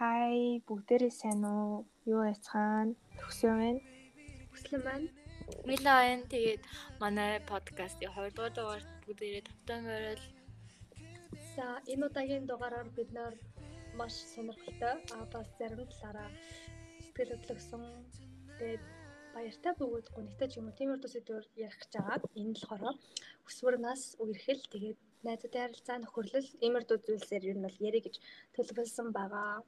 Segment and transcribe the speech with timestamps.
[0.00, 1.84] Хай бүгдээрээ сайн уу?
[2.08, 2.96] Юу яцхан?
[3.20, 3.80] Төгсөө байна.
[4.52, 5.08] Хүслэн байна.
[5.68, 6.24] Мила байна.
[6.32, 6.62] Тэгээд
[7.02, 10.24] манай подкастын 2 дугаар дугаарт бүгдээрээ тавтан байрал.
[11.52, 13.34] За энэ удаагийн дугаараар бид нэр
[13.98, 16.30] маш сонирхолтой а бас зарим талаараа
[17.04, 17.84] сэтгэл хөдлөсөн.
[18.56, 18.84] Тэгээд
[19.36, 22.18] баяртай бөгөөд гонигтай ч юм уу тиймэрхүү сэдвээр ярих гэж байгаа.
[22.40, 22.96] Энэ болохоор
[23.48, 24.98] өсвөр нас үерхэл тэгээд
[25.28, 28.16] найзуудын харилцаа нөхөрлөл иймэрхүү зүйлсээр ер нь бол ярих гэж
[28.56, 29.60] төлөвлөсөн байгаа.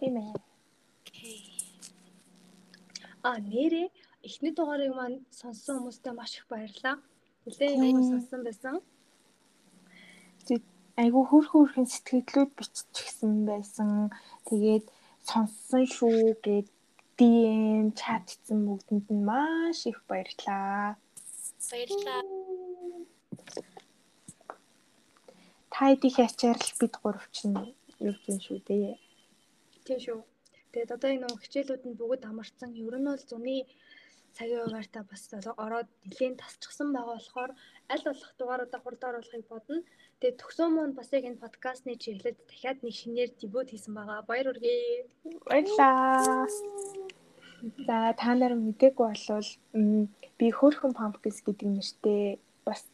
[0.00, 0.32] Тийм ээ.
[3.22, 3.88] А нэрээ
[4.24, 6.96] эхний дугаарыг маань сонссон хүмүүстээ маш их баярлалаа.
[7.44, 8.76] Нилээн хүмүүс сонссон байсан.
[11.00, 13.90] Айгу хөр хөрхэн сэтгэлдлүүд биччихсэн байсан.
[14.48, 14.84] Тэгээд
[15.28, 16.68] сонссон шүү гэд
[17.16, 20.96] DM чат хийсэн бүгдэнд нь маш их баярлалаа.
[21.68, 22.22] Баярлалаа.
[25.72, 27.56] Та идэх ячаарл бид гурав чинь
[28.00, 28.96] юу гэсэн шүү дээ.
[29.90, 30.22] Тийм шүү.
[30.70, 32.70] Тэгээд одоо энэ хичээлүүд нь бүгд амарсан.
[32.78, 33.66] Ер нь бол зуны
[34.38, 35.22] цагийн хуваарьтаа бас
[35.64, 37.52] ороод нэлийн тасчихсан байгаа болохоор
[37.90, 39.82] аль болох дугааруудаа хурд оруулахыг бодно.
[40.22, 44.22] Тэгээд төгсөө мөн бас яг энэ подкастны чиглэлд дахиад нэг шинээр дебют хийсэн байгаа.
[44.30, 45.10] Баяр хүргэе.
[45.50, 46.46] Баярлалаа.
[47.86, 49.50] За та нар мдэггүй болвол
[50.38, 52.86] би хөөрхөн pumpkins гэдэг нэртэй бас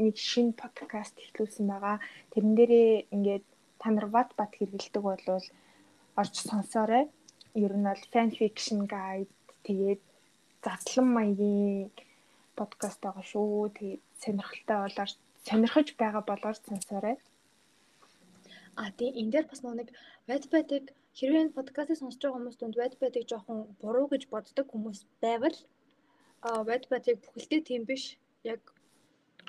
[0.00, 1.96] нэг шинэ подкаст эхлүүлсэн байгаа.
[2.32, 3.44] Тэрэн дээрээ ингээд
[3.76, 5.44] та нар ват бат хэрэгэлдэг болвол
[6.20, 7.04] орж сонсоорой.
[7.54, 9.32] Ер нь бол fan fiction guide
[9.66, 10.00] тэгээд
[10.64, 11.90] задлан маягийн
[12.58, 13.74] подкаст байгаа шүү.
[13.78, 15.10] Тэгээд сонирхолтой болоор
[15.46, 17.16] сонирхож байгаа болоор сонсоорой.
[18.76, 19.88] А тий энэ дээр бас нэг
[20.28, 20.84] Wattpad-ыг
[21.18, 25.56] хэрвээ подкастыг сонсож байгаа хүмүүс донд Wattpad-ыг жоохон буруу гэж боддог хүмүүс байвал
[26.68, 28.04] Wattpad-ыг бүхэлдээ тийм биш.
[28.42, 28.60] Яг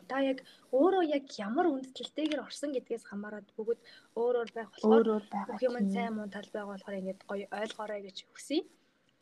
[0.09, 0.39] та яг
[0.71, 3.79] өөрөө яг ямар үндсэлтэйгээр орсон гэдгээс хамаарат бүгд
[4.19, 5.03] өөр өөр байх болохоор
[5.49, 8.63] бүх юм сайн муу тал байгаа болохоор ингэж гоё ойлгоорой гэж хүсье.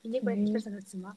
[0.06, 1.12] Энийг баярлалаар санагдсан ба.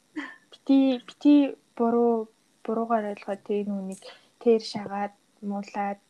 [0.50, 1.33] Бити бити
[1.77, 2.31] буруу
[2.64, 4.02] буруугаар ойлгоод тэг нүуник
[4.42, 6.01] тэр шагаад муулаад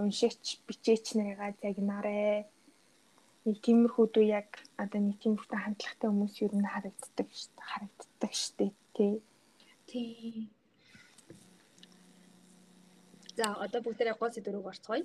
[0.00, 2.46] уншигч бичээч нарыгаа загнаарэ.
[3.46, 4.48] Нэг тиймэрхүү дүү яг
[4.82, 7.28] одоо нэг тиймэрхүү хандлагатай хүмүүс юу н харагддаг
[7.70, 9.14] харагддаг штэ тий.
[9.86, 10.50] Тий.
[13.36, 15.04] За одоо бүгдээрээ гол сэдвүүг орцгоё.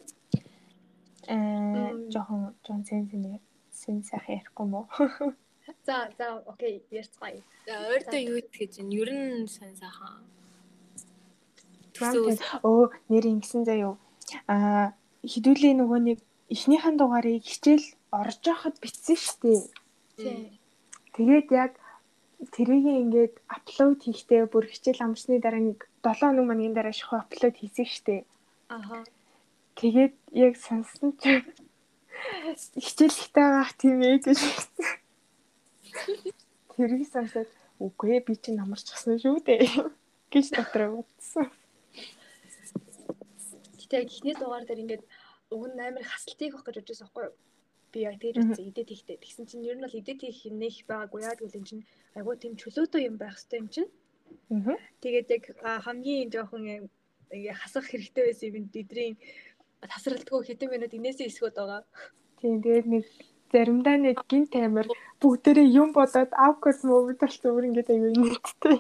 [1.28, 4.88] Аа жоохон жоон сенсэнээр сэн сайхан ярихгүй мó.
[5.88, 7.44] За за окей ярьцгаая.
[7.68, 10.24] За ойртоо юу гэж юм ер нь сайн сайхан.
[12.64, 14.00] Өө нэр ингэсэн заяо.
[14.47, 14.96] Аа
[15.28, 19.70] хідүүлээ нөгөө нэг эхнийхэн дугаарыг хичээл орж яхад бичсэн штеп.
[21.14, 21.72] Тэгээд яг
[22.50, 27.56] тэрийг ингээд апплод хийхдээ бүр хичээл амжсны дараа нэг 7 хоног мангийн дараа шахуу апплод
[27.57, 28.25] хийсэн штэ.
[28.69, 29.06] Аха.
[29.78, 31.46] Тэгээд яг сонссон чи
[32.81, 34.40] хичээл ихтэй байх тийм ээ гэж.
[36.74, 39.62] Тэрийг сонсоод үгүй би чинь амарчсан шүү дээ
[40.34, 41.46] гэж дотроо бодсон.
[43.78, 45.03] Гэтэ эхний дугаар дээр ингээд
[45.53, 47.35] уг нь амар хасалтыг авах гэж бодчихсон байхгүй юу?
[47.91, 49.18] Би яг тэр үсэн идэт хийхтэй.
[49.22, 51.84] Тэгсэн чинь ер нь бол идэт хийх нэх байгаагүй яа гэвэл эн чинь
[52.16, 53.91] айгуу тийм чөлөөтэй юм байх хэрэгтэй юм чинь.
[54.52, 54.79] Аа.
[55.03, 55.44] Тэгээд яг
[55.85, 56.90] хамгийн жоохон
[57.59, 59.12] хасах хэрэгтэй байсан юм бидний
[59.81, 61.81] тасралтгүй хэдэн минут инээсээ эсгөөд байгаа.
[62.40, 63.06] Тийм тэгээд нэг
[63.52, 64.88] заримдаа нэг гинт амир
[65.22, 68.78] бүгдээрээ юм бодоод авкос мөвд болсон өөр ингээд аюу инээдтэй.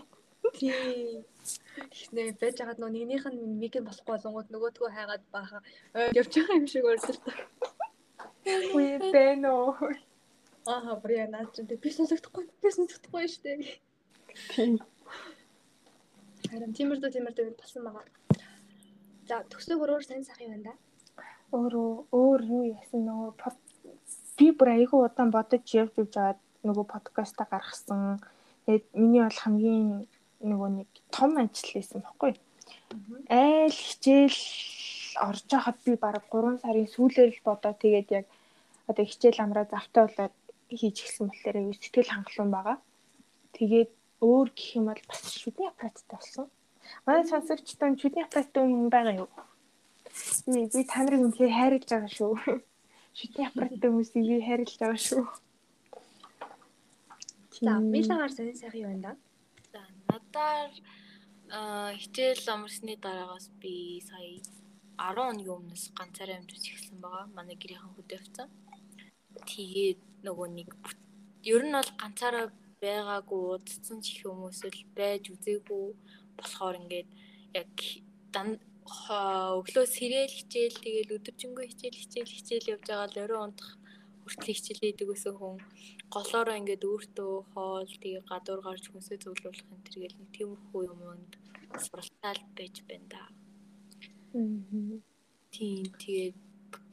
[0.57, 1.25] Тийм.
[1.91, 5.61] Ихнээ байж хагаад нөө нэгнийх нь миг болохгүй болонгууд нөгөөдгөө хайгаад баахан
[6.19, 7.33] явж байгаа юм шиг өөрсдөө.
[8.41, 9.93] Үгүй бэ нөө.
[10.69, 13.57] Аа бри наад чинь би сонсохдохгүй би сонсохдохгүй штэ.
[14.53, 14.79] Тийм.
[16.49, 18.05] Харин тиймэрдүү тиймэрдүү болсон байгаа.
[19.29, 20.73] За төсөө хөрөөр сайн сайхан юм да.
[21.53, 23.53] Өөрөө өөр юу яасан нөгөө
[24.37, 28.21] би бүр айгүй удаан бодож явж явж аваад нөгөө подкаста гаргасан.
[28.65, 29.85] Тэгээд миний бол хамгийн
[30.41, 32.33] нөгөө нэг том ажил байсан баггүй.
[33.29, 34.39] Айл хичээл
[35.17, 38.25] орж байхад би баг 3 сарын сүүлээр л бодоо тэгээд яг
[38.89, 40.35] одоо хичээл амраа завтай болоод
[40.69, 42.77] хийж эхэлсэн болохоор аюу сэтгэл хангалуун байгаа.
[43.57, 43.91] Тэгээд
[44.23, 46.47] өөр гэх юм бол бас шүдний аппараттай болсон.
[47.05, 49.29] Манай сонсогчдод шүдний аппараттай юм байгаа юу?
[50.47, 52.33] Би би та нарыг үнэхээр хайрлаж байгаа шүү.
[53.19, 55.23] Шүдний аппараттай хүмүүсийг би хайрлаж байгаа шүү.
[57.61, 59.11] За, милагаар сайн сайхан юу байна?
[59.73, 60.71] За, надаар
[61.99, 64.39] хичээл амарсны дараагаас би сая
[65.01, 67.25] 10 хоногийн өмнөөс ганцаараа амжиж эхэлсэн байгаа.
[67.37, 68.49] Манай гэрийнхэн хөдөөвцэн.
[69.49, 70.69] Тэгээд нөгөө нэг
[71.53, 72.45] ер нь бол ганцаараа
[72.81, 75.85] байгаагүй удацсан ч их хүмүүс л байж үзээгүй
[76.37, 77.09] болохоор ингээд
[77.59, 77.73] яг
[79.61, 83.71] өглөө сэрэл хичээл тэгэл өдөржингөө хичээл хичээл хичээл явж байгаа л орой унтах
[84.21, 85.55] хүртэл хичээлээ хийдэг гэсэн хүн
[86.13, 91.31] голоороо ингээд өөртөө хоол тэгээ гадуур гарч хүнсээ зөвлөх энэ төр гэл нэг тиймэрхүү юмд
[91.83, 93.21] суралцаал байж байна да.
[95.51, 96.37] Тийм тэгээд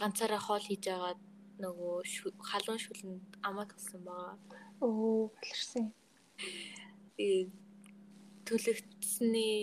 [0.00, 1.20] ганцаараа хоол хийж агаад
[1.62, 1.96] нөгөө
[2.50, 4.36] халуун шүлэнд амаа толсон байгаа.
[4.82, 5.86] Оо болирсан.
[7.18, 7.50] Тэгээд
[8.46, 9.58] төлөгдсөний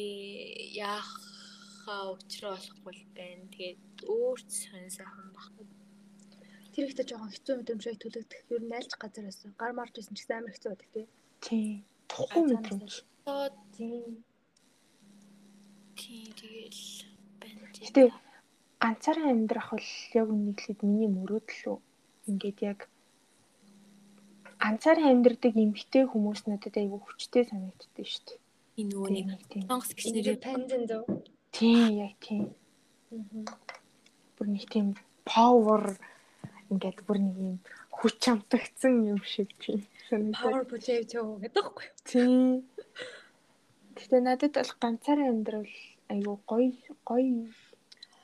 [0.75, 3.45] яахаа учраа болохгүй байна.
[3.55, 3.83] Тэгээд
[4.15, 5.67] өөрч сонь сайхан баггүй.
[6.75, 8.51] Тэр ихтэй жоохон хэцүү мэдрэмжийг төлөгдөх.
[8.51, 9.55] Ер нь айлч газар байсан.
[9.59, 11.07] Гар марж байсан ч гэсэн амар хэцүү байдаг тий.
[11.43, 11.75] Тийм.
[12.11, 12.93] Тухгүй мэдрэмж.
[13.75, 14.23] Тийм.
[15.99, 17.14] тийм тэгэл.
[17.83, 18.01] Гэтэ
[18.79, 21.79] ганцаараа амьдрах бол яг үнэхээр миний мөрөөдөл үү.
[22.29, 22.79] Ингээд яг
[24.61, 28.39] ганцаараа амьдрдаг эмгтэй хүмүүс надад айгүй хүчтэй санагддаг шүү дээ.
[28.79, 29.39] энэ нөгөө Тийм нэг
[29.95, 31.03] гэж нэр Independent зөө.
[31.55, 32.43] Тийм яг тийм.
[34.35, 34.87] Бүр нэг тийм
[35.23, 35.83] power
[36.71, 37.57] ингээд бүр нэг юм
[37.95, 39.79] хүч амтагдсан юм шиг тийм.
[40.35, 41.95] Power potato гэдэг байхгүй юу?
[42.03, 42.33] Тийм.
[43.95, 45.71] Гэтэ надад бол ганцаараа амьдрал
[46.11, 46.71] айгүй гоё
[47.07, 47.47] гоё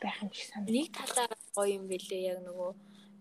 [0.04, 0.76] байх юм шиг санагдав.
[0.76, 2.72] нэг талаараа гоё юм бэлээ яг нөгөө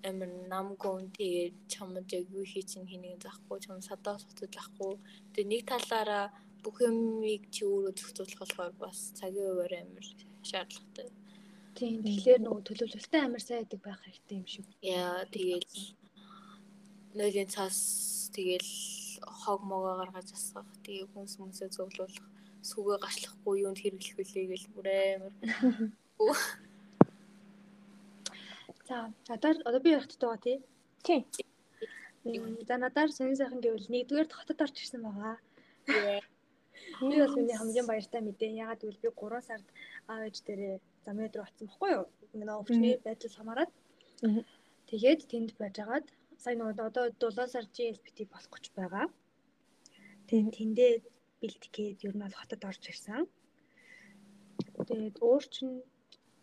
[0.09, 4.93] амир намгүн тэгээд чамд яг юу хий чинь хэнийг захгүй чам садаа суцаж ахгүй
[5.33, 6.27] тэгээд нэг талаараа
[6.65, 10.07] бүх юмыг чи өөрөө зохицуулах болохоор бас цагийн хуваар амир
[10.49, 11.09] шаардлагатай.
[11.77, 12.03] Тийм.
[12.05, 14.67] Тэгэхээр нөгөө төлөвлөлтөй амар сайн байдаг байх хэрэгтэй юм шиг.
[14.85, 15.65] Яа тэгээд
[17.17, 17.79] нойлын цаас
[18.35, 18.73] тэгэл
[19.43, 22.15] хог могоо гаргаж асгах тэгээд хүнс мүнсээ зөвлөх
[22.69, 25.35] сүгэ гашлахгүй юунд хэрэглэх вүлээ гэл бүр амир
[28.91, 28.99] За,
[29.31, 30.59] надаар одоо би ярих тутаа тий.
[31.07, 31.23] Тийм.
[32.27, 35.39] М, За надаар сонин сайхан гэвэл нэгдүгээр хотод орж ирсэн байгаа.
[37.01, 38.51] Би бол миний хамгийн баяртай мэдээ.
[38.65, 39.67] Ягаад гэвэл би 3 сард
[40.11, 40.75] аав ээж дээрээ
[41.07, 42.05] замын руу очсон байхгүй юу?
[42.35, 43.71] Нөгөө өвчний байдал хамаарат.
[44.91, 46.07] Тэгээд тэнд байжгаад
[46.43, 49.07] сая нөгөө одоо 7 сар GLPT болох гэж байгаа.
[50.27, 50.93] Тэгээд тэндээ
[51.41, 53.23] бэлтгэхэд ер нь бол хотод орж ирсэн.
[54.89, 55.85] Тэгээд өөр чинь м,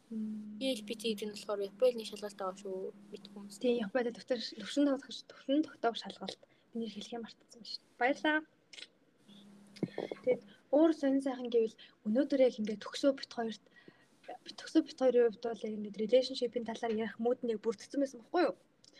[0.09, 3.57] ELPT гэдэг нь болохоор Японы шалгалт аваа шүү мэдэх хүмүүс.
[3.59, 8.00] Тийм Японд доктор төвшин тогтоох төвшин тогтоох шалгалт миний хэлэх юм мартсан шүү дээ.
[8.00, 8.39] Баярлаа.
[10.24, 11.75] Тэгээд өөр сонин сайхан гэвэл
[12.07, 13.63] өнөөдөр яг ингээд төгсөө бит хоёрт
[14.59, 18.44] төгсөө бит хоёрын хувьд бол яг ингээд relationship-ийн талаар ярих мод нэг бүрдсэн байсан байхгүй
[18.48, 18.56] юу?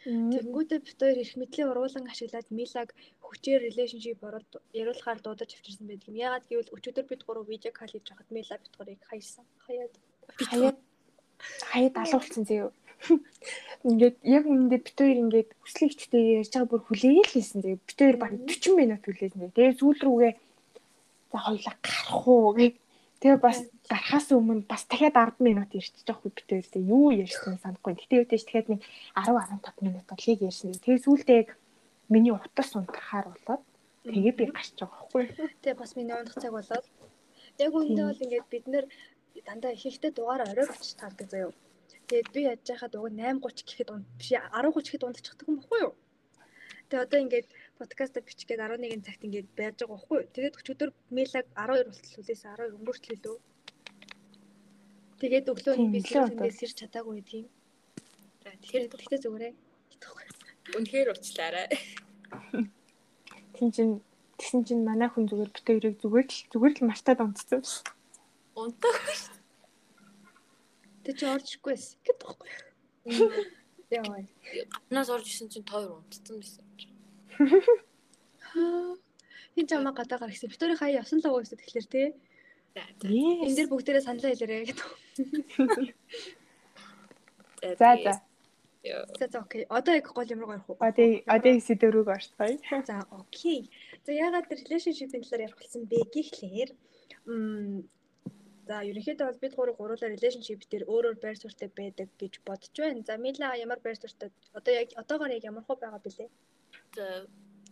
[0.07, 2.89] Тэнгүүдээ бит хоёр их мэдлээ уруулан ашиглаад Милаг
[3.27, 6.19] хүчээр relationship ороод яриулахаар дуудаж авчирсан байдаг юм.
[6.27, 9.45] Ягаад гэвэл өчигдөр бид гурав видео кал хийж байхад Мила бит гурыг хайсан.
[9.65, 9.94] Хаяад
[10.51, 10.77] хаяад
[11.71, 12.71] хаяад алуулсан зөө.
[13.87, 17.77] Ингээд яг үүндээ бит хоёр ингээд хүслийг чтэй ярьж байгаа бүр хүлээгээл хийсэн зөө.
[17.87, 19.53] Бит хоёр баг 40 минут хүлээсэн.
[19.53, 20.33] Тэгээ сүүл рүүгээ
[21.31, 22.75] за хоёлаа гарах уу гэх.
[23.21, 23.57] Тэгээ бас
[23.89, 27.93] гарахаас өмнө бас дахиад 10 минут ярьчих жоохгүй бит хоёр тэгээ юу ярьсан санахгүй.
[27.97, 28.81] Гэтэ үүдэж дахиад нэг
[29.17, 30.73] 10 15 минут болыг ярьсан.
[30.77, 31.41] Тэгээ сүүлдээ
[32.13, 33.63] миний утас унтрахаар болоод
[34.05, 35.23] тэгээ би гарч байгаа байхгүй.
[35.61, 36.85] Тэгээ бас миний ундах цаг болоод
[37.57, 38.85] яг үүндээ бол ингээд бид нэр
[39.45, 41.53] дандаа их ихтэй дугаар орой очиж таардаг заяа.
[42.07, 45.93] Тэгээд би яаж яхад уг 8:30 гэхэд унд биш 10:30 гэхэд ундчихдаг юм баггүй юу?
[46.87, 47.47] Тэгээ одоо ингээд
[47.79, 50.31] подкаст бичгээд 11 цагт ингээд байж байгаа баггүй юу?
[50.33, 53.37] Тэгээд өчигдөр мейлаг 12 болтол үлээсэн 12 өнгөрчлөө лөө.
[55.19, 57.47] Тэгээд өглөө Тийм, нь би нэлээд сэрээс сэрч чадаагүй байдгийн.
[58.43, 59.53] За Тэгэхээр тэгтээ зүгээрээ.
[60.77, 61.67] үнэхээр уучлаарай.
[63.56, 63.89] Тин чин
[64.37, 67.19] тэгсэн чин манай хүн зүгээр бит хоёрыг зүгээр л зүгээр л мартаад
[68.57, 68.92] унтсан.
[68.92, 69.02] Унтах.
[71.06, 73.31] Тэг чи орж ирэхгүй байсан гэдэг юу?
[73.87, 74.19] Яа.
[74.73, 76.66] Гаднаас орж исэн чинь тойр унтцсан байсан.
[79.56, 80.52] Хин чамаа гадаа гарах гэсэн.
[80.52, 82.07] Битүүрийн хаяа явсан л байгаа гэсэн тэгэхээр тий.
[82.76, 83.07] За за.
[83.07, 84.90] Энэ дэр бүгдээрээ саналаа хэлээрэй гэдэг.
[87.80, 88.14] За за.
[89.19, 89.64] За за окей.
[89.69, 90.78] Одоо яг гол юм руу гарах уу?
[90.83, 92.59] Одоо одоо сэдв рүү орцгоё.
[92.83, 93.71] За окей.
[94.06, 96.69] За ягаад relationship-ийн талаар ярих болсон бэ гэхлээр
[97.28, 97.87] м
[98.68, 103.02] за ерөнхийдөө бол бид гурав гуруулаа relationship дээр өөрөөр байр суурьтай байдаг гэж бодож байна.
[103.07, 106.30] За Мила ямар байр суурьтай одоо яг одоогоор яг ямар хөө байгаа бэлээ?
[106.97, 107.06] За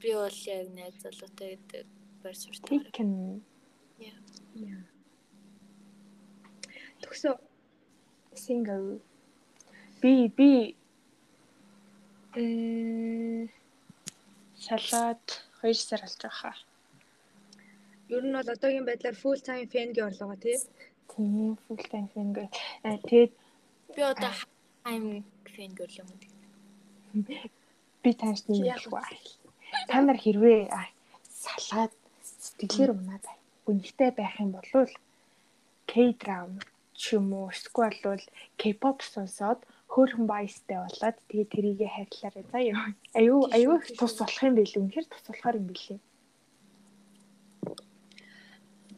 [0.01, 1.85] би бол яг найз залуутай гэдэг
[2.23, 2.69] байр суурьтай.
[2.71, 3.11] Пикэн
[7.03, 7.35] Төгсөө
[8.43, 8.99] single
[10.01, 10.51] би би
[12.35, 13.47] э
[14.65, 15.25] шалаад
[15.61, 16.57] 2 сар болж байгаа хаа.
[18.15, 20.57] Ер нь бол одоогийн байдлаар full time fan гээ орлогоо тий.
[21.11, 22.49] Тийм full time single.
[22.87, 23.31] Э тэгээд
[23.95, 24.31] Би одоо
[24.83, 26.19] хайм фэн гэрл юм уу?
[28.03, 29.15] би таньж Чи нэг яг их бай.
[29.89, 30.61] Та нар хэрвээ
[31.43, 31.93] салаад
[32.23, 33.37] сэтгэлээр унаад бай.
[33.65, 34.91] Гүнхтэй байх юм бол
[35.89, 36.59] K-drama
[36.93, 38.23] ч юм уу эсвэл бол
[38.59, 39.59] K-pop сонсоод
[39.93, 42.77] хөөрхөн баястай болоод тэгээ тэрийгэ хайрлаарай заа юу.
[43.19, 44.81] Аюу аюу их тус болох юм билүү?
[44.81, 45.99] Үнэхээр тус болохоор юм билээ.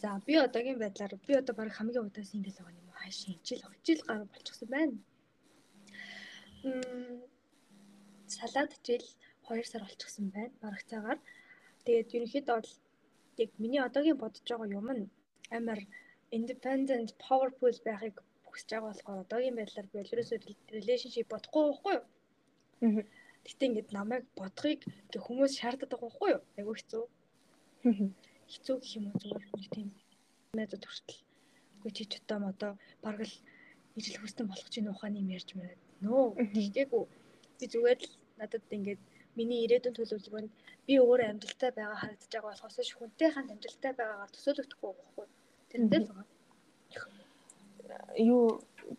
[0.01, 2.99] За би одоогийн байдлаар би одоо баг хамгийн удаа сингл байгаа юм уу?
[3.01, 4.95] Хаашаа ижил хожил гар болчихсон байна.
[6.63, 7.21] Мм
[8.35, 9.05] салаад жил
[9.49, 10.53] 2 сар болчихсон байна.
[10.61, 11.19] Бараг цагаар.
[11.85, 12.71] Тэгээд ерөнхийдөө бол
[13.43, 15.09] яг миний одоогийн бодож байгаа юм нь
[15.57, 15.79] амар
[16.37, 18.15] independent powerful байхыг
[18.49, 20.39] хүсэж байгаа болохоор одоогийн байдлаар би ерөөсөө
[20.77, 22.05] relationship бодохгүй байхгүй юу?
[22.85, 23.03] Аа.
[23.47, 26.41] Гэтэ ингээд намайг бодохыг ингээ хүмүүс шаарддаг байхгүй юу?
[26.57, 27.03] Айгу хэцүү.
[27.87, 28.09] Аа.
[28.51, 29.89] Хэцүү гэх юм уу зүгээр нэг тийм
[30.57, 31.21] найзууд хүртэл.
[31.77, 32.71] Үгүй чи ч одоо одоо
[33.03, 33.35] бараг л
[33.99, 35.75] ижил хүстэн болох чинь ухааны юм ярьж байна.
[36.05, 36.25] Нөө.
[36.55, 37.03] Тэгтээгүй.
[37.59, 39.01] Би зүгээр л надад ингээд
[39.37, 40.51] миний ирээдүйн төлөвлөгөөнд
[40.87, 45.27] би өөрөө амжилттай байгаа харагдаж байгаа болохоос шүхэнтэй ханд амжилттай байгаагаар төсөөлөгдөхгүй байхгүй.
[45.71, 46.25] Тэрнтэй л байгаа.
[48.17, 48.43] Юу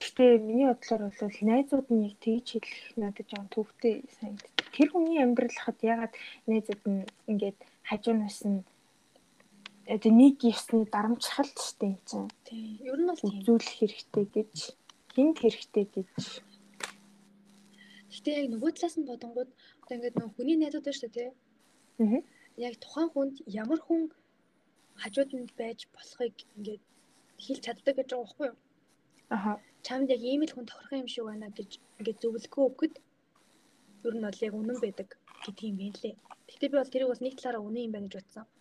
[0.00, 4.52] гэхдээ миний бодлоор бол найзууд нь яг тэгж хэлэх надад жоон төвхтэй санагдав.
[4.74, 6.14] Тэр хүний амьдрал хад ягаад
[6.50, 8.62] найзууд нь ингээд хажуунаас нь
[9.94, 12.28] одоо нэг ёсны дарамтчхал ч тийм чинь.
[12.44, 12.76] Тийм.
[12.84, 14.54] Ер нь бол үзүүлэх хэрэгтэй гэж
[15.16, 16.08] хинт хэрэгтэй гэж
[18.12, 19.50] Гэтэ яг нөгөө талаас нь бодонгууд
[19.82, 21.30] одоо ингээд нөгөө хүний найзууд байна шүү дээ.
[22.04, 22.20] Аа.
[22.66, 24.02] Яг тухайн хүнд ямар хүн
[25.00, 26.82] хажууд нь байж болохыг ингээд
[27.44, 28.56] хэлж чаддаг гэж байгаа байхгүй юу?
[29.36, 29.52] Аха.
[29.86, 32.94] Чамд яг ийм л хүн тохирох юм шиг байна гэж ингээд зөвлөгөө өгөхөд
[34.06, 35.08] ер нь бол яг үнэн байдаг
[35.44, 36.14] гэдэг юм байна лээ.
[36.48, 38.44] Гэтэ би бол тэрийг бас нэг талаараа үнэн юм байна гэж бодсон.
[38.44, 38.57] Аа.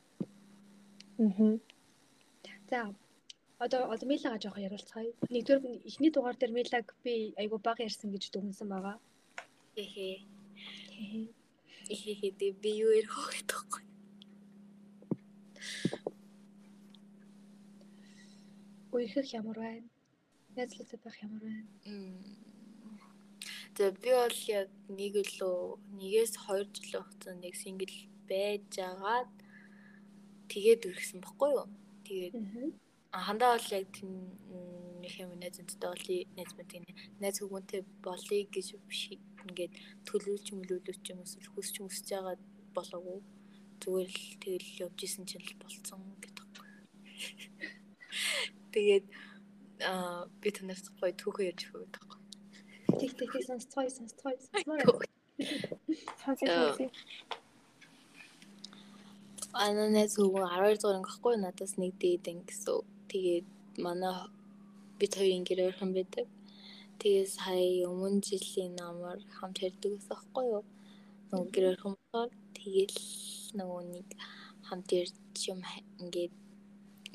[2.69, 2.93] За
[3.59, 5.11] одоо одоо Милагаа жоох яриулцгаая.
[5.33, 8.97] Нэгдүгээр эхний дугаар дээр Милаг би айгу баг ярьсан гэж дүгнсэн байгаа.
[9.75, 10.17] Эхээ.
[11.89, 13.83] Эхээ дээ би юу ярих вэ гэхгүй.
[18.93, 19.89] Үерхэх ямар байна?
[20.55, 21.69] Найзлалтай байх ямар байна?
[23.77, 25.57] За би бол яг нэг лөө
[25.97, 27.95] нэгээс 2 жилийн хугацаанд нэг сингл
[28.29, 29.36] байж агаад
[30.51, 31.67] тэгээд үргэсэн баггүй юу?
[32.07, 32.33] Тэгээд
[33.11, 33.91] хандаа бол яг
[35.01, 36.05] нэг юм найзтай бол
[36.37, 36.81] найз мэдээ
[37.21, 39.03] найз хүүгэнтэй болъё гэж биш
[39.47, 39.73] ингээд
[40.07, 42.35] төлөвлөж мөлөвлөж юм эсвэл хүсч хүсэж байгаа
[42.75, 43.19] болоогүй
[43.81, 46.47] зүгээр л тэгэл явж исэн чинь л болцсон гэдэг.
[48.73, 49.05] Тэгээд
[49.85, 52.11] аа би танаас гоё түүхээ ярьж өгөх гэдэг.
[52.99, 55.09] Тэг тэг тэг сонсцгой сонсцгой сонсцгой.
[56.25, 56.89] Сонсцгой.
[59.65, 62.85] Ананас хүүгэн 12 дугаар ангихгүй надаас нэг дээд ингэсэн.
[63.09, 63.47] Тэгээд
[63.85, 64.15] манай
[64.99, 66.27] бид хоёрын гэр ойрхон байдаг.
[67.01, 70.63] Тэгээ сая өмнө жилийн намар хамт ярьдаг гэсэн аахгүй юу?
[71.29, 72.99] Нөгөө гэр ойрхон болохоор тэгэл
[73.57, 74.07] нөгөө нэг
[74.67, 75.15] хамт ярьж
[75.51, 75.59] юм
[76.01, 76.33] ингээд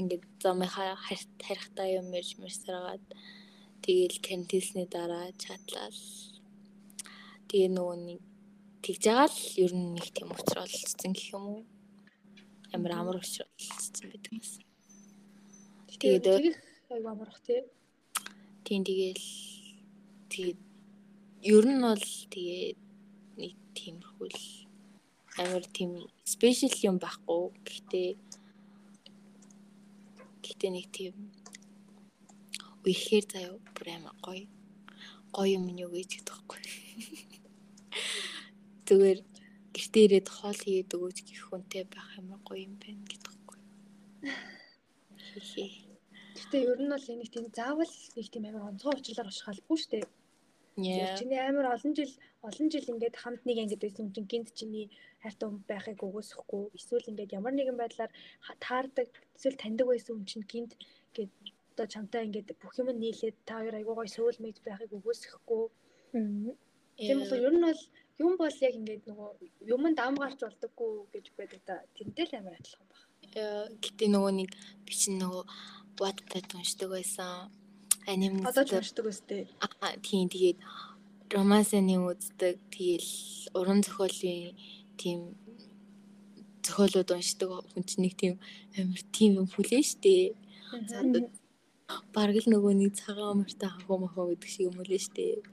[0.00, 0.99] ингээд замынхаа
[1.46, 3.04] харихтаа юм ярьж мэрсэраад
[3.84, 5.99] тэгэл кантилсны дараа чатлал
[7.49, 8.20] тэгээ нөгөө нэг
[8.82, 11.62] тэгж байгаа л ер нь нэг тийм уучралцсан гэх юм уу?
[12.75, 14.64] Амар амар уучралцсан байдаг юмсан.
[16.02, 16.26] Тэгээд
[16.91, 17.62] аяг амарх тий.
[18.64, 19.26] Тийм тэгээл
[20.33, 20.61] тэгээд
[21.43, 22.79] ер нь бол тэгээд
[23.41, 24.43] нэг тиймэрхүү л
[25.43, 25.91] амар тийм
[26.25, 27.43] спешиал юм байхгүй.
[27.64, 28.09] Гэхдээ
[30.45, 31.14] гэхдээ нэг тийм
[32.85, 34.47] үехээр заяа бүр амар гоё.
[35.33, 36.61] Гоё юм юу гэж хэлдэг байхгүй.
[38.87, 39.19] Зүгээр
[39.75, 43.59] гэртээ ирээд хоол хийгээд өгөөч гэх хүнтэй байх амар гоё юм байна гэдэг байхгүй.
[45.29, 45.67] Хихи.
[46.37, 50.05] Гэтэ ер нь бол нэг тийм заавал нэг тийм амар онцгой уучлаар ушгаалгүй шүү дээ.
[50.76, 51.17] Yeah.
[51.21, 52.12] Чиний амар олон жил
[52.49, 54.88] олон жил ингээд хамт нэг ангид байсан чинь гинт чиний
[55.21, 58.12] хайртай хүн байхыг өгөөсөхгүй эсвэл ингээд ямар нэгэн байдлаар
[58.64, 60.73] таардаг эсвэл таньдаг байсан хүн чинь гинт
[61.12, 61.33] ингээд
[61.73, 65.64] одоо чамтай ингээд бүх юм нийлээд та хоёр айгуу гой сөүлмэйд байхыг өгөөсөхгүй.
[66.97, 67.83] Тийм болохоор ер нь бол
[68.23, 69.31] юм бол яг ингээд нөгөө
[69.75, 71.76] юмд ам гарч болдоггүй гэж байдаг да.
[71.97, 73.02] Тэрнтэй л амар адилхан баг.
[73.83, 74.50] Гэтэ нөгөө нэг
[74.87, 75.45] би чинь нөгөө
[76.00, 77.52] Wattpad уншдаг байсан.
[78.07, 79.47] Аним уншдаг өстэй.
[79.61, 80.59] Аа тийм тэгээд
[81.33, 82.57] романсны үздэг.
[82.73, 83.11] Тэгээл
[83.59, 84.57] уран зохиолын
[85.00, 85.37] тийм
[86.64, 88.35] зохиолууд уншдаг хүн чинь нэг тийм
[88.79, 90.37] амар тийм юм хүлээ штэ.
[92.14, 95.45] Бараг л нөгөө нэг цагаан амартай хахуу махуу гэдэг шиг юм үлээ штэ.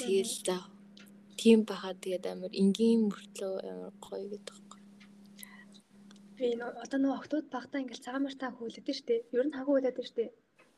[0.00, 0.56] Тэгээл за
[1.40, 4.66] тийм бахаа тэгээд амар энгийн мөртлөө амар гоё гэдэг
[6.36, 6.52] Би
[6.84, 9.24] одоо нөгөө октод багтаа ингээл цагаан мартаа хөвлөдөө штэ.
[9.32, 10.24] Ер нь хагуу хөвлөдөө штэ.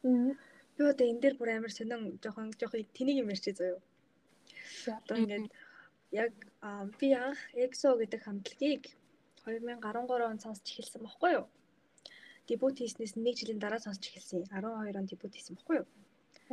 [0.06, 0.30] Аа.
[0.78, 3.82] Би одоо энэ дээр бүр амар сонин жоохон жоохон тэнийг юм ярьчих заяа.
[5.02, 5.46] Одоо ингээд
[6.22, 6.32] яг
[6.98, 8.82] би анх EXO гэдэг хамтлагийг
[9.42, 11.46] 2013 онд сонсч эхэлсэн баггүй юу?
[12.46, 14.46] Дебют хийснээс нэг жилийн дараа сонсч эхэлсэн.
[14.54, 15.86] 12 онд дебют хийсэн баггүй юу?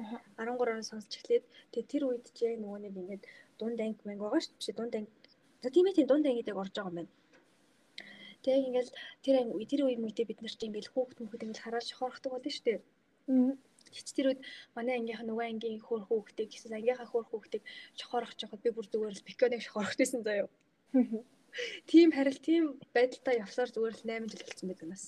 [0.02, 0.18] Аха.
[0.42, 3.24] 13 он сонсч эхлээд тэгээ тэр үед ч яг нөгөө нэг ингээд
[3.60, 4.80] дунд анги мэнг байгаа шүү дээ.
[4.80, 5.12] Дунд анги.
[5.64, 7.14] За тийм ээ тийм дунд ангид яг орж байгаа юм байна.
[8.44, 8.92] Тэгээ ингээл
[9.24, 12.52] тэр анги тэр үе мөрдөө бид нар чинь ингээл хүүхд мөхөд ингээл хараад шохорхдаг болно
[12.52, 12.80] шүү дээ.
[13.96, 14.42] Тэч тэр үед
[14.78, 17.64] манай ангийнхаа нөгөө ангийн хөөр хүүхдээ гэсэн ангийнхаа хөөр хүүхдийг
[17.98, 20.50] шохорох жоход би бүр зүгээр л биконыг шохорохтэйсэн заяа.
[21.90, 25.04] Тийм харил тийм байдалтай явсаар зүгээр л 8 жил болсон байдаг нас.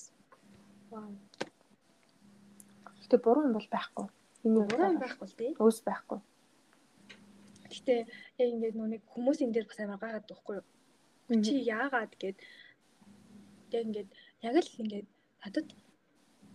[0.89, 1.11] Вау.
[3.03, 4.07] Гэтэ буруу юм бол байхгүй.
[4.43, 5.51] Миний Буруу юм байхгүй л тий.
[5.59, 6.19] Өөс байхгүй.
[7.71, 7.95] Гэтэ
[8.41, 10.65] яг ингээд нэг хүмүүс энэ дээр бас амар гайхаад байхгүй юу?
[11.45, 12.37] Чи яагаад гээд
[13.75, 14.09] яг ингээд
[14.47, 15.07] яг л ингээд
[15.43, 15.67] надад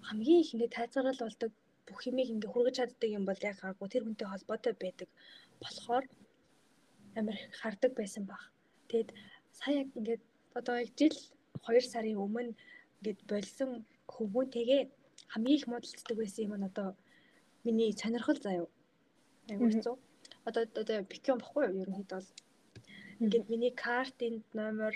[0.08, 1.50] хамгийн их ингээд тайцаарал болдог
[1.86, 5.08] бүх юмыг ингээд хүргэж чаддаг юм бол яг гаагүй тэр хүнтэй холбоотой байдаг
[5.62, 6.04] болохоор
[7.18, 8.42] амар хардаг байсан баг.
[8.90, 9.08] Тэгэд
[9.58, 10.22] сая яг ингээд
[10.58, 11.16] одоо яг жил
[11.66, 12.52] 2 сарын өмнө
[12.98, 13.70] ингээд болсон
[14.14, 14.82] хүмүүнтэйгээ
[15.32, 16.88] хамгийн их муудалцдаг байсан юм нь одоо
[17.64, 18.66] миний сонирхол заяа.
[19.50, 19.96] Айгуу хэцүү.
[20.48, 21.82] Одоо одоо бикон бохгүй юу?
[21.82, 22.30] Ерөнхийдөө бол.
[23.22, 24.92] Ингээд миний картын номер,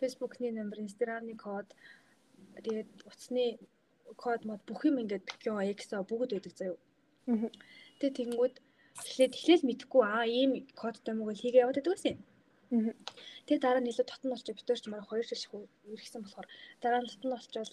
[0.00, 1.68] фэйсбүүкний номер, инстаграмны код
[2.64, 3.44] тэгээд утасны
[4.16, 6.78] код мод бүх юм ингээд бикон эксо бүгд байдаг заяа.
[7.98, 8.56] Тэгээд тэгэнгүүт
[9.06, 10.50] эхлээд эхлээл мэдхгүй аа ийм
[10.80, 12.16] кодтой мөг л хийгээ яваад байдаг байсан.
[13.46, 14.56] Тэгээ дараа нь илүү татан болчих.
[14.58, 15.62] Битэр ч мараа 2 жил шахуу
[15.92, 16.46] иргэсэн болохоор
[16.82, 17.72] дараа нь татан болчвол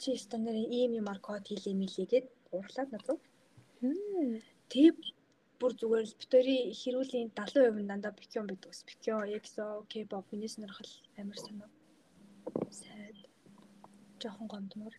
[0.00, 3.18] чи стандарт ийм юмар код хийлээ мэлээ гэд уурлаад над руу.
[5.58, 8.86] Бүр зүгээр битэрийн хэрүүлийн 70% нь дандаа бикон байдаг ус.
[8.88, 11.70] Бикон, EXO, K-pop миний сонирхол амар санаа.
[12.70, 13.18] Сайд.
[14.22, 14.94] Жохон гомдмор.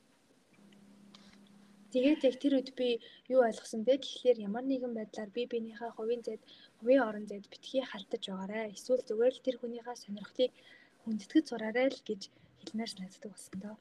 [1.91, 2.99] Тэгээд яг тэр үед би
[3.33, 6.41] юу ойлгосон бэ гэхлээр ямар нэгэн байдлаар би биенийхээ хувийн зэд,
[6.79, 8.75] хувийн орон зэд битгий халтаж байгаарэ.
[8.75, 10.51] Эсвэл зүгээр л тэр хүнийхээ сонирхлыг
[11.01, 12.21] хүндэтгэж сураарай л гэж
[12.61, 13.75] хэлмээр санагддаг болсон доо.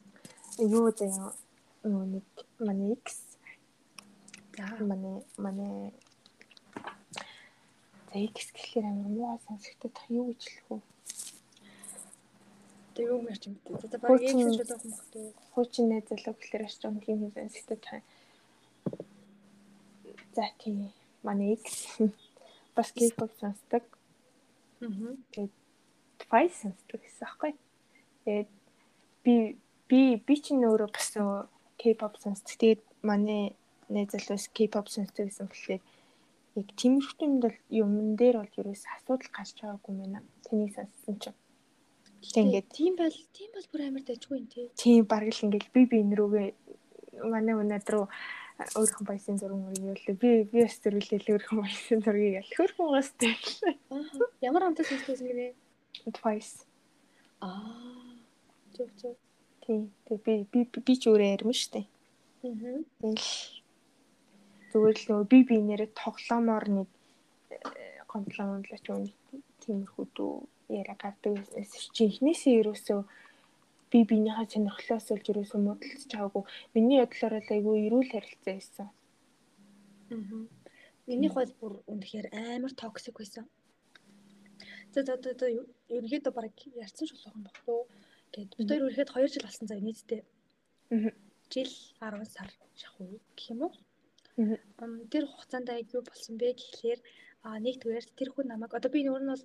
[0.57, 1.37] Юу заяа
[1.85, 2.27] нэг
[2.59, 3.29] манай X
[4.59, 5.93] За манай манай
[8.09, 10.81] за X гэхлээр амар муу сонсогддог та юу гэж хэлэх вэ?
[12.99, 13.79] тэг юм ярьж юм бэ.
[13.87, 15.31] За баг ийм зүйл болох юм байна.
[15.55, 18.03] Хуучин найз залуу гэхлээр аж том тийм юм сонсогддог та.
[20.35, 20.91] За тийм
[21.23, 21.95] манай X
[22.77, 23.85] бас K-pop сонсдог.
[24.83, 25.47] Аа.
[26.19, 27.53] Twice сонсдог гэсэн аахгүй.
[28.27, 28.51] Тэгээд
[29.23, 29.35] би
[29.87, 31.15] би би чинь өөрөө бас
[31.79, 32.51] K-pop сонсдог.
[32.59, 33.55] Тэгээд манай
[33.87, 35.83] найз залуус K-pop сонсдог гэсэн болохоор
[36.59, 40.21] яг тиймэрхүү юмд бол юмн дээр бол ерөөс асуудал гарч байгаагүй байна.
[40.47, 41.39] Тэнийг сонссон чинь.
[42.19, 44.67] Тэг ингээд тийм байл тийм бол бүр амар дайггүй юм тий.
[44.75, 46.49] тийм бараг л ингээд би би энэ рүүгээ
[47.31, 48.07] манай өнөөд рүү
[48.59, 50.15] өөрийнхөө баясын зураг яллаа.
[50.19, 52.51] Би би бас зэрүүлээ өөрийнхөө баясын зургийг ял.
[52.59, 52.91] Хөрхөн
[53.23, 53.75] тавьлаа.
[53.95, 54.27] Аа.
[54.43, 55.55] Ямар хамтаа сонсдогсэн гинэ?
[56.19, 56.67] Twice.
[57.39, 58.19] Аа.
[58.75, 59.15] Зөв зөв.
[59.63, 59.95] Тийм.
[60.11, 61.87] Тэг би би би ч өөрөө ярим штэ.
[62.43, 62.83] Аа.
[62.99, 63.58] Тэгэл
[64.71, 66.89] зүгээр л нөгөө би би нэрээ тоглоомоор нэг
[67.53, 69.09] э, гомдлоо мөнлөч юм
[69.63, 70.33] тиймэрхүү дүү
[70.79, 73.01] яриа гардаг байсан чи эхнээсээ ерөөсөө
[73.91, 76.45] би биенийхээ сонирхлоос олж ерөөсөө модалцж байгаагүй.
[76.75, 78.89] Миний бодлоор л айгүй эрүүл харилцаа байсан.
[80.13, 80.45] Аа.
[81.09, 83.49] Миний хол бүр үнэхээр амар токсик байсан.
[84.93, 85.47] За за за
[85.97, 86.53] ерөөдөө баг
[86.85, 87.81] ярьсан шулуух юм багтуу.
[88.33, 90.23] Гэт бид хоёр ерөөд 2 жил болсон заа нийтдээ.
[90.93, 91.13] Аа.
[91.49, 93.73] Жил 10 сар шахуу гэх юм уу?
[95.13, 97.01] Тэр хугацаанд юу болсон бэ гэхлээр
[97.43, 99.45] а нэг түгээр тэр хүн намайг одоо би нөр нь бол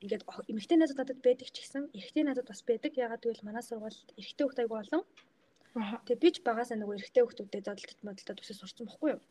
[0.00, 2.92] ингээд эмэгтэй найзууд надад байдаг ч гэсэн эрэгтэй найзууд бас байдаг.
[2.96, 5.04] Ягаад гэвэл манай сургуульд эрэгтэй аяг болон
[5.76, 6.02] Аа.
[6.02, 9.22] тэгээ би ч багасаа нөгөө эрэгтэй хүүхдүүдэд зодтолт модалтад үсээ сурсан бохгүй юу?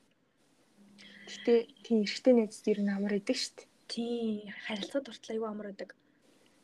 [1.28, 3.68] Гэтэ тийм эрэгтэй найз ер нь амар идэг дээ.
[3.92, 5.92] Тийм харилцаа дуртай аюу амар байдаг.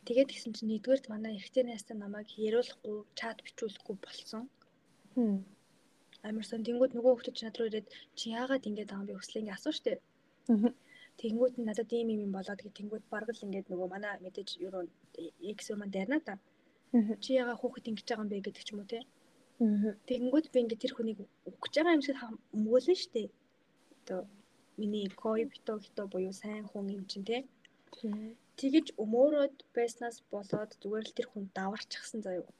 [0.05, 4.43] Тэгээд гисэн чинь нэгдүгээрт манай эрэгтэй найзтай намайг яриулахгүй, чат бичүүлэхгүй болсон.
[5.17, 5.43] Хм.
[6.27, 9.17] Амар сон тэнгууд нөгөө хүүхдүүд ч над руу ирээд чи яагаад ингэж байгаа юм бэ
[9.19, 9.93] хүслээ ингэ асуу штэ.
[11.21, 14.49] Тэнгууд нь надад ийм юм юм болоод гэ тэнгууд бараг л ингээд нөгөө манай мэдээж
[14.65, 14.83] юу
[15.57, 16.33] X маань дайрна та.
[17.23, 18.99] Чи яагаад хүүхэд ингэж байгаа юм бэ гэдэг ч юм уу те.
[20.09, 22.17] Тэнгууд би ингээд тэр хүнийг өгч байгаа юм шиг
[22.65, 23.23] мөглөн штэ.
[24.01, 24.19] Одоо
[24.79, 27.37] миний кой бито гито буюу сайн хүн юм чинь те.
[28.59, 32.51] Тэгэж өмөөрөөд байснаас болоод зүгээр л тэр хүн даварчихсан заяа.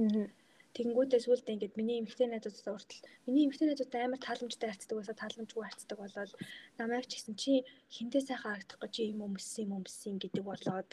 [0.00, 0.28] Аа.
[0.76, 5.64] Тэнгүүдээ сүултээ ингээд миний эмэгтэй найзуудтай уртл миний эмэгтэй найзуудтай амар тааламжтай харцдаг байсаа тааламжгүй
[5.64, 6.32] харцдаг болоод
[6.78, 7.52] намайг ч гэсэн чи
[7.96, 10.90] хинтээ сайхан харагдах гэж юм өмссөн юм өмссөн гэдэг болоод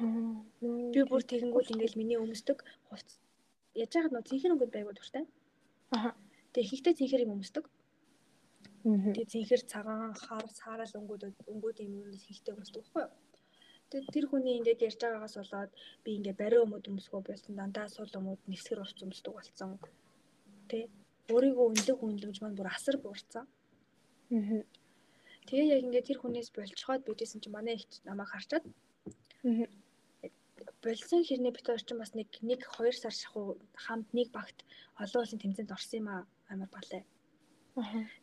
[0.00, 3.20] би бүр тэгэнгүүт ингээд миний өмсдөг хувц
[3.76, 5.24] яаж яагаад нөө цэнхэр өнгөд байгуу дуртай.
[5.94, 6.12] Аа.
[6.52, 7.64] Тэгээ ихтэй цэнхэр юм өмсдөг.
[8.82, 13.12] Тэгээ цэнхэр цагаан хар саараал өнгөд өнгөд юм юм ихтэй өмсдөг байхгүй юу?
[13.90, 15.70] Тэр хүний ингээд ярьж байгаагаас болоод
[16.04, 19.70] би ингээд бариу өмд өмсгөө болсон дандаа сул өмд нэвсгэр урч өмсдөг болсон.
[20.70, 20.86] Тэ
[21.34, 23.44] өөрийгөө үнэлэг үнэлэмж маань бүр асар буурсан.
[24.30, 24.62] Аа.
[25.46, 28.64] Тэгээ яг ингээд тэр хүнээс болцоход бидсэн чинь манай ихч намайг харчаад
[30.84, 34.58] болсон хэрнээ бит орчин бас нэг нэг 2 сар шахуу хамт нэг багт
[35.02, 36.22] олон улсын тэмцээнд орсон юм аа
[36.52, 37.02] амар балай.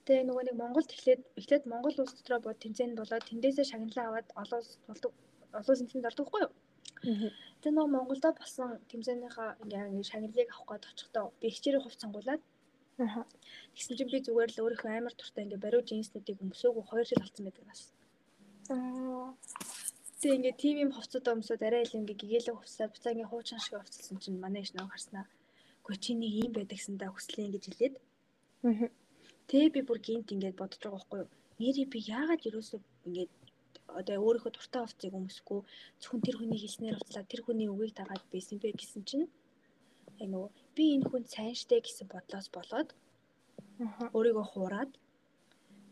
[0.05, 4.27] Тэгээ нөгөө нэг Монголд эхлээд эхлээд Монгол улс дотроо бод тэмцээнд болоод тэндээсээ шагналаа аваад
[4.41, 5.11] олон улс болдог
[5.53, 6.53] олон тэмцээнд ордог хгүй юу?
[7.61, 12.41] Тэгээ нөгөө Монголдо болсон тэмцээнийхаа ингээ шагналыг авах гээд очихдоо би хичээрийн хувц сонгуулад
[12.97, 17.43] Тэгсэн чинь би зүгээр л өөрийнхөө амар туртай ингээ бариу джинснүүдийг өмсөөгөө 2 жил болсон
[17.45, 17.81] байдаг бас.
[20.17, 23.77] Тэгээ ингээ тим юм хувцад өмсөд арай л ингээ гэгээлэг хувцаа буцаа ингээ хуучин шиг
[23.77, 25.25] хувцалсан чинь манай иш нөө харснаа.
[25.85, 27.95] Гэхдээ чи нэг юм байдагсан да хүслээ гэж хэлээд.
[29.49, 31.29] Тэгээ би бүр гинт ингээд бодож байгаа байхгүй юу?
[31.61, 33.31] Нэри би яагаад юусоо ингээд
[33.99, 35.59] одоо өөрийнхөө дуртай хувцсыг өмсөхгүй
[36.01, 39.27] зөвхөн тэр хүний хэлснээр уцлаа тэр хүний үгийг дагаад байсан бэ гэсэн чинь
[40.19, 42.89] яг нөгөө би энэ хүн сайн штэ гэсэн бодлоос болоод
[44.15, 44.91] өөрийгөө хуураад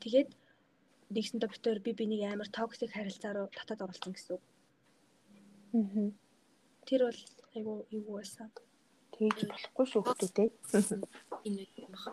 [0.03, 0.29] тэгээд
[1.13, 4.43] нэгсэндээ битээр би бинийг амар токсик харилцаа руу татаад оруулсан гэсэн үг.
[5.77, 6.09] Аа.
[6.87, 7.21] Тэр бол
[7.55, 8.49] айгу юу байсан.
[9.13, 10.49] Тэгж болохгүй шүү хүмүүстээ.
[11.47, 12.05] Энэ юм бах.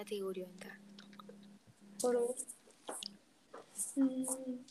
[0.00, 0.72] Та тэг өөр юм да.
[2.08, 2.32] Өөрөө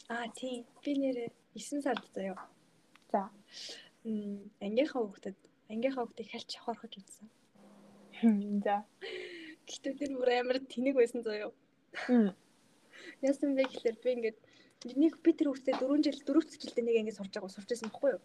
[0.09, 0.65] Аа тийм.
[0.81, 2.33] Би нэрээ 9 сард заяа.
[3.13, 3.29] За.
[4.09, 5.37] Мм ангийнхаа хүүхдэд
[5.69, 7.29] ангийнхаа хүүхдийг хальч хорхож үзсэн.
[8.65, 8.81] За.
[9.69, 11.53] Гэхдээ тэр бүр амар тэнэг байсан заяа.
[12.09, 12.33] Хм.
[13.21, 14.37] Яасан бэ гэхээр би ингээд
[14.97, 18.17] нэг би тэр хүүхдээ 4 жил 4 жилдээ нэг ингээд сурж байгаа сурч байсан байхгүй
[18.17, 18.23] юу?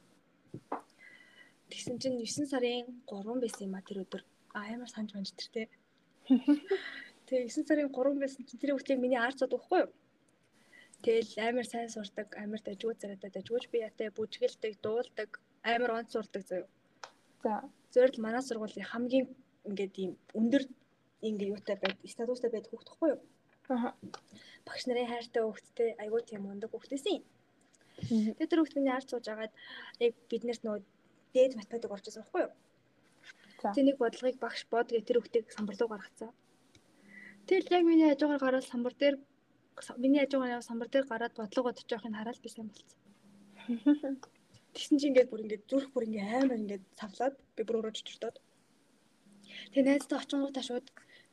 [1.68, 4.24] Тэгсэн чинь 9 сарын 3 байсан юм а тэр өдөр.
[4.56, 5.84] Амар санаж байна тэр те.
[6.24, 9.90] Тэгээ 9 сарын 3 байсан чинь тэр хүүхдийг миний арцаад байхгүй юу?
[11.04, 16.42] Тэгэл амар сайн сурдаг, амар дажгүй царайтай дажгүйч би ятай бүжгэлдэг, дуулдаг, амар онц сурдаг
[16.48, 16.68] заяа.
[17.44, 17.60] За,
[17.92, 19.26] зөвөрл манай сургуулийн хамгийн
[19.68, 20.64] ингээд ийм өндөр
[21.28, 23.20] ингээ юутай байд, статустай байд хүүхд тахгүй юу?
[23.68, 23.92] Аа.
[24.64, 27.20] Багш нарын хайртай хүүхдтэй, айгуу тийм өндөг хүүхдээсийн.
[28.37, 29.52] Тэгээ тэр хүүхд миний ард сууж агаад
[30.00, 30.80] яг биднэрт нөгөө
[31.37, 32.52] дээд математик орж ирсэн байхгүй юу?
[33.64, 33.72] За.
[33.72, 36.31] Тэ нэг бодлогыг багш бод гэ тэр хүүхдийг самбар руу гаргацсан.
[37.48, 39.16] Тэгэл яг миний хажуугаар гараад самбар дээр
[39.96, 43.00] миний хажуугаар самбар дээр гараад бодлого бодож явахыг хараад би сайн болцсон.
[44.77, 48.37] Тэгсэн чинь ингээд бүр ингээд зүрх бүр ингээд амар ингээд савлаад би бүр өөрөө чичирдоод.
[49.72, 50.87] Тэгээ найзтай очингуудаа шууд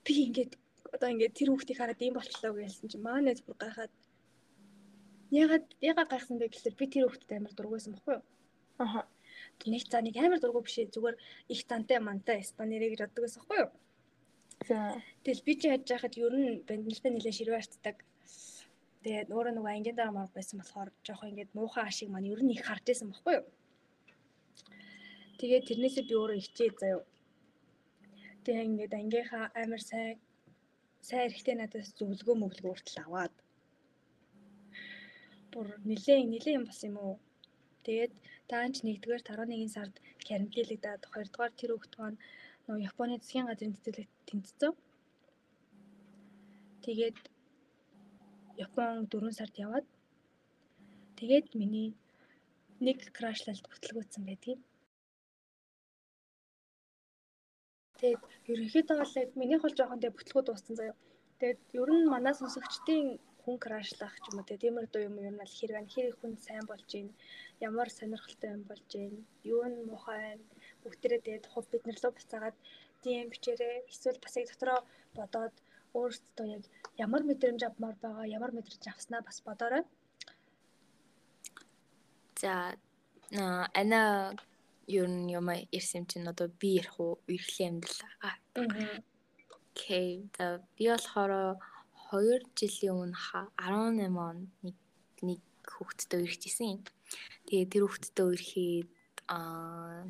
[0.07, 0.53] би ингээд
[0.95, 3.91] одоо ингээд тэр хүүхдийг хараад ийм болчлоо гэсэн чинь маа найз бүр гайхаад
[5.35, 8.23] ягаад ягаад гайхсан бэ гэхэлэр би тэр хүүхдэд амар дургүйсэн бохгүй юу?
[8.79, 9.10] Аха.
[9.65, 11.17] Нэг цаа нэг амар дургүй биш зүгээр
[11.53, 13.71] их тантай мантай Испанирэ гэж боддог байсан бохгүй юу?
[14.67, 14.77] За.
[15.25, 17.97] Тэгэл би чи яаж яхад ер нь банднэлтэй нэлээд ширвэ артдаг
[19.01, 22.53] Тэгээд өөрөө нөгөө ангийн дараа мар байсан болохоор жоох ингээд муухай ашиг маань ер нь
[22.53, 23.47] их харж исэн баггүй юу.
[25.41, 27.01] Тэгээд тэрнээсээ би өөрөө хичээ заяа.
[28.45, 30.21] Тэгээ ингээд ангийнхаа амар сайн
[31.07, 33.33] сайн эрэхтэй надаас зөвлөгөө мөвлөгөө хүртэл аваад
[35.51, 37.15] бүр нилээн нилээн юм бас юм уу.
[37.85, 38.13] Тэгээд
[38.49, 39.95] таанч 1-р 11 сард
[40.27, 42.17] карантинлэгдээд 2-р тэр хүүхэд маань
[42.65, 44.73] нөгөө Японы засгийн газрын цэцэрлэгт тэмцсэн.
[46.85, 47.17] Тэгээд
[48.65, 49.87] Япон 4 сард яваад
[51.17, 51.89] тэгээд миний
[52.85, 54.61] нэг крашлалт бүтлгүүцсэн байдгийг.
[57.97, 60.97] Тэгээд ерөнхийдөө бол яг минийх бол жоохон тэгээ бүтлгүү дууссан заяа.
[61.37, 63.05] Тэгээд ер нь манай сонсогчдын
[63.41, 66.65] хүн крашлах ч юм уу тиймэр дуу юм ер нь бол хэрэг хэр хүн сайн
[66.69, 67.09] болж гин
[67.69, 69.13] ямар сонирхолтой юм болж гин
[69.53, 70.37] юу нь муухай
[70.83, 72.57] бүгдээрээ тэгээд хув бид нар лөө буцаагаад
[73.03, 74.79] тийм бичээрээ эсвэл бас яг дотроо
[75.17, 75.55] бодоод
[75.99, 76.63] өөрсдөө яг
[77.05, 79.83] ямар мэдрэмж авмаар байгаа, ямар мэдрэмж авснаа бас бодоорой.
[82.41, 82.53] За
[83.81, 84.01] ана
[84.87, 85.47] ер нь юм
[85.77, 88.01] ирсэн чинь одоо би ярих уу, үерхлийн амьдрал.
[88.27, 88.35] Аа.
[89.71, 90.29] Окей.
[90.37, 90.45] За
[90.75, 91.59] би болохоор
[92.11, 93.17] 2 жилийн өмнө
[93.57, 94.75] 18 он нэг
[95.21, 96.83] нэг хүүхэдтэй үерхчихсэн.
[97.47, 98.89] Тэгээ тэр хүүхэдтэй үерхээд
[99.27, 100.05] аа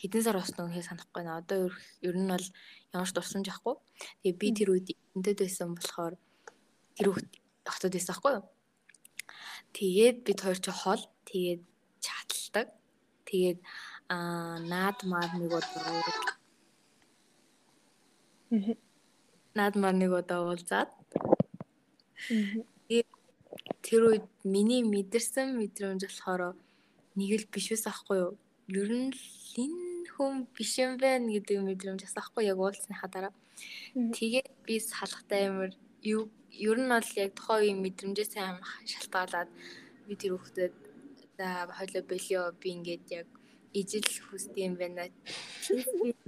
[0.00, 1.40] хэдэн сар болсноо үнэхээр санахгүй наа.
[1.40, 1.70] Одоо
[2.02, 2.46] ер нь бол
[2.90, 3.74] ямар ч дурсамж ахгүй.
[4.22, 6.14] Тэгээ би тэр үед энтэд байсан болохоор
[6.98, 7.30] тэр хүүхд
[7.70, 8.46] хотод байсан хгүй юу.
[9.72, 11.62] Тэгээд бид хоёр ч хол тэгээд
[12.04, 12.66] чаталдаг.
[13.30, 13.58] Тэгээд
[14.10, 16.42] аа наад маар нэг удаа
[19.56, 20.90] наад маар нэг удаа уулзаад
[23.92, 26.56] тэр үед миний мэдэрсэн мэдрэмж болохоор
[27.12, 28.32] нэг л биш ус ахгүй юу.
[28.72, 29.20] Ер нь л
[29.60, 33.34] энэ хүн биш юм байна гэдэг мэдрэмж бас ахгүй яг уулзсныхаа дараа.
[34.16, 39.50] Тэгээд би салахтай амир ер нь бол яг тухайн үеийн мэдрэмжээс сайн шалтгаалаад
[40.08, 40.74] би тэр хүүхдэд
[41.36, 43.28] за хойлоо бэлио би ингээд яг
[43.76, 45.12] ижил хүсдэг юм байна.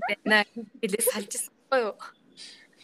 [0.04, 0.44] Байна
[0.84, 1.96] гэлээ салжсан гоё юу?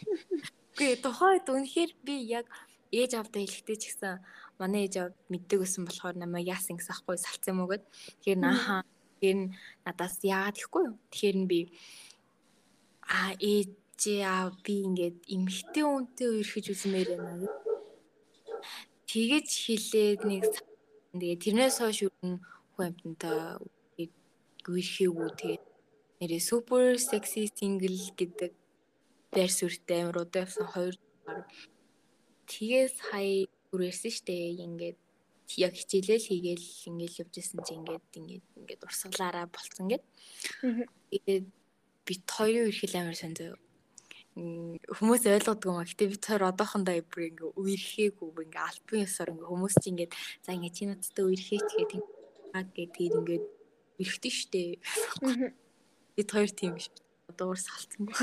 [0.77, 2.49] Гүй тухайд үнэхээр би яг
[2.91, 4.19] ээж авдаа хэлэхдээ ч гэсэн
[4.61, 7.83] манай ээж авд мэддэг байсан болохоор намайг яасан гэсэн ахгүй салцсан юм уу гэд.
[8.21, 8.85] Тэгэхээр наахан
[9.19, 9.45] тэр нь
[9.85, 10.97] надаас яагаад ихгүй юу?
[11.09, 11.59] Тэгэхээр нь би
[13.09, 17.49] а ээж аа би ингээд эмхтэй үнтэй үерхэж үзмээр байна.
[19.09, 20.43] Тэгэж хэлээд нэг
[21.17, 22.37] тэгээ тэрнээс хойш юу хүн
[22.77, 23.59] амтантай
[24.69, 25.59] үерхээгүй тэгээ
[26.21, 28.51] нэрээ супер секси сингл гэдэг
[29.33, 30.95] байр суурьтай амар удаасан хоёр
[32.51, 32.95] Тэгээс
[33.71, 34.99] хай үргэлсэн штэ ингээд
[35.57, 40.03] яг хичээлэл хийгээл ингээд явж исэн чи ингээд ингээд ингээд урсгалаараа болцсон гэд.
[41.11, 41.47] Тэгээд
[42.07, 43.55] бит хоёрын үерхэл амар сан зөө.
[44.31, 45.87] Хүмүүс ойлгодгүй маа.
[45.87, 50.11] Гэтэ бит хоёр одоохондоо бүр ингээ үерхээгүй ингээ альбан ёсоор ингээ хүмүүс чи ингээд
[50.43, 52.01] за ингээ чи надтай үерхээч гэдэг
[52.55, 53.45] аа гэдэг ингээд
[53.99, 54.79] үерхтэн штэ.
[56.15, 56.87] Бит хоёр тийм биш.
[57.27, 58.19] Одоо уурс салцсан байх.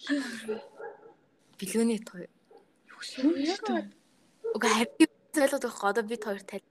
[1.58, 2.00] Билгөөний
[4.54, 5.04] Уга хави
[5.40, 6.64] ойлоод байхгүй одоо бид хоёр тал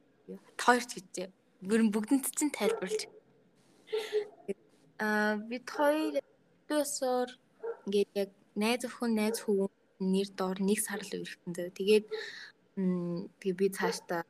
[0.61, 1.29] хоёрч гэжээ.
[1.69, 3.01] Гүрэн бүгдэнд чинь тайлбарлаж.
[5.01, 6.21] Аа бид хоёр
[6.69, 7.29] өсөр
[7.85, 8.29] ингээд яг
[8.61, 9.67] найз охин найз хүү
[10.13, 11.69] нэр доор нэг сар л өрхтөн зөө.
[11.73, 12.05] Тэгээд
[13.39, 14.21] тэгээ би цаашдаа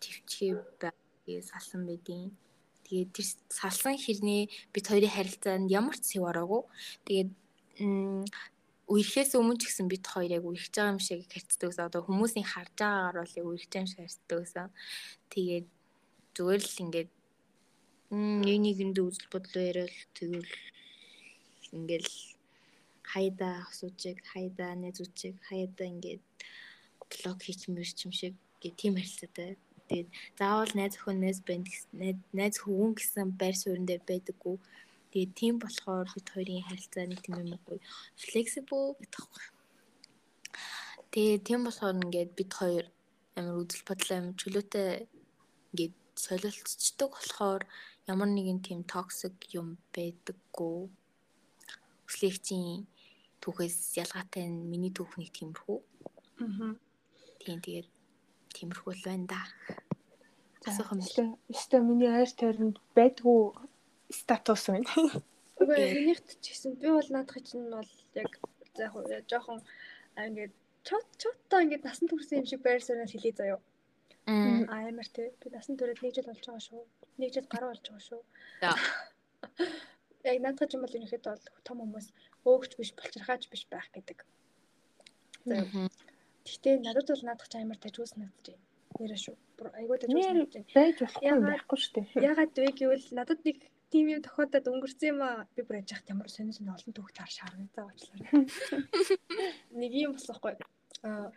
[0.00, 2.30] төвчээ байгааг салсан байдیں۔
[2.86, 6.62] Тэгээд тэр салсан хэрнээ бид хоёрын харилцаанд ямар ч сэв ороогүй.
[7.06, 7.30] Тэгээд
[8.92, 11.88] үерхээс өмнө ч гэсэн бид хоёр яг үерхэж байгаа юм шиг харцдаг гэсэн.
[11.88, 14.68] Одоо хүмүүсийн харж байгаагаар бол яг үерхэж юм шиг харцдаг гэсэн.
[15.32, 15.66] Тэгээд
[16.36, 17.10] зүгээр л ингээд
[18.12, 20.52] нэг нэгэнд үзэл бодлоо яриад тэгвэл
[21.72, 22.12] ингээл
[23.00, 26.24] хайда асуучиг, хайда нэзүүчиг, хайда ингээд
[27.08, 29.56] блог хийчмэрч юм шиг гэх тийм харилцаатай.
[29.88, 31.68] Тэгээд заавал найз найз банд
[32.36, 34.56] найз хөвгөн гэсэн байр суурин дээр байдаггүй
[35.12, 37.78] Тэгээд тийм болохоор бид хоёрын харилцаа нэг тийм юм уу
[38.16, 39.44] flexible гэдэг вэ.
[41.12, 42.86] Тэгээд тийм болохоор ингээд бид хоёр
[43.36, 44.90] амар үзэл бодол амар чөлөөтэй
[45.76, 45.94] ингээд
[46.24, 47.62] солилцдог болохоор
[48.08, 50.88] ямар нэгэн тийм токсик юм байдаггүй.
[52.08, 52.88] Өслөгчийн
[53.44, 55.78] түүхээс ялгаатай нь миний түүхнийг тиймэрхүү.
[56.40, 56.72] Аа.
[57.44, 57.88] Тийм тэгээд
[58.56, 59.40] тиймэрхүү л байна да.
[60.64, 61.36] Асуух юм.
[61.52, 63.40] Өстө миний айр тойронд байдгүй
[64.12, 64.88] статус байна.
[65.60, 68.32] Үгүй энийхт ч гэсэн би бол наадах чинь бол яг
[68.78, 69.60] яг жоохон
[70.16, 70.54] ингээд
[70.88, 73.60] чот чоттой ингээд насан турсан юм шиг байр суурьнаас хэлээ заяа.
[74.26, 75.28] Аа амар тий.
[75.40, 76.82] Би насан туршид нэг жил болж байгаа шүү.
[77.18, 78.20] Нэг жил гаруй болж байгаа шүү.
[80.22, 82.06] Яг наадах чинь бол энийхэд бол том хүмүүс
[82.46, 84.18] өөгч биш болчирхаач биш байх гэдэг.
[85.46, 85.66] За.
[86.46, 88.54] Гэхдээ надад бол наадах чинь амар тажиус надад
[89.02, 89.36] нэрэ шүү.
[89.78, 90.66] Айгуу тажиус надад.
[90.78, 92.22] Байж болохгүй байхгүй шүү дээ.
[92.30, 93.58] Ягаад вэ гэвэл надад нэг
[93.92, 97.12] тийм юм тохиолдод өнгөрсөн юм аа би бүр яж хат ямар сонир сонир олон түүх
[97.12, 98.32] таар шааргацаа уучлаарай.
[99.80, 100.54] Нэг юм болохгүй.
[101.04, 101.28] Аа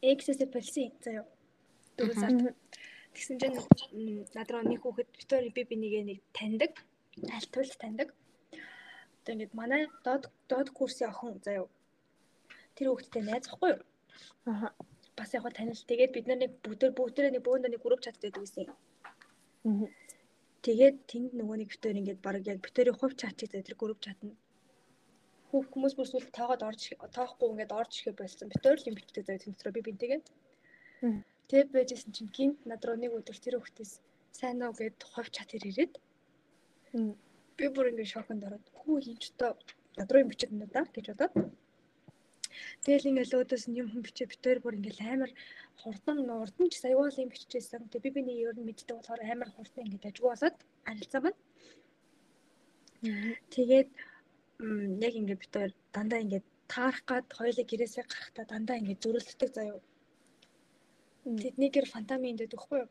[0.00, 1.28] X-с пэлси заяа.
[2.00, 2.56] Дөрөв сард.
[3.12, 6.72] Тэгсэн чинь над руу нэг хүүхэд Виктори би би нэгээ нэг таньдаг.
[7.36, 8.16] Альтвал таньдаг.
[9.20, 11.68] Одоо ингээд манай доод доод курсын охин заяа.
[12.80, 13.82] Тэр хүүхэдтэй найз ахгүй юу?
[14.48, 14.72] Аа.
[15.18, 15.76] Бас яг танил.
[15.76, 18.72] Тэгээд бид нар нэг бүгд бүгдээ нэг бөөндө нэг групп чат гэдэг байсан.
[18.72, 19.92] Аа
[20.64, 24.34] Тэгээд тэнд нөгөө нэг битээр ингээд баг яг битээрийн хувь чатыг за тэр групп чатна.
[25.48, 26.82] Хүүх хүмүүс бүр сүлд тоогоод орж
[27.16, 28.46] тоохгүй ингээд орж ирэхэд болсон.
[28.52, 30.20] Битээр л юм битдэг заа тэнд дотор би бинтэйгээ.
[31.48, 33.92] Тэгээд байжсэн чинь гинт над руу нэг өдөр тэр хүүхдээс
[34.38, 35.94] сайн уу гэд хувь чат ирээд.
[37.56, 39.54] Би бүр ингээд шоконд ороод хүү юм ч тоо
[39.96, 41.34] над руу юм бичээд байна да гэж бодоод
[42.84, 45.30] Тэгэл ингээл өөдөөс нь юм хүн бичээ битээр бүр ингээл амар
[45.80, 47.88] хурдан урдан ч саявал юм бичижсэн.
[47.92, 50.56] Тэгээ би биний ер нь мэддэг болохоор амар хурдан ингээд ажгүй болоод
[50.90, 51.38] арилцаа байна.
[53.54, 53.90] Тэгээд
[55.06, 59.80] яг ингээд битээр дандаа ингээд таарах гад хоёлыг гэрээсээ гарахтаа дандаа ингээд зөрөлддөг заяа.
[61.42, 62.90] Тэдний гэр фантаминд дэдэг хгүй юу?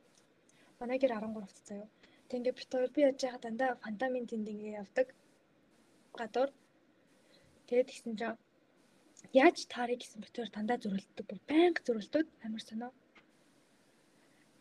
[0.80, 1.90] Манай гэр 13-т заяа.
[2.28, 5.08] Тэг ингээд битээр би яаж яхаа дандаа фантамин тэнд ингээд явдаг
[6.20, 6.50] гадуур.
[7.68, 8.38] Тэгээд гисэн чинь
[9.34, 11.26] Яаж таарыг гэсэн битээр дандаа зөрөлддөг.
[11.28, 12.92] Бүр байнга зөрөлдөд амар санаа.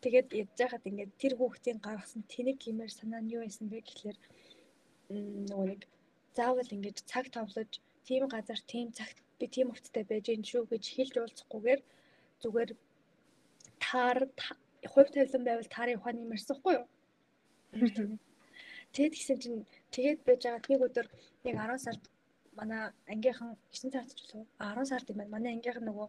[0.01, 4.17] Тэгээд ядж хахад ингээд тэр хүүхдийн гаргасан тэнэг гимээр санаа нь юу байсан бэ гэхлээр
[5.49, 5.81] нөгөө нэг
[6.37, 7.71] заавал ингээд цаг товлож
[8.07, 11.81] тийм газар тийм цагт би тийм хувцтай байж гин шүү гэж хэлж уулзахгүйгээр
[12.41, 12.69] зүгээр
[13.83, 14.17] таар
[14.93, 16.85] хувь тавилан байвал тарын ухааны юмэрсэхгүй юу?
[18.93, 19.59] Тэгэд гисэн чинь
[19.93, 21.07] тэгээд байж байгаа нэг өдөр
[21.45, 22.03] нэг 10 сард
[22.59, 22.81] манай
[23.13, 25.35] ангийнхан 9 сард ч болов 10 сард юм байна.
[25.35, 26.07] Манай ангийнхан нөгөө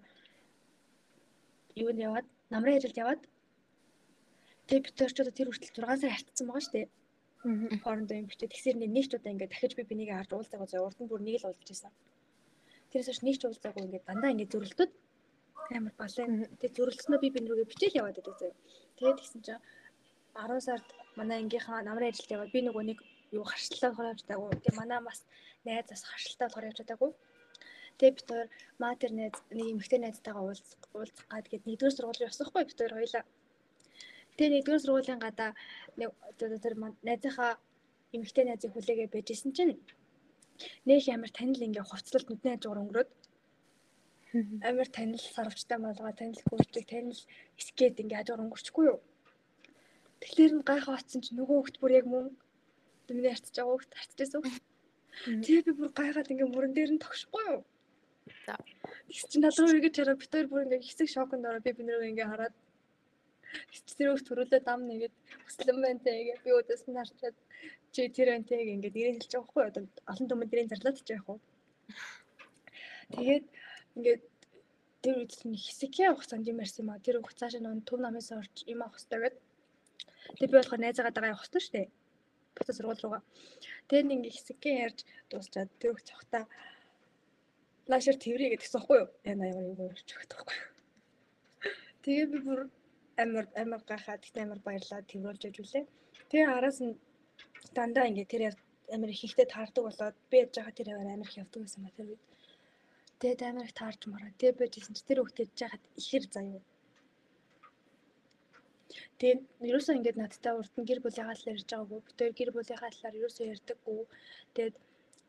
[1.83, 3.23] юунд яваад намрын ажилд яваад
[4.69, 6.87] Тэгээ бид тэр ч одоо тэр хүртэл 6 сар хартсан байгаа шүү дээ.
[7.81, 8.53] Хоорондоо юм бичээ.
[8.53, 11.41] Тэгсэр нэг ч удаа ингээд дахиж би бинийг харж уулзаагаа зөө урд нь бүр нэг
[11.41, 11.93] л уулзж байсан.
[12.93, 14.93] Тэрээс ч нэг ч уулзаагүй ингээд дандаа ингээд зөрөлдөд
[15.73, 16.27] амар балай.
[16.61, 18.53] Тэгээ зөрөлдснөө би биний рүүгээ бичээл яваад байдаг зөө.
[19.01, 19.63] Тэгээд тэгсэн чинь
[20.37, 22.99] 10 сард манай ангийнхаа намрын ажилд яваад би нөгөө нэг
[23.37, 24.61] юу харшилтаа болохоор явж байгаагүй.
[24.63, 25.21] Тэгээ манай бас
[25.65, 27.11] найз бас харшилтаа болохоор явж байгаагүй.
[27.99, 32.63] Тэгээ бид хоёр матер найз нэг эмэгтэй найзтайгаа уулзах уулзах гад гээд нэгдүгээр сургуулийн явсахгүй
[32.65, 33.25] бид хоёр хоёлаа.
[34.37, 35.51] Тэгээ нэгдүгээр сургуулийн гадаа
[35.99, 36.75] нэг тэр
[37.09, 37.53] найзынхаа
[38.15, 39.75] эмэгтэй найзыг хүлээгээ байжсэн чинь
[40.89, 43.11] нэг амар танил ингээ хувцлалт нүдний хажуугаар өнгөрөөд
[44.69, 47.21] амар танил сарвчтай малгай танил гүрдэг танил
[47.67, 48.99] скет ингээ хажуугаар өнгөрчихгүй юу.
[50.21, 52.27] Тэгэхээр нь гайхаа очсон чинь нөгөө хөлт бүр яг мөн
[53.15, 54.43] миний харцж байгаа хөлт харцжсэн.
[55.45, 57.63] Тэгээ би бүр гайхаад ингээ мөрөн дээр нь тогшихгүй юу.
[58.47, 58.55] За.
[59.09, 61.65] Чинь надруу үргэлж хоёр бүр ингээ хэсэг шоконд ороо.
[61.65, 62.55] Би бинийг ингээ хараад.
[63.97, 65.15] Тэр өг төрүүлээ дам нэгээд
[65.49, 66.39] өслөн байна те гээ.
[66.45, 67.37] Би өдөөс нь харчаад
[67.93, 69.83] чи тэр байна те ингээд ирээ хэлж байгаа хгүй одоо.
[70.11, 71.37] Олон түмэнд ирээ зарлаад ч яах вэ?
[73.17, 73.47] Тэгээд
[73.97, 74.23] ингээд
[75.03, 78.55] тэр үед нь хэсэгхэн хугацаанд юм ярьсан юм а тэр хугацааш нь төв намаас орж
[78.67, 79.43] юм авах хэрэгтэй гэдэг
[80.39, 81.89] тэг би болохоор найзаагаа дагаа явах хэрэгтэй шүү дээ
[82.61, 83.23] бата сургууль руугаа
[83.89, 84.99] тэгээд нэг хэсэгхэн ярьж
[85.31, 86.39] дуусчаад тэр их цогта
[87.91, 90.59] лашер тврий гэдэгсэн байхгүй юу ямар юм ярьж өгөх таахгүй
[92.05, 92.61] тэгээ би бүр
[93.23, 95.85] амар амар гахаад ихтэй амар баярлаад тэрүүлж ажуулээ.
[96.31, 96.95] Тэгээ араас нь
[97.77, 98.43] дандаа ингээ тэр
[98.95, 102.09] амар их ихтэй таардаг болоод би яж байгаа тэр амар их явдаг байсан ба тэр
[102.11, 102.23] үед.
[103.21, 104.31] Тэгээд амар их таарч мараа.
[104.39, 106.63] Тэгээ байжсэн чи тэр хөлтөж жахад ихэр заяа.
[109.19, 112.01] Тэгээд ерөөсөө ингээд надтай урд нь гэр бүлийнхаа талаар ярьж байгаагүй.
[112.09, 114.01] Битээр гэр бүлийнхаа талаар ерөөсөө ярьдаггүй.
[114.55, 114.77] Тэгээд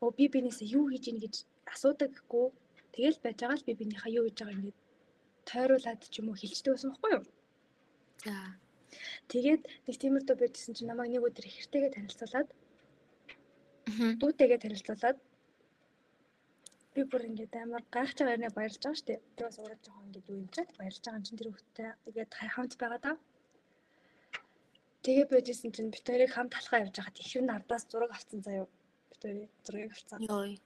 [0.02, 1.34] оо би бинээсээ юу хийж ийн гэж
[1.74, 2.46] асуудаггүй.
[2.94, 4.78] Тэгэл байж байгаа л би бинийхээ юу хийж байгаа ингээд
[5.48, 7.24] тойруулаад ч юм уу хэлждэг байсан байхгүй юу?
[8.24, 8.36] За.
[9.30, 12.48] Тэгээд нэг тиймэрдүү байжсэн чинь намайг нэг өдөр ихэртэйгээ танилцуулаад
[14.20, 15.18] дүүтэйгээ танилцуулаад
[16.94, 19.20] би бүр ингээд амар гайхаж байгаа нэ баярлж байгаа шүү дээ.
[19.36, 22.74] Тэр бас ураг жоохон ингээд юу юм чад баярлж байгаа чинь тэр хөлтэй тэгээд хамт
[22.80, 23.16] байгаа даа.
[25.04, 28.68] Тэгээ байжсэн чинь бид хоёрыг хамт талхаа явж байгаад ихэр нь ардаас зураг авцсан заяа.
[29.08, 30.20] Бид хоёрыг зургийг авцсан.
[30.28, 30.60] Йой.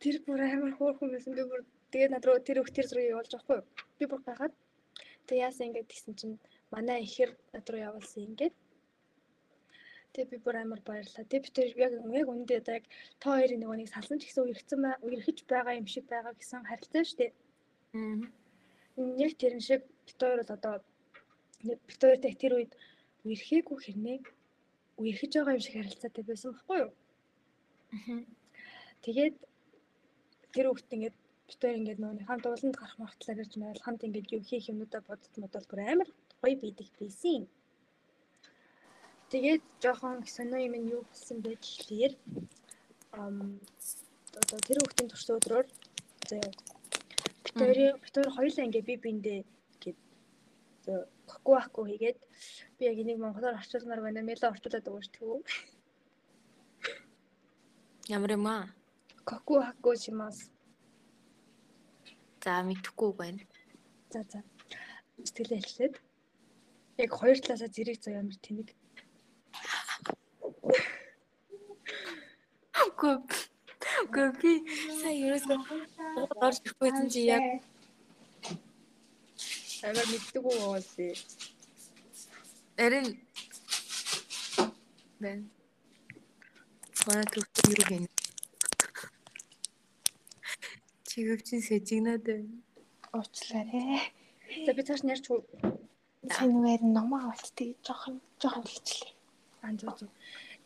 [0.00, 1.36] Тэр бүр амар хөөрхөн байсан.
[1.36, 1.60] Би бүр
[1.92, 3.68] тэгээд над руу тэр хөлтөр зургийг явуулж авахгүй юу?
[3.98, 4.54] Би бүр гайхаад
[5.28, 6.36] тэг яасан ингээд тэгсэн чинь
[6.72, 8.54] манай ихэр над руу явуулсан ингээд.
[10.12, 11.24] Тэгээ би бүр амар баярлаа.
[11.28, 12.86] Тэгээ би тэр яг яг үндэ одоо яг
[13.20, 17.04] та хоёрын нөгөө нэг салсан ч гэсэн үерхсэн үерхэж байгаа юм шиг байгаа гэсэн харилцаа
[17.04, 17.32] шүү дээ.
[18.00, 18.24] Аа.
[19.24, 20.74] Яг тэрэн шиг бит хоёр бол одоо
[21.64, 22.72] бит хоёртой тэр үед
[23.26, 24.18] үерхээгүй хэрнээ
[25.02, 26.90] үерхэж байгаа юм шиг харилцаатай байсан байхгүй юу?
[29.04, 29.36] Тэгээд
[30.54, 31.16] тэр хүүхд ингээд
[31.48, 35.02] бит хоёр ингээд нөгөө хамт ууланд гарах магадлал гэж байл хамт ингээд юу хийх юмудаа
[35.06, 36.10] бодсон бодвол бүр амар
[36.42, 37.42] гоё бидэг байсан.
[39.32, 42.12] Тэгээд жоохон сонио юм нь юу болсон бэ гэхлээр
[43.22, 43.36] ам
[44.40, 45.66] одоо тэр хүүхдийн төрсөн өдрөөр
[46.28, 46.44] зөө
[48.02, 49.40] бид хоёр хоёулаа ингээ би биндээ
[51.30, 52.18] коку аку хийгээд
[52.78, 54.22] би яг энийг монголоор орчуулмаар байна.
[54.22, 55.14] Мэлэ орчуулад өгөөч.
[58.08, 58.66] Ямар юм аа?
[59.24, 60.50] Коку аку шимас.
[62.42, 63.42] За мэдхгүй байна.
[64.10, 64.42] За за.
[65.22, 65.94] Сэтгэлээ хэлээд
[66.98, 68.68] яг хоёр талаасаа зэрэг зөө ямар тэнэг.
[72.98, 73.10] Гү.
[74.14, 74.52] Гү би
[74.98, 75.58] сая ерөөсөө
[76.42, 77.44] орж ирэхгүйсэн чи яг
[79.86, 81.14] амар мэддэг үү уулээ.
[82.84, 83.06] Эрен
[85.22, 85.40] Бэн.
[87.06, 88.08] Манай төвч юу гэнэ?
[91.08, 92.50] Чигэвчин сэжигнаад байна.
[93.14, 94.14] Уучлаарай.
[94.66, 95.24] За би цааш нэрч
[96.34, 99.12] сайн үгээр номоо авалтыг жоохон жоохон тэгчлээ.
[99.62, 100.10] Аа зөө зөө.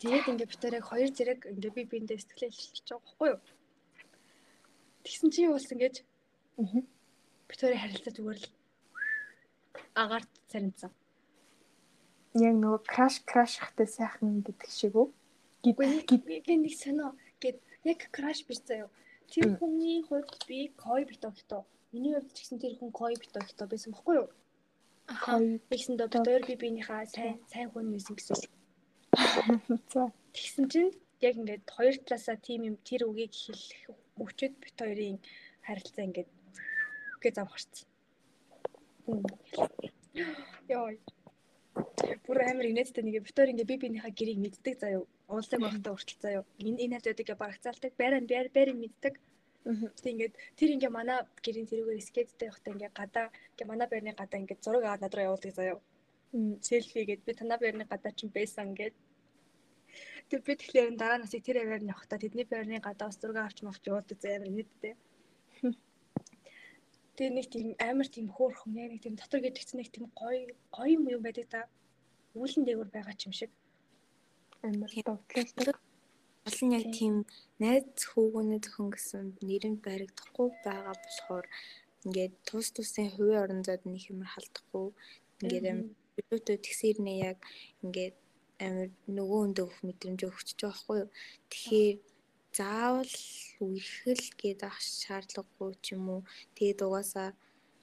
[0.01, 3.41] Тэгээд ингээ бид яг хоёр зэрэг ингээ би биэндээ сэтгэлээ хэлчихэж байгаа байхгүй юу?
[5.05, 5.95] Тэгсэн чи юу болсон гэж?
[6.61, 6.81] Аа.
[7.49, 8.56] Хоёрын харилцаа зүгээр л
[9.97, 10.93] агаарт царинцсан.
[12.37, 15.09] Яг нөгөө краш краш хахтай сайхан гэдэг шиг үү?
[15.65, 17.57] Гэвээ нэг сонио гэд
[17.89, 18.93] яг краш биш заяа.
[19.33, 21.65] Тэр хүний хувьд би кой битогто.
[21.93, 24.29] Миний хувьд ч гэсэн тэр хүн кой битогто байсан бохгүй юу?
[25.09, 25.41] Ахаа.
[25.73, 28.37] Тэгсэн хоёр би биенийхээ сайн сайн хүн байсан гэсэн.
[29.93, 30.13] За.
[30.37, 30.93] Тэгсэн чинь
[31.25, 35.19] яг ингээд хоёр талаасаа тийм юм тэр үгийг хэлэх мөчөд бит хоёрын
[35.67, 36.31] харилцаа ингээд
[37.17, 37.49] үгээ зав
[40.17, 40.97] Яа.
[42.27, 45.05] Бүр амар инээдтэй нэг бит хоёр ингээд би биенийхээ гэрийг мэддэг заяа.
[45.29, 46.45] Уулзаг байхдаа хүртэл заяа.
[46.69, 49.15] Энэ энэ хавьд байдаг барагцаалдаг, байраа байр байрыг мэддэг.
[50.01, 54.41] Тэг ингээд тэр ингээ манай гэрийн зэрэгээр скеттэй явахдаа ингээ гадаа ингээ манай байрны гадаа
[54.41, 55.79] ингээ зураг аваад над руу явуулдаг заяа.
[56.69, 58.95] селфи гэд би танаа байрны гадаа чинь байсан гэд.
[60.31, 63.83] Тэг би тэгэхээр дараа насыг тэр аваар нь явахдаа тэдний байрны гадаа зураг авч мавч
[63.91, 64.95] яваад зэ амар нийтдээ.
[67.17, 70.93] Тэгээ нэг тийм амар тийм хөөрхөн яг нэг тийм дотор гэдэгц нэг тийм гоё гоё
[70.97, 71.61] юм юм байдаг та.
[72.37, 73.51] Үүлэн дээгүүр байгаа ч юм шиг.
[74.61, 75.75] Амар догтлолтой.
[76.49, 77.15] Олон яг тийм
[77.59, 81.47] найз хүүгүүнээ зөвхөн гэсэн нэрэнд баригдахгүй байгаа болохоор
[82.07, 84.87] ингээд тус тусын хувийн орон зайд нэг юмар халдахгүй
[85.43, 87.39] ингээд амар билүүтөө тэгсэрнээ яг
[87.85, 88.17] ингээд
[88.67, 91.11] амар нөгөө өндөө өгөх мэдрэмж өгч байгаа байхгүй юу.
[91.51, 91.97] Тэгэхээр
[92.57, 93.15] заавал
[93.65, 96.21] үерхэл гээд ах шаардлагагүй ч юм уу.
[96.57, 97.29] Тэгээд угаасаа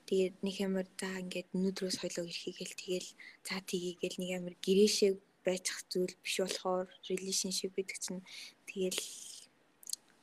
[0.09, 3.09] тэгээд нэг амар за ингээд өнөөдрөөс хойлоо ирхийгээл тэгэл
[3.47, 5.11] за тгийгээл нэг амар гэрээшээ
[5.45, 8.21] байчих зүйл биш болохоор relationship гэдэг чинь
[8.69, 9.01] тэгэл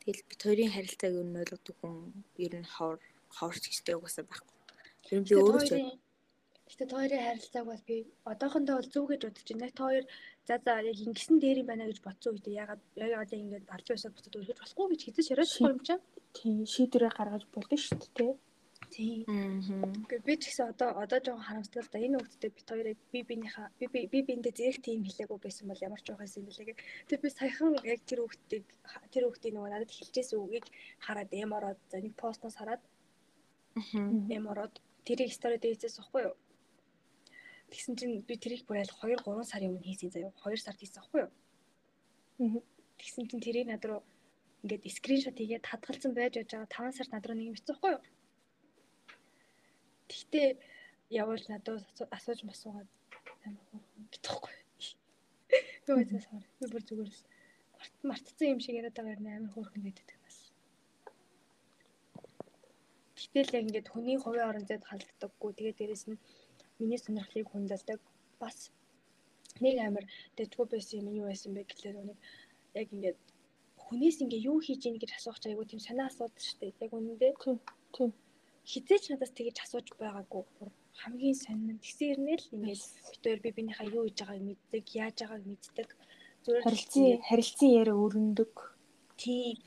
[0.03, 1.97] тэгэл бит хоёрын харилцааг юу нь ойлгодог хүн
[2.45, 2.97] ер нь хоор
[3.37, 4.57] хоорч гэжтэй угаасаа байхгүй.
[5.13, 5.71] Ер нь би өөрөө ч
[6.71, 7.97] Гэтэ та хоёрын харилцааг бол би
[8.33, 9.75] одоохондоо бол зөв гэж бодож байна.
[9.75, 10.05] Та хоёр
[10.47, 14.15] за за яг ингэсэн дээр юм байна гэж бодсон үед ягаад ягаад ингэж барж байсаа
[14.15, 16.03] буцаад өргөж болохгүй гэж хэзээ ч яриад байхгүй юм чинь.
[16.39, 18.33] Тийм шийдвэрээ гаргаж болно шүү дээ.
[18.95, 19.23] Тийм.
[20.09, 21.99] Гэхдээ би ч гэсэн одоо одоо жоохон харамсдаг л да.
[22.07, 25.85] Энэ хөгтдөө бит хоёрыг би бинийхээ би би би биндээ зэрэг тийм хэлээгүй байсан бол
[25.87, 26.79] ямар ч жоохойс юм бэлээ.
[27.07, 28.67] Тэр би саяхан яг тэр хөгтдгийг
[29.13, 30.67] тэр хөгтдийн нөгөө надад хэлчихсэн үгийг
[31.07, 32.83] хараад эмороод за нэг постноос хараад
[34.37, 34.75] эмороод
[35.07, 36.35] тэрийг стори дээрээс واخгүй юу?
[37.71, 40.35] Тэгсэн чинь би тэрийг бүр айл 2 3 сарын өмнө хийсэн заяа.
[40.43, 42.63] 2 сард хийсэн аахгүй юу?
[42.99, 44.03] Тэгсэн чинь тэрийг над руу
[44.63, 48.03] ингээд скриншот хийгээд хадгалсан байж байгаа 5 сард над руу нэг юм бичсэн аахгүй юу?
[50.11, 50.49] Тэгтээ
[51.11, 52.89] явуулж надад асууж масуугаад.
[55.89, 56.45] Юу гэж сар.
[56.59, 57.23] Би бүр зүгээр л
[58.09, 60.37] мартцсан юм шиг яриад байгаа юм амар хөөрхөн байдаг бас.
[63.17, 65.51] Гэтэл яг ингээд хүний хувийн орон зайд халддаггүй.
[65.55, 66.19] Тэгээ дээрэс нь
[66.81, 68.01] миний сонирхлыг хүндэлдэг
[68.43, 68.71] бас
[69.65, 70.05] нэг амар
[70.37, 72.19] дэжгүй байсан юм юу байсан бэ гэхлээр нэг
[72.81, 73.19] яг ингээд
[73.91, 76.79] хүнээс ингээ юу хийж ийн гэж асуух чайгуу тийм санаа асуудаг шүү дээ.
[76.87, 77.33] Яг үнэндээ.
[77.43, 77.59] Тийм.
[77.95, 78.11] Тийм.
[78.71, 80.45] Хизээч надаас тэгэж асууж байгаагүй.
[81.03, 85.89] Хамгийн сонин тэгсэрнээ л ингээд битээр би бинийхээ юу хийж байгааг мэддэг, яаж байгааг мэддэг.
[86.45, 88.55] Зүгээр харилцан харилцан яриа өрнөдөг.
[89.19, 89.59] Тийм.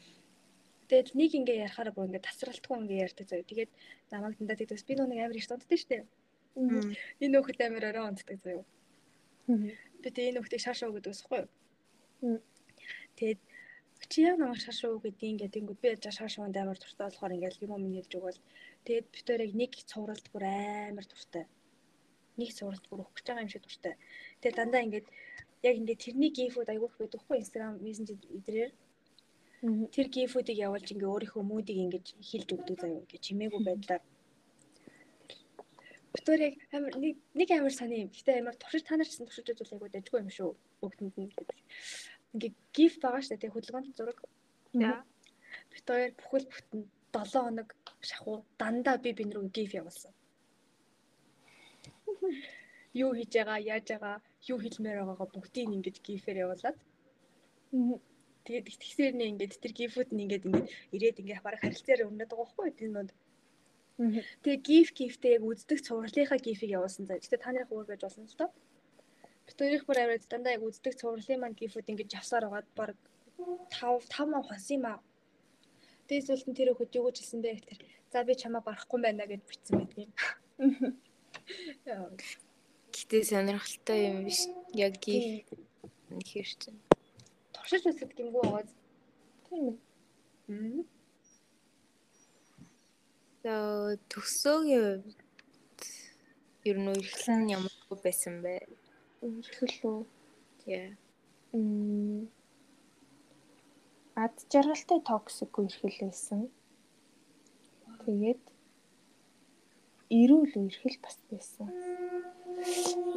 [0.88, 3.50] Тэгээд нэг ингээ ярахаараа бүр ингээ тасралтгүй ингээ ярьдаг заяа.
[3.52, 3.72] Тэгээд
[4.14, 6.04] намайг дандаа тэгдэгс би нэг амар их тунтдаг шүү дээ.
[6.56, 8.66] Энэ нөхөд амар орой унтдаг заяа.
[10.02, 12.40] Би тэгээ энэ нөхдийг шаашаа гэдэг усхгүй юу?
[13.18, 13.40] Тэгээд
[14.12, 17.62] чи яа намайг шаашаа гэдэг ингээд ингүүд би яаж шаашаа унд амар туртай болохоор ингээд
[17.66, 18.42] юм юм хэлж өгвөл.
[18.86, 21.46] Тэгээд хоёр яг нэг цувралд бүр амар туртай.
[22.40, 23.94] Нэг цувралд бүр өгч байгаа юм шиг туртай.
[24.42, 25.08] Тэгээд дандаа ингээд
[25.68, 28.72] яг ингээд тэрний гифүүд айгүйх байдаг хгүй Instagram Messenger эдрээр.
[29.96, 33.00] Тэр гифүүдийг явуулж ингээ өөрийнхөө мүүдийг ингэж хилж өгдөг заяа.
[33.04, 34.04] Ингээ чимээгүй байдлаар
[36.14, 38.10] Бүтээр яг амар нэг нэг амар сони юм.
[38.14, 40.52] Гэтэ амар туршиж та нар ч гэсэн туршиж үзүүл айгуу дэжгүй юм шүү.
[40.82, 41.60] Бүгдэнд нь гэдэг.
[42.38, 43.54] Ингээ гиф байгаа шүү дээ.
[43.54, 44.20] Хөдөлгөөнд зураг.
[44.78, 45.02] За.
[45.74, 46.82] Бүтээр бүхэл бүтэн
[47.14, 47.70] 7 хоног
[48.10, 50.14] шахуу дандаа би бин рүү гиф явуулсан.
[52.94, 54.16] Юу хийж байгаа, яаж байгаа,
[54.52, 56.78] юу хэлмээр байгаагаа бүгдийг ингэж гифээр явуулаад.
[58.46, 62.46] Тэгээд тэгсээр нэ ингээд тэр гифүүд нь ингээд ингээд ирээд ингээд бараг харилцаар өрнөд байгаа
[62.46, 63.12] байхгүй энэ донд
[63.98, 67.22] Тэгээ гиф гифтэй яг үздэг цувралынхаа гифийг явуулсан заа.
[67.22, 68.50] Гэтэ та нарын өөр байж болно л доо.
[69.46, 72.98] Бид хоёрын бүр аваад дандаа яг үздэг цувралын маань гифүүд ингэж явсаар байгаад баг
[73.70, 75.00] 5 5 ман хонс юм аа.
[76.10, 79.42] Тэгээс үлдэн тэр хөхөд юу гэж хэлсэн бэ гэхээр за би чамаа барахгүй байна гэж
[79.46, 80.12] бичсэн байдгийн.
[82.94, 84.50] Гэтэ сонирхолтой юм биш.
[84.74, 86.82] Яг гиф чинь.
[87.54, 88.66] Туршиж үзэх гэмгүй байгаа.
[89.46, 89.78] Тийм ээ.
[90.50, 90.93] За
[93.44, 95.20] төгсөөгийн хувьд
[96.70, 98.56] ер нь үргэлжлэн ямар байсан бэ?
[99.20, 100.02] Үргэлжлэл үү?
[100.72, 100.96] Яа.
[101.52, 102.32] Мм
[104.24, 105.52] ад жаргалтай токсик
[106.08, 106.48] байсан.
[108.08, 108.44] Тэгээд
[110.20, 111.68] эрүүл үргэлжлэл бас байсан.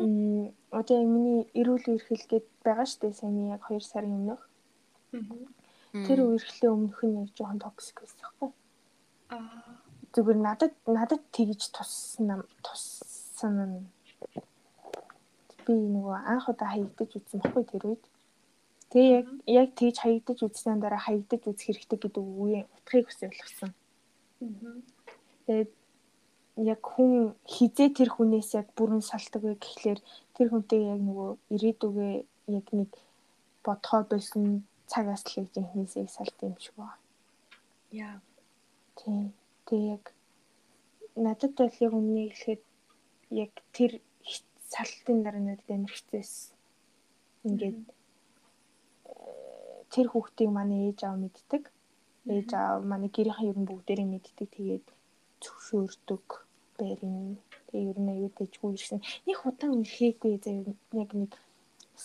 [0.02, 4.42] Мм одоо миний эрүүл үргэлжлэл гээд байгаа штэ сайн яг 2 сарын өмнөх.
[6.06, 8.50] Тэр үргэлжлэлийн өмнөх нь яг жоохон токсик байсан байхгүй.
[9.30, 9.65] Аа
[10.16, 13.84] зүгээр надад надад тэгж туссан туссан
[15.66, 18.04] би нөгөө анх удаа хаягдаж үзсэн баггүй тэр үед.
[18.90, 23.70] Тэгээ яг яг тэгж хаягдаж үзсэн дараа хаягдаж үзэх хэрэгтэй гэдэг үеийн утгыг бас ойлгосон.
[25.44, 25.70] Тэгээд
[26.72, 30.00] яг хүн хизээ тэр хүнээс яг бүрэн салдаг вэ гэхлээр
[30.32, 32.14] тэр хүнтэй яг нөгөө ирээдүгээ
[32.56, 32.90] яг нэг
[33.66, 36.96] бодхоо болсон цагаас л яг жинхнээсээ салт юм шиг байна.
[37.90, 38.16] Яа.
[38.96, 39.34] Тийм.
[39.66, 40.04] Тэгээ яг
[41.24, 42.62] надад бол яг өмнө хэлэхэд
[43.42, 43.92] яг тэр
[44.72, 46.34] салтын дараа надад амар хэцээс.
[47.46, 47.80] Ингээд
[49.92, 51.62] тэр хүүхдийг манай ээж аав мэддэг.
[52.36, 54.48] Ээж аав манай гэрийнхэн ер нь бүгдээрээ мэддэг.
[54.54, 54.86] Тэгээд
[55.42, 56.26] зөвшөөрдөг
[56.78, 57.38] байрын.
[57.66, 59.00] Тэгээ ер нь аюу дэжгүй ирсэн.
[59.26, 60.56] Нэг удаан үерхээгүй заа
[61.02, 61.32] яг нэг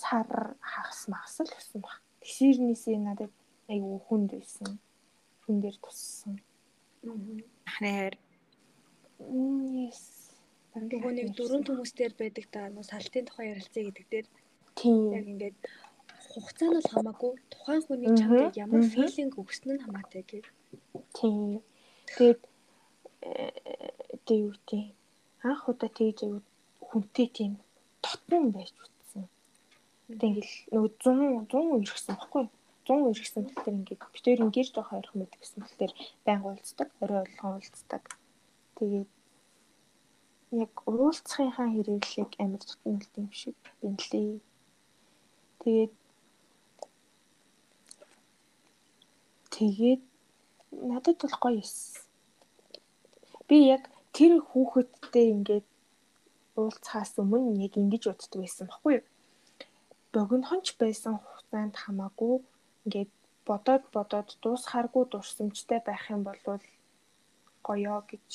[0.02, 2.00] сар хагас магас л гэсэн баг.
[2.24, 3.34] Тэсэрнээсээ надад
[3.74, 4.80] аюу хүнд байсан.
[5.44, 6.40] Хүн дээр туссан.
[7.70, 8.14] Ахнаар
[9.22, 10.02] Yes.
[10.74, 14.28] Нөгөө нэг дөрөв хүмүүстээр байдаг та нөө салтын тухай ярилцъя гэдэг дээр
[14.80, 15.12] Тийм.
[15.14, 15.58] яг ингээд
[16.32, 20.48] хугацаа нь бол хамаагүй тухайн хүний чамд ямар филинг өгсөн нь хамаатай гэх.
[21.18, 21.60] Тийм.
[22.08, 22.42] Тэгээд
[24.26, 24.96] тэг юу тийм
[25.44, 26.40] анх удаа тэгж аюу
[26.88, 27.52] хүнтэй тийм
[28.02, 29.28] тотон байж утсан.
[30.08, 32.46] Тэг ингээл нөгөө 100 100 ирсэн баггүй.
[32.86, 35.94] 100 ирсэн болохоор ингээд хоёр ингээд жоох ойрхон мэд гэсэн болохоор
[36.26, 38.04] байнга уулздаг, орой болгон уулздаг.
[38.78, 39.10] Тэгээд
[40.52, 44.42] яг уулзахынхаа хэрэглийг амар тотнолт юм шиг бинлээ.
[45.62, 45.94] Тэгээд
[49.56, 50.02] тэгээд
[50.90, 52.02] надад бол гоё эс.
[53.48, 53.84] Би яг
[54.16, 55.68] тэр хүүхэдтэй ингээд
[56.60, 59.06] уулзахаас өмнө яг ингэж боддог байсан баггүй юу?
[60.14, 62.44] Богинохонч байсан хугацаанд хамаагүй
[62.86, 63.12] ингээд
[63.46, 66.40] бодоод бодоод дуусхааргүй дурсамжтай байх юм бол
[67.68, 68.30] гоё гэж.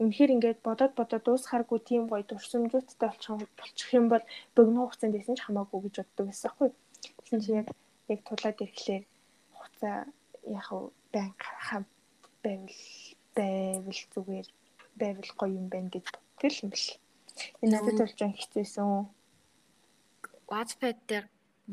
[0.00, 5.36] Үнэхээр ингээд бодоод бодоод дуусхааргүй тийм гоё дурсамжуудтай болчих болчих юм бол богино хугацаанд байсан
[5.36, 6.72] ч хамаагүй гэж боддог байсан юу?
[7.18, 7.68] Тэгсэн чинь яг
[8.12, 9.04] яг тулаад ирэхлээр
[9.54, 9.96] хугацаа
[10.58, 10.66] яг
[11.12, 11.32] байн
[11.66, 11.84] хам
[12.42, 12.78] байвал
[13.36, 14.48] байвал зүгээр
[15.00, 16.90] байвал гоё юм байна гэж боддог юм бэл.
[17.62, 18.88] Энэ надад болж хэцээсэн.
[20.50, 21.26] Wattpad дээр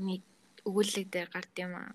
[0.08, 0.22] нэг
[0.68, 1.92] өгүүлэг дээр гард юм аа.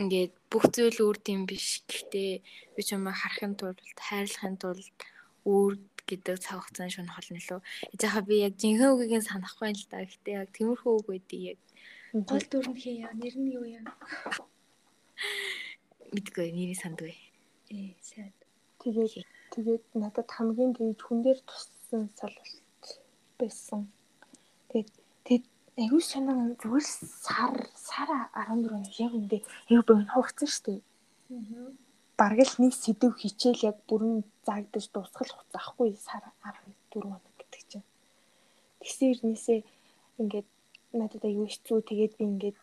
[0.00, 1.84] Ингээд бүх зүйл үр тийм биш.
[1.88, 2.32] Гэхдээ
[2.74, 4.96] би ч юм харахын тулд, хайрлахын тулд
[5.44, 5.72] үр
[6.08, 7.60] гэдэг цаг хугацааны шунь холно лөө.
[7.96, 10.04] Яхаа би яг жинхэнэ үгийг санахгүй юм л да.
[10.04, 11.60] Гэхдээ яг тиймэрхүү үг байдгийг яг
[12.24, 13.84] Гол дүрнх яа, нэр нь юу яа?
[16.14, 17.12] мэдгүй нэрийг сандгүй.
[17.68, 18.32] Ээ, сайн.
[18.80, 22.86] Тэгээд тэгээд надад хамгийн тэгж хүн дээр туссан салбалт
[23.36, 23.90] байсан.
[24.70, 24.92] Тэгээд
[25.82, 26.86] аюу санаа зүгээр
[27.26, 27.54] сар
[27.88, 29.38] сар 14 яг үндэ
[29.70, 30.80] аюу богино хугацаа шүү дээ.
[31.36, 31.68] Аа.
[32.20, 37.62] Бараг л нэг сэдв хичээл яг бүрэн заагдаж дуусгах хугацаа ахгүй сар 14 хоног гэдэг
[37.68, 37.86] чинь.
[38.80, 39.60] Тэгсэн ирнээсээ
[40.20, 40.48] ингээд
[40.96, 42.58] надад аюу хэцүү тэгээд би ингээд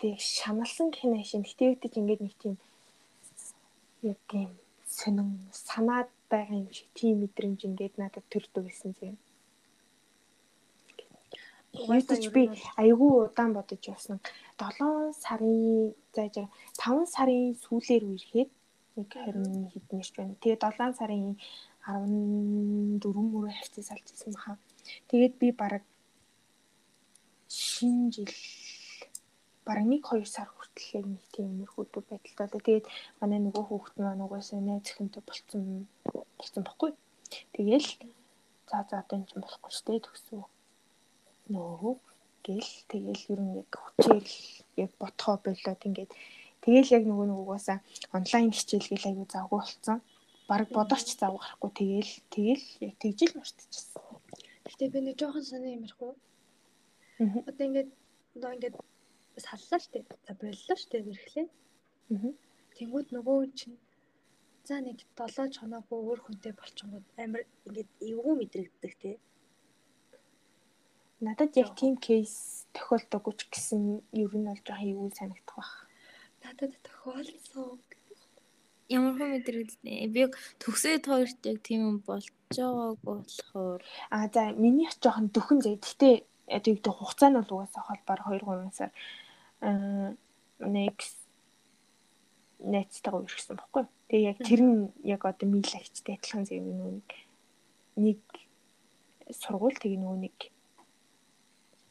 [0.00, 2.54] тэг шаналсан гэх нь ашин тэгтээвдэж ингээд нэг тийм
[4.04, 4.52] яг юм
[4.98, 5.28] сонин
[5.68, 9.16] санаад байгаа юм шиг тийм мэдрэмж ингээд надад төрдөг гэсэн зэв.
[11.82, 12.42] Угаасаа би
[12.82, 14.18] айгүй удаан бодож явсан.
[14.58, 16.36] 7 сарын зааж
[16.78, 18.50] 5 сарын сүүлээр үерхэд
[18.96, 20.34] нэг 20 хэднэрч байна.
[20.42, 21.34] Тэгээ 7 сарын
[21.86, 24.52] 14 мөрөө хавцас салжсэн баха.
[25.10, 25.84] Тэгээд би бараг
[27.50, 28.34] шинэ жил
[29.66, 32.60] бараг нэг 2 сар хүртэл нэг тийм нэрхүүд байдалтай.
[32.66, 32.86] Тэгээд
[33.20, 35.64] манай нөгөө хүүхэд маань угаасаа найз өхөнтэй болцсон
[36.38, 36.90] болцсон баггүй.
[37.54, 37.88] Тэгээл
[38.70, 40.42] за за одоо энэ ч болохгүй штэ төгсөө.
[41.52, 42.00] Нөө
[42.44, 44.26] гэл тэгээл ер нь яг хүчээр
[44.82, 46.12] яг ботхоо болоод ингээд
[46.64, 47.78] тэгээл яг нөгөө угаасаа
[48.16, 49.98] онлайн хичээл гэл аягүй завгүй болцсон.
[50.48, 54.02] Бараг бодооч завгүй гарахгүй тэгээл тэгээл яг тэгжил мартчихсан.
[54.64, 56.12] Гэтэ би нэг жоохон сони юмрахгүй.
[57.20, 57.40] Аа.
[57.48, 57.90] Одоо ингээд
[58.36, 58.76] одоо ингээд
[59.46, 60.00] саллаа штэ.
[60.26, 61.48] За боллоо штэ зэрэглээ.
[62.12, 62.32] Аа.
[62.76, 63.78] Тэнгүүд нөгөө чинь
[64.68, 69.10] за нэг 7 чоноогүй өөр хүнтэй болчихгод амар ингээд эвгүй мэдрэгддэг те.
[71.24, 72.34] Надад яг тийм кейс
[72.76, 75.72] тохиолдоггүй ч гэсэн ер нь бол жоохон эвгүй санагдах байх.
[76.44, 77.80] Надад тохиолдсон.
[78.92, 80.12] Ямар хөө мэдрэгдэнэ.
[80.12, 80.22] Би
[80.60, 83.80] төгсөөд хоёрт яг тийм юм болж байгаагүй болохоор
[84.12, 85.80] А за минийх жоохон дөхөн зэ.
[85.80, 86.10] Гэтэ
[86.52, 88.90] яг тэг хугацаа нь бол угаасаа холбоор 2 3 сар
[89.64, 90.12] аа
[90.60, 91.24] next
[92.64, 93.84] найцтайгаа үргэлжсэн баггүй.
[94.08, 97.08] Тэгээ яг тэр нь яг одоо милагчтай адилхан зөв нэг
[97.96, 98.20] нэг
[99.32, 100.36] сургууль тэгээ нөгөө нэг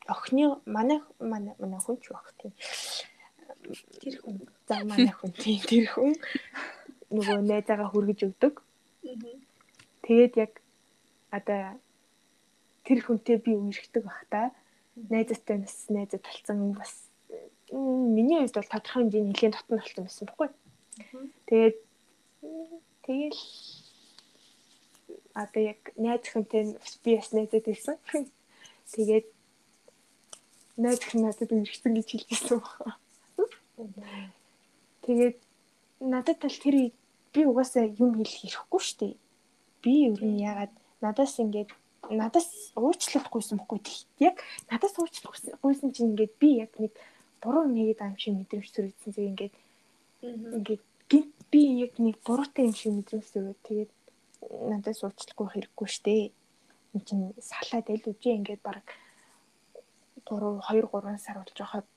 [0.08, 2.54] охины манай манай манай хүн ч баг тийм
[4.04, 4.38] Тэр хүн.
[4.68, 6.14] за манай хүн тийм тэр хүн
[7.16, 8.60] нөгөө найзаагаа хүргэж өгдөг.
[10.04, 10.54] Тэгээд яг
[11.32, 11.80] одоо
[12.84, 14.52] тэр хүнтэй би үерхдэг бах та.
[14.96, 17.08] Найзтай нас найзаа талцсан бас
[17.72, 20.50] миний хувьд бол тодорхой хэмжээний нэлийн дотн болсон байсан баггүй.
[21.48, 21.78] Тэгээд
[23.08, 23.42] тэгэл
[25.34, 26.64] одоо яг найз хүнтэй
[27.04, 27.96] би бас найзад байсан.
[28.94, 29.28] Тэгээд
[30.78, 32.98] найз надад үерхсэн гэж хэлчихсэн байна.
[35.06, 35.38] Тэгээд
[36.00, 36.76] надад бол тэр
[37.34, 39.14] би угаасаа юм хэлэх хэрэггүй шүү дээ.
[39.84, 41.70] Би ер нь ягаад надаас ингээд
[42.10, 43.80] надаас уучлахгүйсэн бохгүй.
[44.20, 46.94] Яг надаас уучлахгүйсэн чинь ингээд би яг нэг
[47.42, 49.56] буруу нэгэд байгаа юм шиг мэдрэмж төрөгдсөн зэрэг ингээд
[50.58, 53.58] ингээд гинт би яг нэг буруутай юм шиг мэдрэмж төрөв.
[53.68, 53.92] Тэгээд
[54.72, 56.32] надаас уучлахгүй хэрэггүй штэ.
[56.94, 58.86] Энд чинь салаад аль үгүй ингээд баг
[60.26, 61.88] 3 2 3 сар болж байхад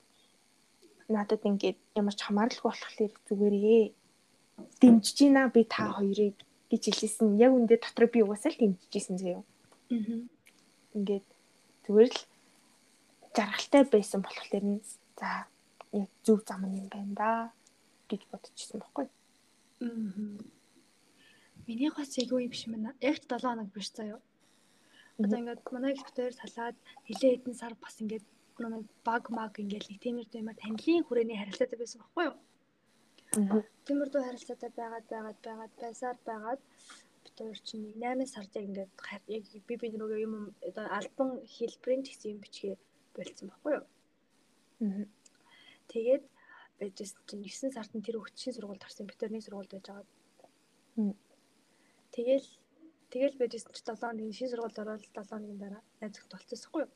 [1.07, 3.85] надад ингээд ямар ч хамааралгүй болохоор зүгээрээ
[4.81, 6.35] дэмжиж гинэ би та хоёрыг
[6.69, 7.39] гэж хэлсэн.
[7.39, 9.43] Яг үндэ дотор би угаасаа л дэмжижсэн заяа.
[9.93, 10.19] Аа.
[10.95, 11.27] Ингээд
[11.85, 12.21] зүгээр л
[13.35, 14.83] жаргалтай байсан болохоор нь
[15.15, 15.47] за
[15.95, 17.29] яг зөв зам юм байна да
[18.09, 19.07] гэж бодчихсон байхгүй.
[19.07, 20.41] Аа.
[21.67, 22.91] Миний гол зэйгүй юм шиг байна.
[22.99, 24.19] Яг 7 хоног биш заяа.
[25.23, 26.77] Одоо ингээд манай дээр салаад
[27.09, 28.25] нилээ хэдэн сар бас ингээд
[28.61, 32.35] манай баг маг ингээд нэг тиймэр тиймэр танилын хүрээний харилцаатай байсан байхгүй юу?
[33.85, 36.61] Тиймэр дүү харилцаатай байгаад байгаад байгаад байсаар байгаад
[37.23, 38.91] бид хоёр чинь 8 сард яг ингээд
[39.35, 40.33] яг би би нөгөө юм
[40.69, 42.75] одоо альбом хэлбэрийн гэсэн юм бичгээ
[43.15, 43.85] болцсон байхгүй юу?
[45.91, 46.23] Тэгээд
[46.79, 50.05] байжсэн чинь 9 сард нь тэр хөгжлийн сургуульд орсон бид нар нэг сургуульд байж байгаа.
[52.15, 52.47] Тэгэл
[53.11, 56.91] тэгэл байжсэн чинь 7 хоногийн шинэ сургуульд ороод 7 хоногийн дараа найз зөвхөн толцсохгүй юу?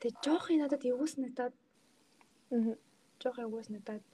[0.00, 1.54] Тэг жоох и надад эвгүй санагдаад
[3.22, 4.04] жоох эвгүй санагдаад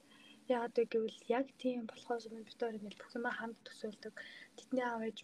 [0.53, 4.13] яагаад вэ гэвэл яг тийм болохоос бид хоёр ингээл бүх юм хамт төсөөлдөг.
[4.57, 5.17] Тэдний аав ээж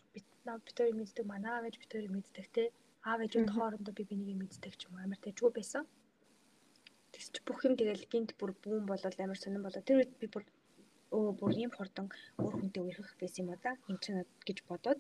[0.78, 2.64] хоёр мэддэг, манай аав ээж хоёр мэддэг те.
[3.10, 5.84] Аав ээжүүд хоорондоо би бинийг мэддэг ч юм уу амар тэжгүй байсан.
[7.12, 9.82] Тэгс чи бүх юм тэгэл гинт бүр бүүн болоод амар сонирн болоо.
[9.88, 10.44] Тэр үед би бүр
[11.16, 12.08] өө бүр ийм хурдан
[12.42, 13.78] өөр хүнтэй үерхэх байсан юм да.
[13.90, 15.00] Энд чинь гэж бодоод.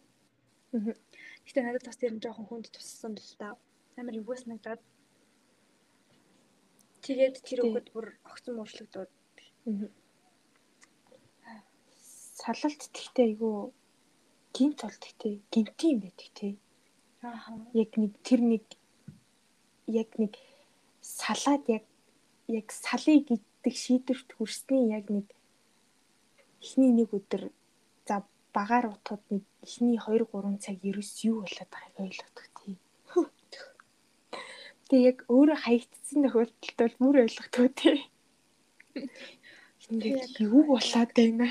[1.46, 3.56] Гэтэ надад бас тэр нь жоохон хүнд туссан л та.
[3.98, 4.82] Амар эвгүй санагдаад
[7.08, 9.12] Тэгээд тэр өгөхөд бүр огцон муушлагдаад.
[12.36, 13.72] Салалт тэгтээ айгүй
[14.52, 16.54] гинт бол тэгтээ гинти юм байдаг тий.
[17.24, 17.56] Аа.
[17.72, 18.66] Яг нэг тэр нэг
[19.88, 20.36] яг нэг
[21.00, 21.88] салаад яг
[22.52, 25.32] яг салыг гэдэг шийдвэрт хүрсний яг нэг
[26.62, 27.50] эхний нэг өдөр
[28.08, 32.76] за багаар утгад нэг эхний 2 3 цаг ерөөс юу болоод байгааг ойлгодог тий.
[34.88, 37.98] Тэгээ яг өөрөө хаягдсан тохиолдолд бол бүр ойлгохгүй тий.
[39.92, 41.48] Ингээд юу болоод байна?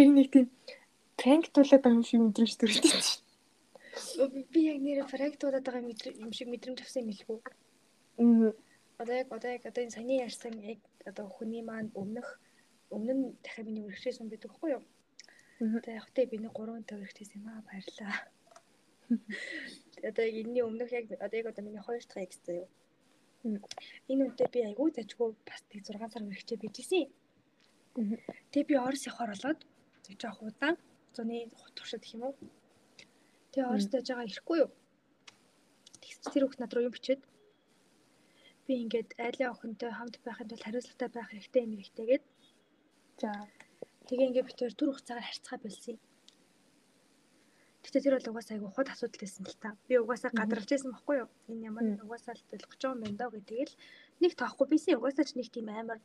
[0.00, 0.46] Яг нэг тийм
[1.20, 3.22] пранк тулаад байгаа юм шиг мэдрэмж төрөлтэй чинь.
[4.52, 5.84] Би яг нэр пранк тулаад байгаа
[6.24, 7.38] юм шиг мэдрэмж авсан юм хэлгүй.
[8.18, 8.52] Мм.
[9.00, 12.40] Одоо яг одоо яг одоо энэ саяны ярьсан яг одоо хүний маань өмнөх
[12.94, 14.82] өмнө нь дахиад миний үргэлжлүүлсэн байдаг хгүй юу?
[15.78, 18.14] Одоо яг тэ би нэг 3 төгрөгтэйс юм аа баярлаа
[20.08, 22.68] одоо энэний өмнөх яг одоо яг одоо миний хоёр дахь экс заяа.
[24.10, 27.06] Энэ үнтэй би айгүй зажгүй бас тэг 6 сар үргэлжлээ bijсэн.
[28.50, 29.60] Тэгээ би Орос явахаар болоод
[30.20, 30.76] жоох удаан
[31.14, 32.34] зуны туршид гэх юм уу.
[33.52, 34.70] Тэгээ Орос тааж байгаа ирэхгүй юу.
[36.02, 37.22] Тэгс тэр хүүхд над руу юм бичээд
[38.66, 42.24] би ингээд айлын охинтой хамт байхын тулд хариуцлагатай байх хэрэгтэй юм хэрэгтэй гээд.
[43.20, 43.30] За
[44.06, 46.00] тэгээ ингээд битээр түр хугацаагаар харьцаа болсон юм.
[47.86, 49.68] Гэтэ тэр бол угаасаа айгу хот асуудал байсан л та.
[49.88, 51.30] Би угаасаа гадарч байсан байхгүй юу?
[51.50, 53.78] Энэ ямар угаасаа л байгаа юм байна даа гэдэг л
[54.20, 55.98] нэг тоохгүй бийсэн угаасаа ч нэг тийм амар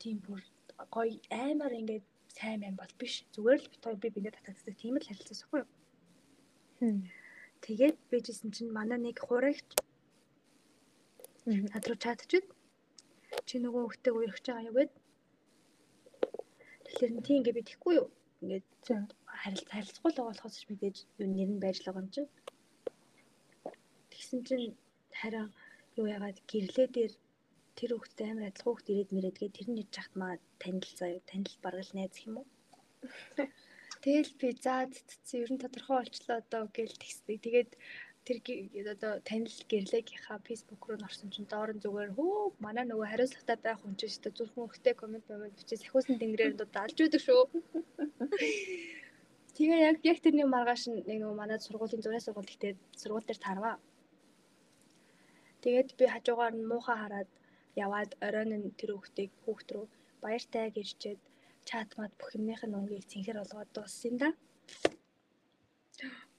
[0.00, 0.40] тийм бүр
[0.94, 2.04] гоё амар ингээд
[2.36, 3.14] сайн юм бол биш.
[3.34, 5.68] Зүгээр л бит хоёр би биндээ татагддаг тийм л харилцаас байхгүй юу?
[7.60, 9.68] Тэгээд бижсэн чинь манай нэг хурагт
[11.44, 12.46] над руу чатчихэд
[13.48, 14.92] чи нөгөө хөлтөг уурах байгаа юу гэд.
[16.90, 18.08] Тэгэхээр тийм ингээ би тэхгүй юу?
[18.42, 18.66] Ингээд
[19.30, 22.30] харилцаа харилцахгүй л болохоос ч мэдээж юу нэр нь байж л байгаа юм чинь.
[24.10, 24.66] Тэгсэн чинь
[25.14, 25.46] хараа
[25.94, 27.12] юу яагаад гэрлээ дээр
[27.78, 31.56] тэр хүүхдэд амар адилхан хүүхд ирээд мэрэдгээ тэр нь ирж хахт маа танил заяа танил
[31.62, 32.46] баргал найз юм уу?
[34.02, 37.38] Тэгэл би заа цэцэн ер нь тодорхой болчлоо одоо гэл тэгсдэг.
[37.44, 37.70] Тэгээд
[38.26, 38.38] тэр
[38.94, 43.80] одоо танил гэрлэгийнхаа Facebook руу орсон чинь доор нь зүгээр хөө манай нөгөө хариуцлагатай байх
[43.80, 47.42] хүн чинь өстө зүрхэн өрхтэй комент комент бичиж сахиусан тэнгэрээр дуудалж байдаг шүү.
[49.56, 53.76] Тэгээ яг яг тэрний маргааш нэг нөгөө манай сургуулийн зургийн сургууль ихтэй сургууль дээр тарваа.
[55.62, 57.30] Тэгээд би хажуугаар нь муухай хараад
[57.84, 59.86] яваад оройн нь тэр хүүхдийг хүүхд рүү
[60.22, 61.20] баяртай гэрчээд
[61.68, 64.28] чат мат бүх юмных нь өнгийг цэнхэр болгоод дууссан да.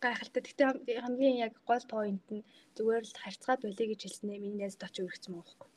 [0.02, 0.42] Гайхалтай.
[0.42, 2.46] Гэхдээ хамгийн яг гол point нь
[2.76, 5.70] зүгээр л харьцаа болиё гэж хэлснээр миний найзд очиж өргөцсөн байхгүй.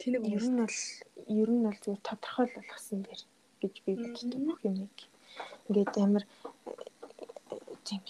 [0.00, 0.78] Тэнэг ер нь бол
[1.42, 3.20] ер нь бол зүгээр тодорхой л болгосон дэр
[3.62, 4.96] гэж би боддог бүх юмыг.
[5.68, 6.24] Ингээд амар
[7.86, 8.02] тийм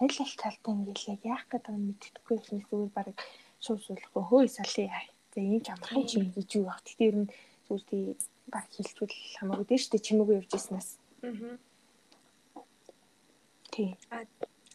[0.00, 3.18] аль аль талтай ингээл яах гэдэг нь мэддэхгүй юм зүгээр баг
[3.64, 5.02] шууд суулгахгүй хөөе салъя.
[5.32, 6.80] За ийм ч амархан юм гэж юу баг.
[6.86, 7.30] Тэгтээ ер нь
[7.66, 8.02] зүгээр тий
[8.52, 10.88] баг хилчүүл хамаагүй дээ штэ чимээгүй явж ирснээс.
[11.22, 11.58] Аа.
[13.72, 13.92] Тийм.
[14.10, 14.24] А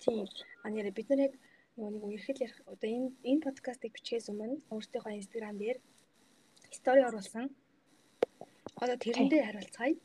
[0.04, 0.28] тийм.
[0.64, 1.34] А нэрэ бид нар яг
[1.78, 5.78] нөгөө нэг үерхэл ярих одоо энэ энэ подкастыг бичгээс өмнө өөртөөхөө инстаграм дээр
[6.78, 7.48] стори оруулсан.
[8.84, 9.96] Одоо тэрэндээ хариулцгаая.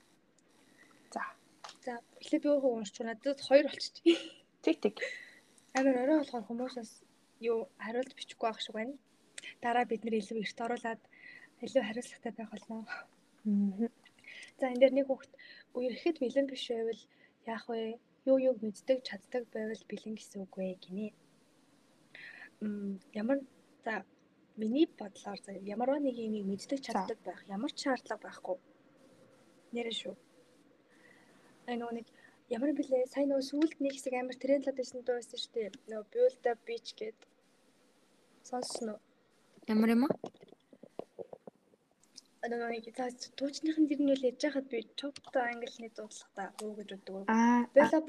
[1.15, 1.23] За.
[1.85, 4.21] За, эхлээд би өөрөө уншиж надад хоёр болчихчих.
[4.65, 4.95] Тэг тэг.
[5.77, 6.93] Амар орой болохоор хүмүүсээс
[7.51, 8.95] юу хариулт бичихгүй байх шиг байна.
[9.61, 11.03] Дараа бид нэр илүү эрт оруулаад
[11.65, 12.87] илүү хариуцлагатай байх болно.
[14.59, 15.33] За энэ дээр нэг хүүхд
[15.79, 17.03] үерхэд бэлэн биш байвал
[17.47, 17.99] яах вэ?
[18.27, 21.15] Юу юуг мэддэг чаддаг байвал бэлэн гэсэн үг вэ гинэ.
[22.61, 23.39] Мм ямар
[23.85, 24.03] за
[24.59, 28.59] миний бодлоор за ямар нэг юм мэддэг чаддаг байх ямар ч шаардлага байхгүй.
[29.75, 30.15] Нэрэ шүү.
[31.71, 32.07] Нөгөө нэг
[32.51, 35.71] ямар блэ сайн нөгөө сүулт нэг хэсэг амар трендлаад байсан дуу байсан шүү дээ.
[35.91, 37.19] Нөгөө build up beach гээд
[38.49, 39.01] сонссон уу?
[39.71, 40.15] Ямар юм аа?
[42.47, 46.89] Одоо нэг за дуучныхын дэр нь үл яж хахад би чопто англиний дуудлагатай уу гэж
[46.95, 47.25] боддог.
[47.27, 47.67] Аа.
[47.75, 48.01] Bella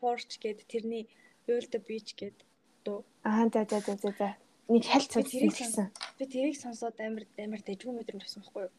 [0.00, 1.04] Porsche гэдэг тэрний
[1.46, 2.46] Build the Beach гэдэг
[2.84, 3.04] дуу.
[3.24, 4.28] Аа за за за за за.
[4.68, 5.90] Нэг хальт сонссон.
[6.18, 8.74] Би тэрийг сонсоод амар амар дэжгүй мэдрэмж авсан байхгүй юу?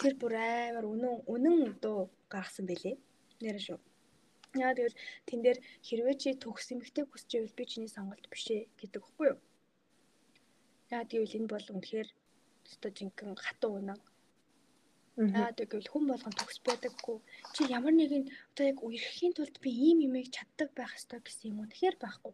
[0.00, 2.96] Тэр бүр амар үнэн үнэн дуу гаргасан байлээ.
[3.44, 3.78] Нэрэ шүү.
[4.56, 8.66] Яа тэгвэл тэн дээр хэрвээ чи төгс эмэгтэй хүсч ивэл би чиний сонголт биш ээ
[8.80, 9.38] гэдэг байхгүй юу?
[10.90, 12.08] Яа тэгвэл энэ бол үнэхээр
[12.66, 14.00] өстой жинхэнэ хатуу үнэн
[15.20, 17.18] Аа тэгвэл хүн болгон төгс байдаггүй.
[17.52, 18.24] Чи ямар нэгэн
[18.56, 21.68] одоо яг үерхэхийн тулд би ийм юмыг чаддаг байх ёстой гэсэн юм уу?
[21.68, 22.32] Тэгэхээр байхгүй.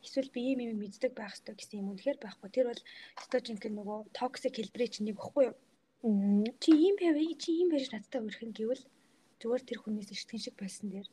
[0.00, 1.98] Эсвэл би ийм юм мэддэг байх ёстой гэсэн юм уу?
[2.00, 2.48] Тэгэхээр байхгүй.
[2.56, 2.82] Тэр бол
[3.20, 5.56] өстой жинхэнэ нөгөө токсик хэлбэрийн чинь нэг баггүй юу?
[6.62, 8.84] Чи ийм байв, чи ийм байж надтай үерхэн гэвэл
[9.40, 11.08] зүгээр тэр хүнээс эртгэн шиг байсан дээр.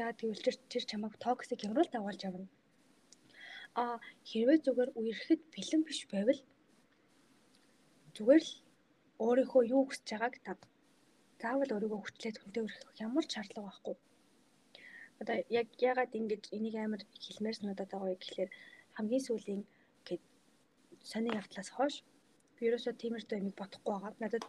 [0.00, 2.48] Яа тэгвэл тэр тэр чамайг токсик л дагуулж авна.
[3.76, 6.40] А хэрвээ зүгээр үерхэд бэлэн биш байвал
[8.16, 8.52] зүгээр л
[9.26, 10.52] өөрийнхөө юу хүсэж байгааг та
[11.42, 13.96] заавал өөрийгөө хүчлээд хүнтэй өрөх ямар ч шаардлага байхгүй.
[15.20, 18.50] Одоо яг ягаад ингэж энийг амар хэлмээр санагдаад байгаа вэ гэхэлэр
[18.96, 19.62] хамгийн сүүлийн
[20.06, 20.22] гээд
[21.10, 21.94] сони явдлаас хойш
[22.56, 24.12] би ерөөсөө тиймэрхүү юмыг бодохгүй байгаа.
[24.22, 24.44] Надад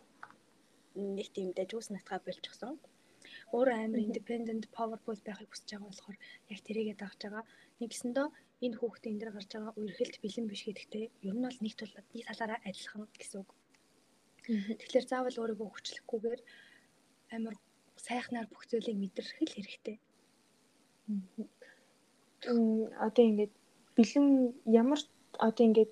[1.18, 2.74] нэг тийм дэжүүс натгаа болчихсон.
[3.56, 6.18] Өөрөө амар independent powerful байхыг хүсэж байгаа болохоор
[6.54, 7.44] яг тэрийгээ дагж байгаа.
[7.82, 8.28] Нэгсэндөө
[8.66, 12.08] энэ хүүхдээ энэ дэр гарч байгаа үерхэлд бэлэн биш гэдэгтээ ер нь бол нэг тулаад
[12.14, 13.50] нэг талаараа адилхан гэсэн үг.
[14.44, 16.42] Тэгэхээр заавал өөрийгөө хүчлэхгүйгээр
[17.36, 17.56] амар
[17.96, 19.98] сайхнаар бүх зүйлийг мэдрэх л хэрэгтэй.
[23.00, 23.54] Одоо ингээд
[23.96, 24.28] бэлэн
[24.68, 25.00] ямар
[25.40, 25.92] одоо ингээд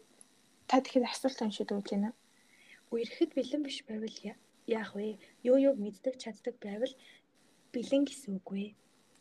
[0.67, 2.11] та тэгэхэд асуулт уншиж өгч байна.
[2.91, 4.17] Үерхэд бэлэн биш байвал
[4.67, 5.15] яах вэ?
[5.47, 6.93] Юу юуг мэддэг чаддаг байвал
[7.71, 8.65] бэлэн гэсэн үг вэ?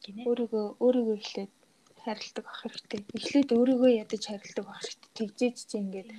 [0.05, 0.25] гинэ.
[0.29, 1.53] Өөрийгөө өөрийгөө эхлээд
[2.03, 3.01] хайрладаг ах хэрэгтэй.
[3.19, 5.11] Эхлээд өөрийгөө ядаж хайрладаг ах хэрэгтэй.
[5.17, 6.11] Тэгжээж чи ингээд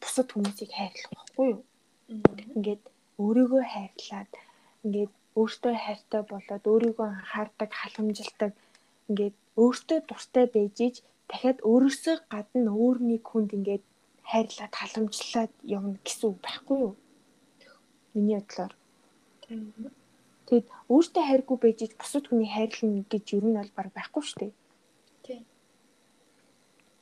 [0.00, 1.60] бусад хүмүүсийг хайрлах байхгүй юу?
[2.08, 2.82] Ингээд
[3.22, 4.30] өөрийгөө хайрлаад
[4.84, 8.52] ингээд өөртөө хайртай болоод өөрийгөө анхаардаг, халамжилдаг
[9.08, 10.96] ингээд өөртөө дуртай байж ич
[11.30, 13.84] дахиад өөрөөсөө гадна өөр нэг хүнд ингээд
[14.30, 16.94] хайрлаад халамжлаад явна гэсэн үг байхгүй юу?
[18.14, 18.72] Миний бодлоор.
[20.46, 24.38] Тэгэд өөртөө хайргүй байж ич бусад хүний хайрлна гэж юу нь бол баг байхгүй шүү
[24.40, 24.52] дээ.
[25.26, 25.42] Тийм.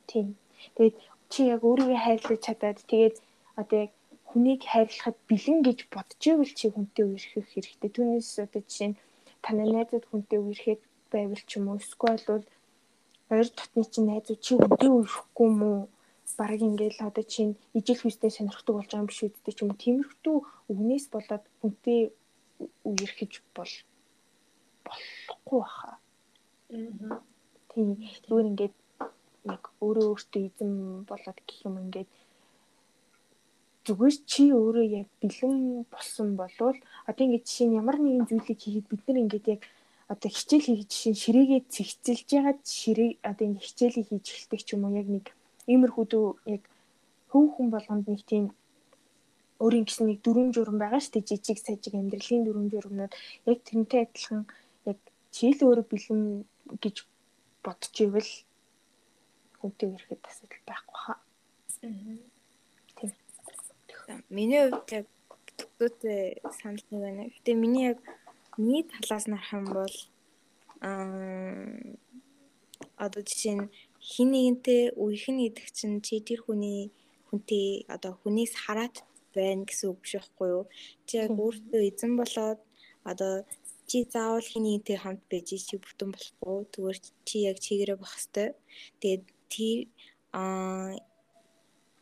[0.09, 0.27] Тийм.
[0.75, 0.95] Тэгээд
[1.31, 3.15] чи яг өөрийгөө хайрлаж чадаад тэгээд
[3.61, 3.91] одоо яг
[4.35, 7.89] хүнийг хайрлахад бэлэн гэж бодож ивэл чи хүнтэй үерхэх хэрэгтэй.
[7.95, 8.99] Түүнээс одоо жишээ нь
[9.39, 12.43] таны найзууд хүнтэй үерхэд байвал ч юм уу эсвэл бол
[13.31, 15.79] ойр дотны чинь найзууд чи хүнтэй үерхэхгүй юм уу?
[16.35, 19.79] Бараг ингээл одоо чинь ижил хүстэй сонирхдаг болж байгаа юм биш үү ч юм уу.
[19.79, 21.99] Тиймэрхүү үгнээс болоод хүнтэй
[22.83, 23.71] үерхэж бол
[24.83, 25.95] болохгүй баха.
[26.75, 27.23] Аа.
[27.71, 28.03] Тийм.
[28.27, 28.75] Зүгээр ингээд
[29.47, 30.71] яг өөрөө өөртөө эзэн
[31.07, 32.09] болоод гэх юм ингээд
[33.85, 36.77] зүгээр чи өөрөө яг бэлэн болсон болвол
[37.09, 39.61] одоо ингээд жишээ нь ямар нэгэн зүйлийг хийхэд бид нар ингээд яг
[40.13, 44.85] одоо хичээл хийж жишээ ширээгээ цэгцэлж ягаад ширээ одоо ингээд хичээлийг хийж эхэлдэг ч юм
[44.85, 44.97] уу?
[45.01, 45.25] Яг нэг
[45.69, 46.25] иймэрхүү дүү
[46.55, 46.63] яг
[47.29, 48.45] хөв хүн болгонд нэг тийм
[49.63, 53.13] өөрийн гэсэн нэг дүрм журм байгаа шүү дээ жижиг сажиг амьдралын дүрм журмнууд.
[53.49, 54.41] Яг тэрнтэй адилхан
[54.89, 54.99] яг
[55.35, 56.21] чийл өөрөө бэлэн
[56.83, 56.95] гэж
[57.65, 58.31] бодож ивэл
[59.61, 61.17] хүнтэй ирэхэд асуудал байхгүй хаа.
[61.85, 62.34] Аа
[64.35, 65.07] Миний хувьд яг
[65.57, 67.23] төгсөөтэй санал нэг байна.
[67.31, 67.99] Гэтэ миний яг
[68.59, 69.95] миний талаас нь харах юм бол
[70.83, 71.95] аа
[73.05, 73.71] одоо жишээ нь
[74.11, 76.91] хин нэгэнтэй үехэн гэдэг чинь чи тэр хүний
[77.27, 78.95] хүнтэй одоо хүнээс хараат
[79.35, 80.63] байна гэсэн үг биш байхгүй юу?
[81.07, 82.59] Чи яг өөртөө эзэн болоод
[83.11, 83.33] одоо
[83.87, 86.57] чи заавал хин нэгэнтэй хамт байж чи бүтэн болохгүй.
[86.73, 88.53] Зүгээр чи яг чигээрээ байх хэвээр.
[88.99, 89.23] Тэгээд
[89.53, 89.79] тэр
[90.35, 90.91] аа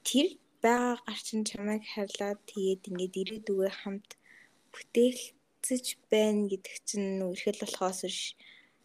[0.07, 0.27] тэр
[0.66, 4.09] байгаа гарчин чамайг харлаад тэгээд ингээд ирээдүгөө хамт
[4.74, 8.20] бүтээлцэж байна гэдэг чинь үргэлж болохоос биш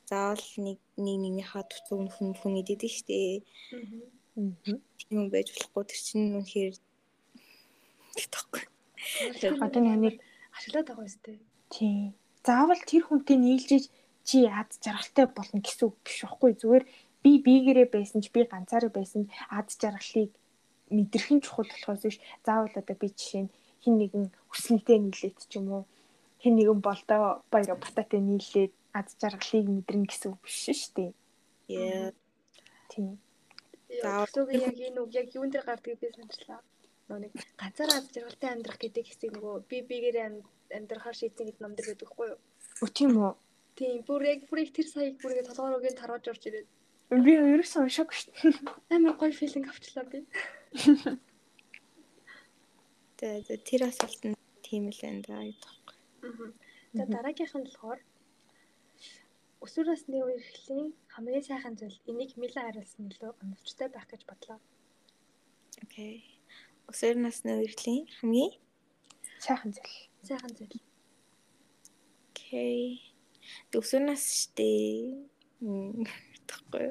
[0.08, 3.44] заавал нэг нэг нэгнийхээ туцуг хүн хүн идэдэг штэ.
[4.36, 4.80] Мгм.
[4.96, 6.74] Тийм юм байж болохгүй тэр чинь үнэхээр
[8.16, 8.64] тэгэхгүй.
[9.64, 10.14] Одоо нэг нэг
[10.56, 11.44] ашиглаад байгаа юм тест.
[11.74, 12.14] тийм.
[12.46, 13.84] Заавал тэр хүнтэй нийлжиж
[14.28, 16.84] чи ад жаргалтай болно гэсэн үг биш байхгүй зүгээр
[17.22, 20.32] би бигээрээ байсан ч би ганцаараа байсан ч ад жаргалыг
[20.96, 25.52] мэдрэх нь чухал болохоос биш заавал одоо би жишээ нь хин нэгэн өснөлтэй нийлээд ч
[25.58, 25.84] юм уу
[26.42, 31.10] хин нэгэн болдоо баяр бататай нийлээд ад жаргалыг мэдрэн гэсэн үг биш шүү дээ.
[31.68, 32.12] Яа.
[32.90, 33.18] Тийм.
[34.02, 36.60] Заавал яг энэ үг яг юун дээр гардгийг би санарлаа.
[37.08, 40.26] Нөгөө нэг ганцаараа аз жаргалтай амьдрах гэдэг хэсэг нөгөө би бигээрээ
[40.76, 42.40] амьдрахаар шийдсэн гэдэг ном дэр байдаг хгүй юу?
[42.84, 43.32] Өө тийм үү?
[43.78, 46.68] Тийм бүр яг бүр их тэр саяг бүр ингэ толгоор үгийн тарваж орж ирээд
[47.08, 48.52] Би ерөөсөө уншаагүй шүү дээ.
[48.92, 50.20] амар гоё филинг авчлаа би.
[53.16, 55.86] Тэгээ тэр асуулт нь тийм л энэ даа гэдэг.
[56.28, 56.52] Аа.
[56.92, 58.00] За дараагийнх нь болохоор
[59.64, 64.60] өсвөр насны үерхлийн хамгийн сайхан зүйл энийг Милан хариулсан илүү оновчтой байх гэж бодлоо.
[65.80, 66.28] Окей.
[66.92, 68.52] Өсвөр насны үерхлийн хамгийн
[69.40, 69.96] Сайхан зүйл.
[70.28, 70.76] Сайхан зүйл.
[72.36, 73.00] окей.
[73.72, 74.68] Өсвөр нас штэ.
[76.48, 76.86] Тэгэхгүй.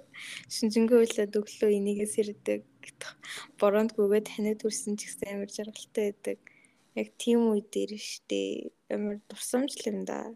[0.53, 2.61] Шинжэнгүй үйлээд өглөө энийгээс ирдэг.
[3.59, 6.39] Бороонд гүгээд танид хүрсэн ч гэсэн амар жаргалтай байдаг.
[6.93, 8.69] Яг тийм үе дээр штэ.
[8.93, 10.33] Амар дурсамжл юм да.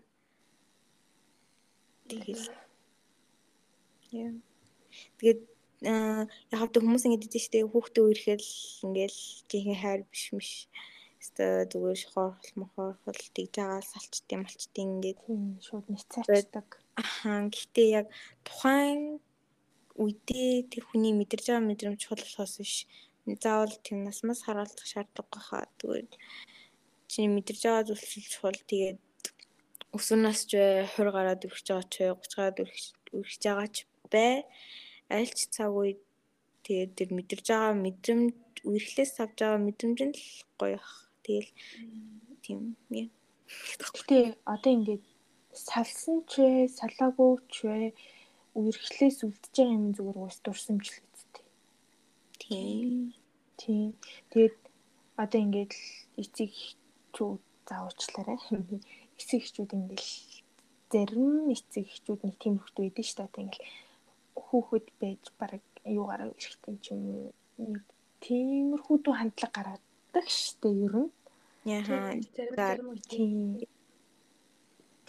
[2.10, 2.50] Тэгэл.
[4.12, 4.34] Яа.
[5.18, 5.42] Тэгээд
[5.86, 8.50] аа яг хүмүүс ингэдэг дээ штэ хүүхдээ үерхэл
[8.86, 9.20] ингээл
[9.50, 10.54] жинхэнэ хайр биш биш.
[11.22, 15.20] Өстө зүгээр шохорхол мохорхол тэгж байгаа салчтын малчтын ингээд
[15.66, 16.68] шууд нэцээчдэг.
[17.02, 18.08] Ахаа гэхдээ яг
[18.46, 19.02] тухайн
[20.02, 22.76] үедээ тэр хүний мэдэрж байгаа мэдрэмж чухал болохоос биш.
[23.44, 26.08] Заавал тийм насмаас хараалдах шаардлагагүй хаа зүгээр
[27.12, 28.60] чиний мэдэрж байгаа зүйл л чухал.
[28.70, 29.00] Тэгээд
[29.96, 33.78] өсвөр нас ч бай, 20 гараад өргөж байгаа ч бай, 30 гараад өргөж байгаа ч
[34.14, 34.34] бай.
[35.12, 36.00] Аль ч цаг үед
[36.66, 40.26] тэгээд тэр мэдэрж байгаа мэдрэмж үерхлээс авж байгаа мэдрэмж нь л
[40.60, 40.80] гоё.
[41.26, 41.52] Тэгэл
[42.44, 43.10] тийм яа.
[43.76, 45.04] Гэтэ одоо ингээд
[45.54, 47.94] салсан ч вэ, салаагүй ч вэ
[48.56, 51.46] үерхлээс үлдэж байгаа юм зүгээр уус дурсамжл үсттэй.
[52.40, 53.14] Тийм.
[53.60, 53.96] Тийм.
[54.32, 54.58] Тэгээд
[55.16, 56.52] одоо ингээд л эцэг
[57.16, 58.40] чүү заавчлаарай.
[59.20, 60.04] Эцэг эхчүүд ингээд
[60.92, 63.28] зарим эцэг эхчүүд нэг тийм хөвгт байдаг шүү дээ.
[63.30, 63.66] Одоо ингээд
[64.36, 67.84] хүүхэд байж баг юугаараа эрэхтэн ч юм нэг
[68.24, 71.12] тиймэрхүү дүү хандлага гаргадаг шүү дээ ер нь.
[71.66, 72.18] Яхаа.
[72.36, 73.40] Зарим За, зарим Тийм.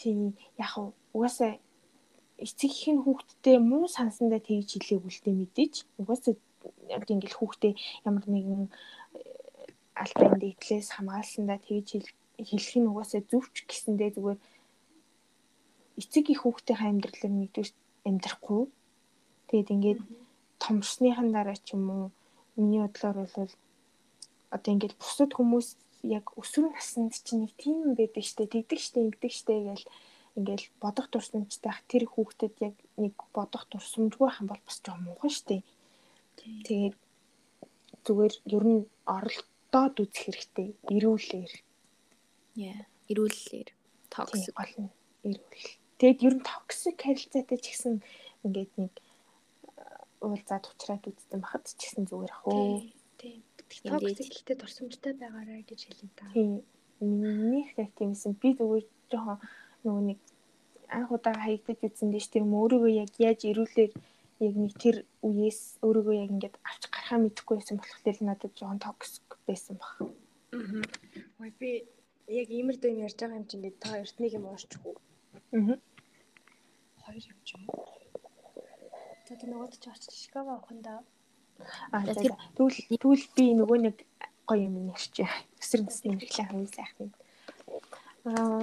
[0.03, 0.75] Тийм яг
[1.15, 1.63] угаасаа
[2.43, 5.75] эцэг ихийн хүүхдтэй муу сансандаа тэгж хэлээгүй л дээ мэдээж.
[6.03, 6.35] Угаасаа
[6.91, 7.73] яг ингээл хүүхдээ
[8.09, 8.71] ямар нэгэн э,
[10.03, 12.17] албан дээдлээс хамгаалсандаа тэгж хэл-
[12.51, 14.41] хэлэх нь угаасаа зөвч гэсэндээ зүгээр
[16.03, 17.71] эцэг их хүүхдийн амьдралаар нэгдүгээр
[18.09, 18.63] амьдрахгүй.
[19.49, 20.01] Тэгээд ингээд
[20.59, 22.07] томсныхан дараа ч юм уу
[22.59, 23.55] миний бодлоор бол
[24.51, 25.69] одоо ингээд бусад хүмүүс
[26.03, 29.81] яг өсвөр наснд чинь нэг тийм байдаг штэ тэгдэг штэ ингэдэг штэ гэж
[30.37, 31.71] ингээл бодох дурсамжтай.
[31.71, 35.63] Ах тэр хүүхдэд яг нэг бодох дурсамжгүй хам бол бас жоо муухан штэ.
[36.67, 36.97] Тэгээд
[38.03, 40.69] зүгээр ер нь оролдоод үзэх хэрэгтэй.
[40.91, 41.53] Эрүүлэр
[42.57, 42.85] Яа.
[43.09, 44.55] Ирүүлэлээр тийм токсик.
[44.57, 44.91] гол нь
[45.25, 47.95] эрүүл тэгээд ер нь токсик харилцаатай ч гэсэн
[48.45, 48.93] ингээд нэг
[50.21, 52.85] уулзаад уучраад үзсэн бахад ч гэсэн зүгээр ах уу?
[53.21, 53.41] Тийм.
[53.81, 56.29] Токсик гэхдээ дурсамжтай байгаарай гэж хэлээ та.
[56.37, 56.61] Тийм.
[57.01, 58.37] Минийх яг тиймсэн.
[58.37, 59.39] Би зүгээр жоохон
[59.85, 60.19] нөгөө нэг
[60.93, 63.91] анх удаа хаягдаж үзсэн дэш юм өөрийгөө яг яаж ирүүлэр
[64.47, 68.81] яг нэг тэр үеэс өөрийгөө яг ингээд авч гарахаа мэдэхгүй байсан болохоор л надад жоохон
[68.85, 69.97] токсик байсан баг.
[70.53, 70.85] Аа.
[71.41, 71.71] Ой би
[72.29, 74.95] яг иймэр дөө юм ярьж байгаа юм чинь та эртнийг юм уушчихгүй.
[75.57, 75.77] Аа.
[77.03, 77.89] Хоёр юм ч юм уу.
[79.27, 81.22] За тэр нөгөөд ч очиж Шикаго авахында Аа
[81.93, 82.37] за.
[82.57, 83.97] Тэгвэл тэгвэл би нөгөө нэг
[84.47, 85.31] гоё юм нэрчээ.
[85.61, 87.11] Өсвөр насны мэдлэг хамгийн сайхан.
[88.25, 88.63] Аа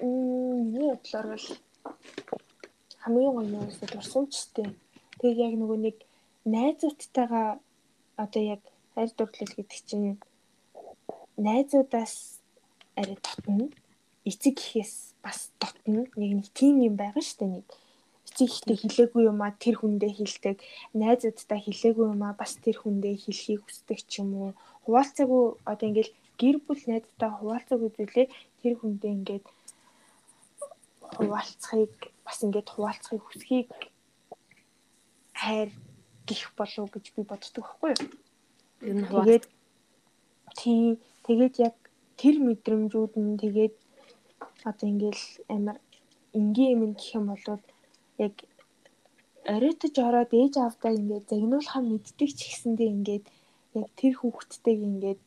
[0.00, 1.46] миний бодлоор бол
[3.02, 4.68] хамгийн гоё юм уу дурсамжтай.
[5.20, 5.96] Тэгээ яг нөгөө нэг
[6.44, 7.60] найзуудтайгаа
[8.16, 8.62] одоо яг
[8.94, 10.20] хайр дурлал гэдэг чинь
[11.36, 12.40] найзуудаас
[12.96, 13.68] арай дотно
[14.24, 17.66] эцэг гэхээс бас дотно нэг нэг тим юм байгаа шүү дээ нэг
[18.30, 19.50] эцэг ихтэй хэлээгүй юм а?
[19.58, 20.56] Тэр хүндээ хэлдэг.
[20.94, 22.38] Найзуудтай хэлээгүй юм а?
[22.38, 24.50] Бас тэр хүндээ хэлхийг хүсдэг ч юм уу?
[24.86, 28.26] Хуваалцаагүй одоо ингээл гэр бүл найзтай хуваалцаагүй зүйлээ
[28.62, 29.46] тэр хүндээ ингээд
[31.18, 33.68] хуваалцахыг бас ингээд хуваалцахыг хүсхийг
[35.34, 35.68] хайр
[36.28, 38.08] гих болов гэж би боддог байхгүй юу?
[38.88, 39.44] Ер нь Тэгээд
[40.56, 41.76] тийм тэгээд яг
[42.20, 43.74] тэр мэдрэмжүүд нь тэгээд
[44.64, 45.24] одоо ингээл
[45.54, 45.76] амар
[46.38, 47.60] энгийн юм гэх юм бол
[48.24, 48.34] яг
[49.54, 53.24] оройтож ороод ээж авдаа ингээд загнуулахаа мэддэг ч гэсэндээ ингээд
[53.80, 55.20] яг тэр хүүхдтэйг ингээд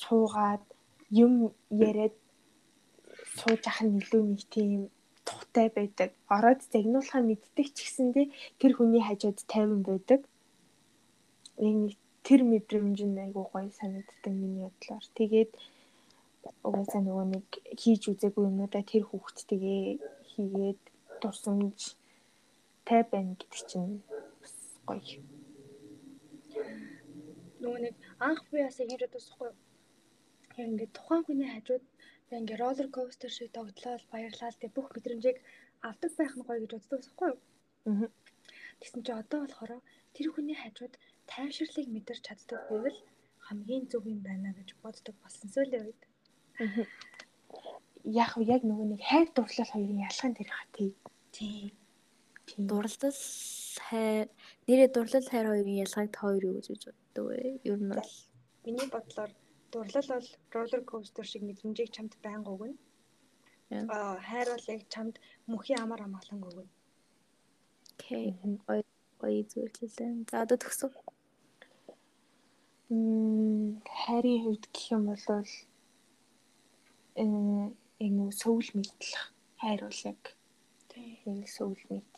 [0.00, 0.64] суугаад
[1.24, 1.32] юм
[1.88, 2.16] яриад
[3.38, 4.80] сууж ах нь илүү нэг тийм
[5.28, 6.10] тухтай байдаг.
[6.36, 8.26] Ороод загнуулахаа мэддэг ч гэсэндээ
[8.60, 10.20] тэр хүний хажууд тайван байдаг.
[11.60, 11.96] Нэг
[12.26, 15.04] тэр мэдрэмж нь айгуу гоё санагддаг миний бодлоор.
[15.18, 15.50] Тэгээд
[16.68, 17.46] угаасаа нөгөө нэг
[17.80, 19.82] хийж үзээгүй юмудаа тэр хүүхдтэйгээ
[20.32, 20.80] хийгээд
[21.20, 21.97] дурсамж
[22.88, 24.00] тай байна гэдэг чинь
[24.88, 25.20] гоё.
[27.60, 27.94] Нөгөө нэг
[28.28, 29.50] анх би бас ингэж бодсохгүй.
[30.58, 31.84] Яг ингээд тухайн хүний хажууд
[32.30, 35.38] яг ингээд роллер костер шиг тогтлол баярлал тэг бүх мэдрэмжийг
[35.88, 37.38] авдаг байх нь гоё гэж боддог байхгүй юу?
[37.88, 38.08] Аа.
[38.80, 39.72] Тэгсэн чи одоо болохоор
[40.14, 40.94] тэр хүний хажууд
[41.30, 42.98] тайвширлыг мэдэрч чаддаг байвал
[43.46, 46.02] хамгийн зөв юм байна гэж боддог болсон сүүлийн үед.
[46.62, 46.84] Аа.
[48.22, 50.90] Яг яг нөгөө нэг хайр дурлал хоёрын ялгаан тэр хаа тий.
[52.56, 53.18] Дурлал
[53.88, 54.28] хайр
[54.66, 57.60] нэрээ дурлал хайр хоёрын ялгааг та хоёр юу гэж боддог вэ?
[57.64, 58.12] Ер нь бол
[58.64, 59.30] миний бодлоор
[59.72, 62.76] дурлал бол роллер костер шиг мэдрэмжийг чамд байнга өгнө.
[63.70, 65.14] Аа хайр бол яг чамд
[65.46, 66.66] мөхийн амар амгалан өгнө.
[67.94, 68.34] Окей.
[68.72, 68.80] Ой
[69.20, 70.24] ой зөвлөлөө.
[70.30, 70.92] За одоо төгсөв.
[72.88, 75.24] Мм хайрын хувьд гэх юм бол
[77.22, 77.24] э
[78.00, 79.22] яг нэг сөвл мэдлэх
[79.60, 80.20] хайр бол яг
[80.88, 82.17] тийм сөвл мэд.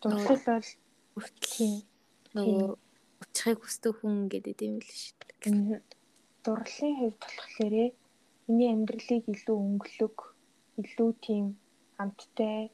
[0.00, 0.68] Дурлал бол
[1.14, 1.76] хүртэл
[2.36, 2.68] нөгөө
[3.20, 5.80] уучхыг хүсдэг хүн гэдэг юм л шүү дээ
[6.44, 7.74] дурлалын хувьд болохоор
[8.48, 10.16] миний амьдралыг илүү өнгөлөг,
[10.80, 11.46] илүү тийм
[12.00, 12.72] амттай,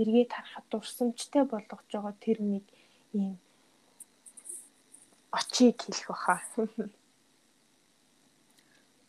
[0.00, 2.64] эргээд харахад дурсамжтай болгож байгаа тэр нэг
[3.14, 3.38] ийм
[5.30, 6.36] очийг хэлэх баха.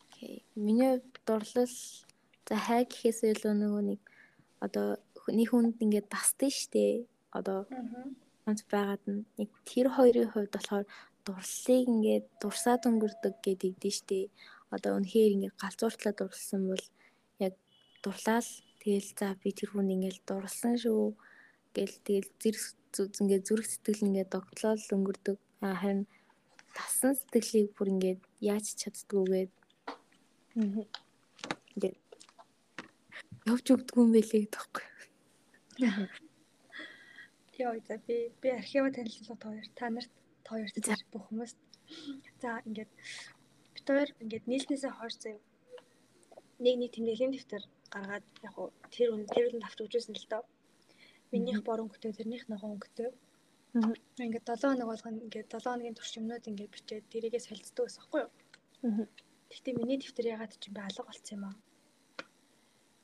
[0.06, 0.46] Окей.
[0.56, 1.74] Миний дурлал
[2.48, 4.02] за хай гэхээс илүү нөгөө нэг
[4.62, 7.10] одоо хүний хүнд ингээд дасдаг штэ.
[7.38, 7.60] Одоо
[8.50, 10.86] онц байгаад нь яг тэр хоёрын хувьд болохоор
[11.26, 14.20] дурлалыг ингээд дурсаад өнгөрдөг гэдэг дээ штэ.
[14.76, 16.86] Одоо үнэхээр ингээд галзууртлаа дурлсан бол
[17.46, 17.54] яг
[18.04, 18.50] дурлал
[18.82, 21.04] тэгэл за би тэр хүн ингээд дурлсан шүү
[21.76, 22.62] гэл тэгэл зэрэг
[23.22, 25.38] ингээд зүрх сэтгэл ингээд догтлол өнгөрдөг.
[25.60, 26.02] Харин
[26.78, 28.22] тасан сэтгэлийг бүр ингээд
[28.52, 29.52] яаж чаддгүйгээд
[31.76, 31.98] ингээд
[33.52, 34.86] явж өгдөг юм байлээ гэхгүй.
[37.58, 40.12] Яа, за би би архива танилцуулга тоо та нарт
[40.44, 41.58] та хоёрт за бүх хүмүүст
[42.42, 42.92] за ингээд
[43.74, 45.40] бид хоёр ингээд нийлнээсээ хойш заяа
[46.60, 50.44] нэг нэг тэмдэглэлийн дэвтэр гаргаад яг хуу тэр үн тэр үнд авч өгчээсэн л доо.
[51.32, 53.12] Минийх бор өнгөтэй тэрнийх ногоон өнгөтэй.
[54.24, 58.22] Ингээд 7 хоног болгоно ингээд 7 хоногийн турш юмнууд ингээд бичээд тэрийгээ солилцдог байсан хгүй
[58.24, 58.32] юу?
[59.52, 61.56] Гэхдээ миний дэвтэр ягаад ч юм бэ алга болцсон юм аа.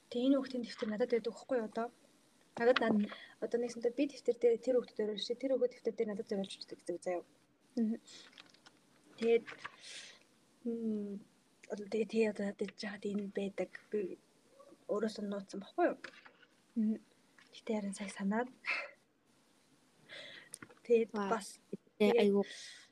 [0.09, 1.87] Тэгээ энэ хүүхдийн дэвтэр надад байдаг хгүй юу одоо?
[2.59, 2.79] Надад
[3.43, 6.53] одоо нэгсэнтэй би дэвтэр дээр тэр хүүхдэд зориулж чи тэр хүүхд дэвтэр дээр надад зориулж
[6.59, 7.23] өгдөг гэсэн заяа.
[9.17, 9.45] Тэгээд
[11.71, 14.19] одоо тэгээ тий одоо надад жаад энэ байдаг би
[14.91, 15.97] өөрөөсөө нууцсан баггүй юу?
[17.55, 18.49] Гэтэ харин сая санаад
[20.85, 21.47] тэгээд бас
[21.99, 22.45] айгуу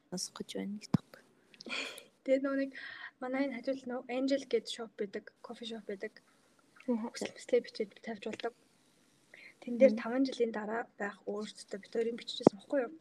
[0.10, 1.05] сонсох гэж байна гэдэг.
[2.24, 2.72] Тэгээд нөгөө нэг
[3.22, 6.14] манай энэ хажуул нөгөө Angel гэдэг шоп байдаг, кофе шоп байдаг.
[6.86, 8.53] Хүслээ бичээд тавьж болдог.
[9.62, 12.93] Тэн дээр 5 жилийн дараа байх өөрсдөө бид хоёрын биччихсэн баггүй юу?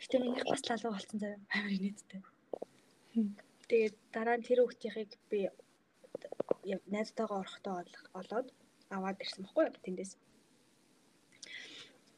[0.00, 2.20] Гэтэ минийх бас лалуу болсон заяа амар нийттэй.
[3.68, 5.40] Тэгээд дараа нь тэр хүүхдийнхийг би
[6.94, 7.74] найзтайгаа орохдоо
[8.20, 8.48] олоод
[8.96, 10.12] аваад ирсэн баггүй юу тэндээс.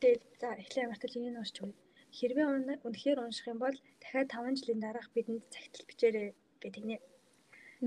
[0.01, 1.79] Тэгээд за эхлээ мартаж энийг уншиж өгье.
[2.17, 2.47] Хэрвээ
[2.87, 6.29] үнэхээр унших юм бол дахиад 5 жилийн дараах бидэнд цагтл бичээрэй
[6.61, 6.97] гэх тэгнэ.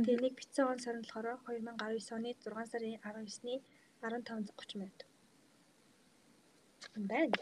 [0.04, 3.60] Тэгээд нэг битсэн он сар нь болохоор 2019 оны 6 сарын 19-ний
[4.04, 5.00] 15:30 минут.
[7.12, 7.38] Байна.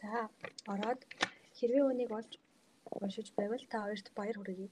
[0.00, 0.28] За,
[0.72, 1.00] ороод
[1.58, 2.32] хэрвээ үнийг олж
[3.02, 4.68] уншиж байвал та хоёрт баяр хүргэе.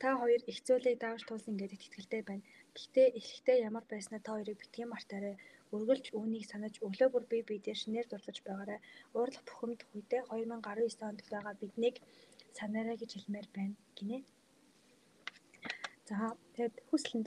[0.00, 2.44] Та хоёр их зүйлийг давж туулсан гэдэгт итгэлтэй байна.
[2.74, 5.36] Гэхдээ эхлэхдээ ямар байснаа та хоёрыг битгий мартаарай.
[5.74, 8.80] Үргэлж үүнийг санаж өглөө бүр бие биедээ шинээр дурлаж байгаарай.
[9.16, 11.96] Уурлах бухимдах үедээ 2019 онд байгаа биднийг
[12.58, 14.18] санаарай гэж хэлмээр байна гинэ.
[16.08, 16.16] За
[16.56, 17.26] тэгэд хүслэнд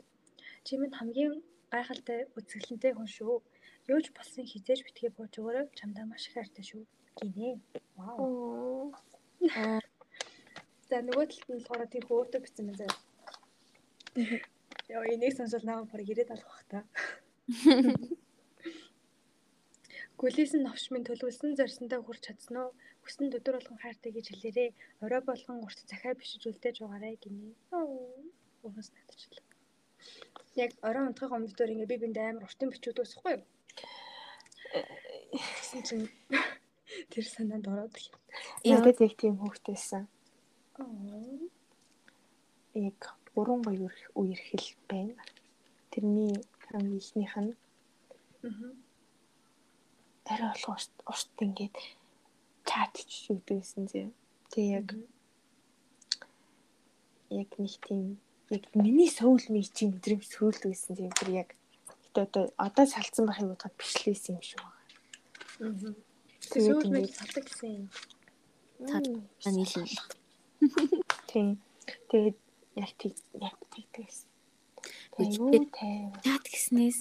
[0.66, 1.34] чи минь хамгийн
[1.74, 3.36] гайхалтай үзэсгэлэнтэй хүн шүү.
[3.90, 5.66] Юу ч болсон хизээж битгий бууж өгөөрэй.
[5.74, 6.86] Чамдаа маш их хайртай шүү.
[7.18, 7.58] Гинэ.
[7.98, 8.94] Вау.
[10.90, 12.94] За нөгөө талд нь болохоор тэр хөөртө бичсэн байна заа.
[14.94, 16.80] Яа энийг сонсвол намайг бүр ирээд алах бах та.
[20.20, 22.70] Гүлээс нь новш минь төлөвлөсөн зорьсондоо хүрч чадсан уу?
[23.04, 24.70] Хүсэнд өдөр болгон хайртай гэж хэлээрээ.
[25.04, 27.58] Орой болгон урт захаа бишиж үлдээж байгаарэ гинэ.
[28.64, 29.53] Уус надчлаа
[30.56, 33.44] яг орой унтахын өмнө дөр ингээ би бинд амар уртын бичүүд усахгүй юу?
[35.34, 36.08] Тэгсэн чинь
[37.12, 38.14] тэр санаанд ороод их.
[38.66, 40.04] Надад яг тийм хүүхдээсэн.
[40.78, 40.86] Аа.
[42.78, 43.00] Яг
[43.34, 43.90] гурван гоё
[44.20, 45.18] үерхэл байна.
[45.92, 46.34] Тэрний
[46.66, 47.54] хамгийн ихнийх нь
[50.32, 51.76] арай болох урт ингээд
[52.68, 54.02] чат ч өгдөөсөн зэ.
[54.52, 54.88] Тэг яг
[57.30, 58.18] яг нэг тийм
[58.50, 61.50] яг миний сөүл ми чи өдрөм сөүлд байсан тийм тэр яг
[62.14, 64.76] гэтээ одоо одоо салцсан байхыг бодоход бичлээсэн юм шиг байна.
[65.62, 65.96] Аа.
[66.52, 67.88] Тэгээд ингээд- мэд салдаг гэсэн юм.
[68.90, 69.06] Цаад
[69.56, 69.88] нийлэн.
[71.32, 71.48] Тийм.
[72.12, 72.38] Тэгээд
[72.76, 74.20] яг тийм яг тэгдэгс.
[75.14, 76.12] Үгүй, Тэгвэл тай.
[76.26, 77.00] Чат гиснээс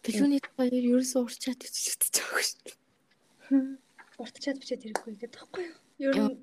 [0.00, 2.72] Билүүний хоёр ерөөсөө урчаад иччихэж байгаа шүү.
[4.22, 5.76] Уртчаад бичээд хэрэггүй гэдэг таахгүй юу?
[6.00, 6.40] Ер нь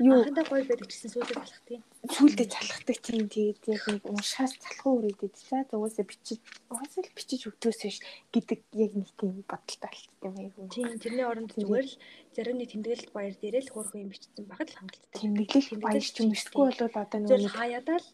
[0.00, 1.82] Юу анхандаа гоё байдаг гэсэн сүүлд болох тийм.
[2.08, 6.40] сүулдэ залхахдаг тийм тэгээд яг нэг уншаас залхуу үрээдээд за угаасаа бичиж
[6.72, 7.98] угаасаа л бичиж өгдөөс биш
[8.32, 10.52] гэдэг яг нэг тийм бодолтой юм яг.
[10.72, 12.00] Тийм тэрний оронд зүгээр л
[12.32, 15.20] зарим нэг тэмдэглэлт баяр дээрээ л хөөрхөн юм бичсэн байхад л хангалттай.
[15.20, 18.08] Тэмдэглэл баяр ч юм эсвэл бол одоо нэг Зөв хаяадаа л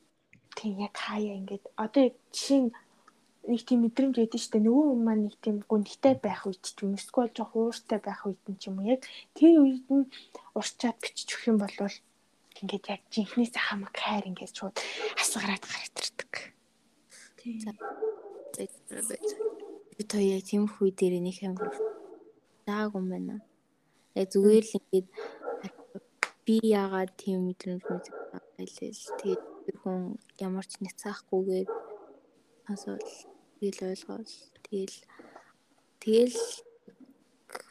[0.58, 2.70] тийм яг хаяа ингээд одоо жишээ нь
[3.46, 6.98] нэг тийм мэдрэмж өгдөн штэ нөгөө хүн маань нэг тийм гүнхтэй байх үед ч юм
[6.98, 9.00] эсвэл жоох ууртай байх үед нь ч юм уу яг
[9.38, 10.10] тэр үед нь
[10.58, 11.76] урчаад бичиж өгөх юм бол
[12.62, 14.76] ингээд яг жинхнээс хамаг хайр ингээд шууд
[15.20, 16.32] асгараад гарагддаг.
[17.38, 17.76] тийм.
[19.96, 21.70] Би то яг тийм хүй дээр нэг амар
[22.66, 23.36] заагүй юм байна.
[24.18, 25.08] Яг зүгээр л ингээд
[26.46, 28.16] би яагаад тийм мэдрэмж мэдэх
[28.56, 29.42] байлээ л тэгээд
[29.82, 31.68] хүн ямар ч няцаахгүйгээд
[32.72, 34.32] асуул тэгэл ойлгоол
[34.68, 34.96] тэгэл
[36.02, 36.40] тэгэл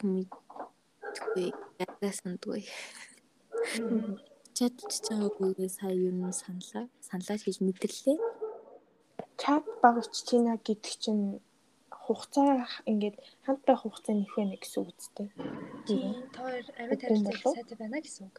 [0.02, 1.48] мэдгүй
[1.82, 2.62] ягасандгүй
[4.56, 8.18] чадчих байгаагүй сая юу н саналаа саналаа хийж мэдэрлээ
[9.40, 11.24] чат баг чичина гэдэг чинь
[12.06, 15.28] хугацаа ингээд хамт байх хугацаа нэх байна гэсэн үг үстэй.
[15.86, 16.14] Тийм.
[16.34, 18.36] Тэр амьд юм харилцаа сайтай байна гэсэн үг.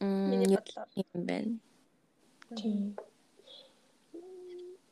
[0.00, 0.88] Мм, Миний бодлоор.
[0.96, 1.52] юм байна
[2.56, 2.96] Тийм.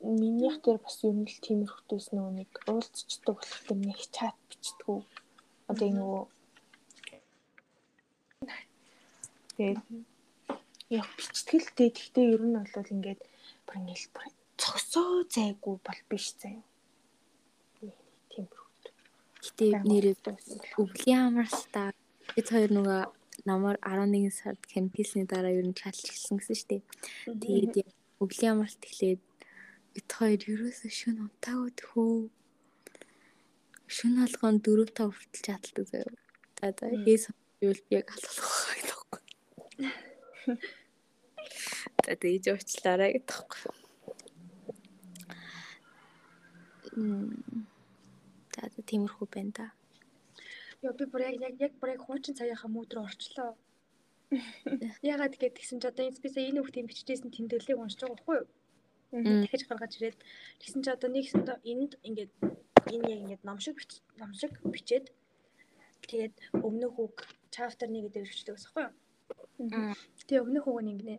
[0.00, 5.02] Минийх дээр бас юм л тиймэрхүүтээс нөгөө нэг уулзчдаг болох тэр нэг чат бичдэг.
[5.70, 6.24] Одоо энэ нөгөө
[9.58, 9.82] Тэгээд
[10.94, 13.20] яг бичтгэлтэй гэхдээ ер нь бол ингээд
[13.66, 16.62] бүр ингээд бүр цогсоо зайгүй бол биш заяа.
[18.30, 18.84] Тиймэрхүүт.
[19.42, 20.14] гэтээ нэрээ
[20.78, 21.90] өвлийн амарстай
[22.38, 23.00] бид хоёр нөгөө
[23.50, 26.82] намар 11 сард кампусны дараа ер нь чатлчихсан гэсэн шүү дээ
[27.42, 27.90] Тэгээд
[28.22, 29.20] өвлийн амралт эхлээд
[29.94, 32.16] бид хоёр ерөөсөө шүн унтаагүй тхөө.
[33.96, 36.12] Шүн алгон 4 5 хүртэл чаддаг заяа.
[36.58, 37.24] За за ээс
[37.64, 39.22] юу би яг алуулах байхгүй.
[42.04, 43.72] За тэгж уучлаарай гэдэг таахгүй.
[46.96, 47.66] Мм.
[48.54, 49.66] За за тиймэрхүү байна да.
[50.82, 53.52] Йоо би бүр яг яг бүр яг хуучин цагийнхаа руу орчлоо.
[55.12, 58.46] Ягаад гэгээд тэгсэн чи одоо сая энэ хүүхдийн бичижсэн тэмдэглэлийг уншиж байгаа байхгүй юу?
[59.12, 60.18] Дахиж гаргаж ирээд.
[60.60, 62.32] Тэгсэн чи одоо нэг өстө энд ингээд
[62.92, 63.76] энэ яг ингээд ном шиг
[64.20, 65.06] ном шиг бичээд
[66.04, 66.34] тэгээд
[66.66, 67.16] өмнөх үг
[67.54, 69.94] chapter 1 гэдэг байсан байхгүй юу?
[70.28, 71.16] Тэгээ өмнөх үг нь ингэнэ.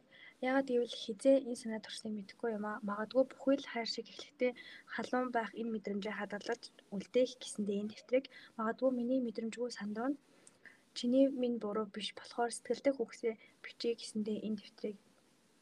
[0.50, 2.80] Ягаад гэвэл хизээ энэ санаа турсныг мэдэхгүй юм аа.
[2.90, 4.52] Магадгүй бүхэл хайр шиг эхлэхдээ
[4.94, 6.64] халуун байх энэ мэдрэмжээ хадгалж
[6.96, 8.26] үлдээх гэсэндээ энэ дэвтрийг
[8.58, 10.14] магадгүй миний мэдрэмжгүй сандуун
[10.98, 13.34] чиний минь буруу биш болохоор сэтгэлдээ хүүхсээ
[13.64, 14.98] бичиж гэсэндээ энэ дэвтрийг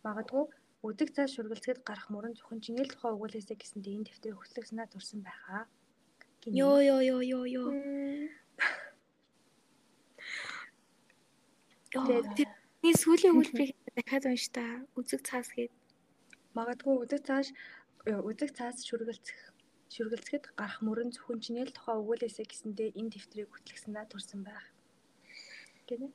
[0.05, 0.43] магадгүй
[0.85, 4.87] өдөг цааш шүргэлцгээд гарах мөрөн зөвхөн чиний л тухай өгүүлээсэ гэсэндээ энэ дэвтрийг хөтлөх санаа
[4.87, 5.65] турсан байхаа.
[6.45, 7.69] Йоо ёо ёо ёо.
[11.91, 14.63] Тэгээд- Тэрний сүүлийн үйлбэрийг дахиад унш та.
[14.95, 15.73] Үзэг цаас гээд.
[16.53, 17.47] Магадгүй өдөг цааш
[18.05, 19.39] өдөг цаас шүргэлцэх
[19.91, 24.63] шүргэлцэхэд гарах мөрөн зөвхөн чиний л тухай өгүүлээсэ гэсэндээ энэ дэвтрийг хөтлөх санаа турсан байх.
[25.89, 26.11] Гэнэ.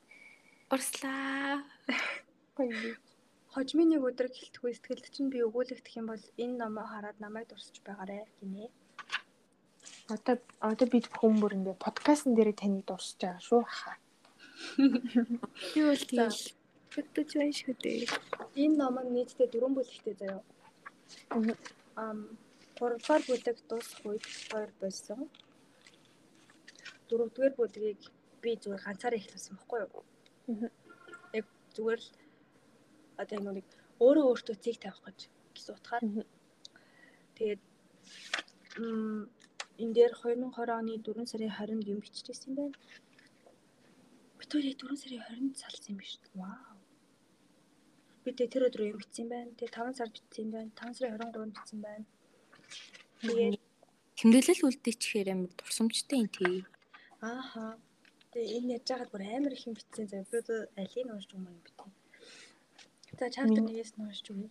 [0.71, 1.65] Урслаа.
[2.57, 2.97] Гоё.
[3.53, 7.77] Хожмын нэг өдөр гэлтгүй сэтгэлд чинь би өгүүлэгдэх юм бол энэ номоо хараад намайг дурсаж
[7.85, 8.73] байгаарэ гинэ.
[10.09, 10.37] Одоо
[10.70, 13.97] одоо бид хүмүүр ингээ подкастн дээр таныг дуусч байгаа шүү хаа.
[15.74, 16.41] Би бол тэгэл
[16.97, 18.09] бодож байна шүү дээ.
[18.62, 20.43] Энэ номог нийтдээ дөрвөн бүлэгтэй заяа.
[22.01, 22.19] Ам
[22.81, 25.20] гуравдугаар бүлэг дуусах үед хоёр болсон.
[27.09, 28.01] Дөрөвдүгээр бүлгийг
[28.43, 30.05] би зүгээр ганцаараа эхлүүлсэн байхгүй юу?
[30.49, 30.69] Мгм.
[31.39, 31.47] Яг
[31.77, 32.22] зүгээр л
[33.21, 33.67] одоо энэ нэг
[34.01, 35.19] өөрөө өөртөө цэг тавих гэж
[35.55, 36.03] гэсэн утгаар.
[37.37, 37.61] Тэгээд
[39.83, 42.77] энэ дээр 2020 оны 4 сарын 20-нд юм биччихсэн юм байна.
[44.39, 46.41] Би тэр 4 сарын 20-нд салсан юм биш үү?
[46.41, 46.77] Вау.
[48.25, 49.51] Би тэ тэр өдрөө юм бичсэн байна.
[49.59, 50.71] Тэгээ 5 сар бичсэн байна.
[50.79, 52.07] 5 сарын 23-нд бичсэн байна.
[53.23, 53.61] Тэгээд
[54.23, 56.63] Тэмдэглэл үлдээчихээр амар дурсамжтай юм тий.
[57.23, 57.75] Ааха.
[58.31, 60.31] Тэгээ энэ яж байгаад бүр амар их юм битсэн зав.
[60.31, 61.91] Би одоо алийг уншиж юм битээ.
[63.23, 64.51] За чартер нэгээс нь уншиж өгье.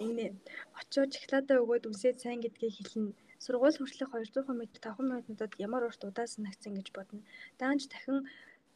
[0.00, 0.26] Ингэнэ.
[0.80, 3.12] Очоод шоколадаа өгөөд үсээд сайн гэдгийг хэлнэ.
[3.44, 7.20] Сургууль хүртэлх 200 м 5 минутад ямар урт удаа санагцсан гэж бодно.
[7.60, 8.24] Даанч дахин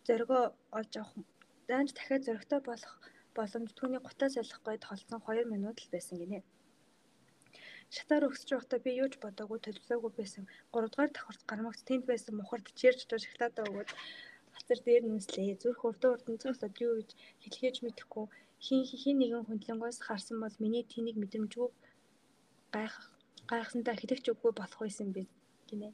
[0.04, 1.24] зоригоо олж авах
[1.72, 2.94] даанч дахиад зоригтой болох
[3.32, 6.44] боломж түүний гутаа солих гээд холцсон 2 минут л байсан гинэ.
[7.96, 10.44] Шатаар өгсөж байхдаа би юу ч бодоогүй төлөвлөөгүй байсан.
[10.68, 13.90] 3 дугаар давхарт гармагц тэнд байсан мухард чирч очоо шоколадаа өгөөд
[14.64, 15.60] хацар дээр нүслээ.
[15.60, 17.10] Зүрх урдын урдын цогцоод юу гэж
[17.44, 18.26] хэлхээж мэдэхгүй
[18.64, 21.68] хин хин нэгэн хөндлөнгөөс харсан бол миний тэнийг мэдрэмжгүй
[22.72, 22.94] гайх
[23.50, 25.28] гайхсантай хэлэгч үгүй болох байсан би
[25.68, 25.92] гинэ.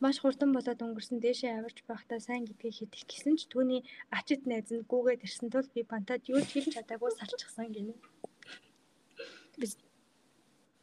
[0.00, 3.84] Маш хурдан болоод өнгөрсөн дээшээ аварч байхдаа сайн гэдгийг хэлэх гэсэн ч түүний
[4.16, 7.94] ачид найз нь гүүгээд ирсэн тул би бантад юу ч хэлж чадаагүй салчихсан гинэ.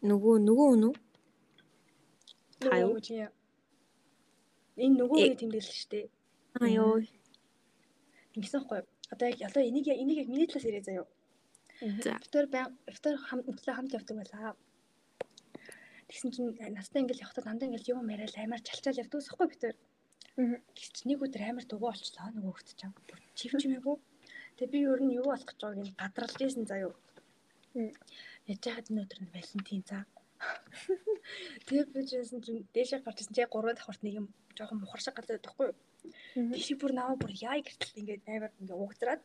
[0.06, 0.94] Нөгөө нөгөө үнүү?
[2.62, 3.34] Хаяа.
[4.78, 6.08] Энэ нөгөө үе тэмдэглэл шүү дээ.
[6.62, 7.02] Аа ёо.
[8.36, 8.82] Ингэсэн хгүй.
[9.14, 11.06] Одоо яг ялаа энийг энийг яг миний талаас ирээ заяа.
[12.04, 12.18] За.
[12.24, 14.56] Битэр баян битэр хамт явдаг байлаа.
[16.10, 19.76] Тэгсэн чинь настай ингээл явахдаа дандаа ингээл юм яриад амар чалчаал явдаг усахгүй битэр.
[20.78, 22.94] Гэвч нэг өдөр амар дугуй болчлоо нөгөө хөлт чам.
[23.38, 23.96] Чивч юмээгүү.
[24.58, 26.94] Тэгээ би өөр нь юу болох гэж байгааг нь гадралж ийсэн заяа.
[28.50, 30.04] Яж хаад энэ өдөр нь Валентин цаа.
[31.70, 34.28] Тэгээ би жисэн чинь дээшээ гарч ирсэн чи 3 давхарт нэг юм
[34.58, 35.78] жоохон мухар шиг гадаад байхгүй юу?
[36.34, 39.22] Тийш бүр наваа бүр яа гэртэл ингээд амар ингээд угдраад.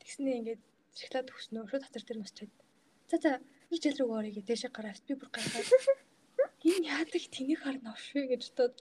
[0.00, 0.62] Тэгснээ ингээд
[0.98, 2.52] шоколад өгснөө шууд хатар дээр мосчаад.
[3.10, 3.30] За за
[3.70, 5.68] хичээл рүү орё гэдэг дэшээ гараад би бүр гайхаад.
[6.68, 8.74] Энэ яадаг тэнийг харна овшгүй гэж бодоод.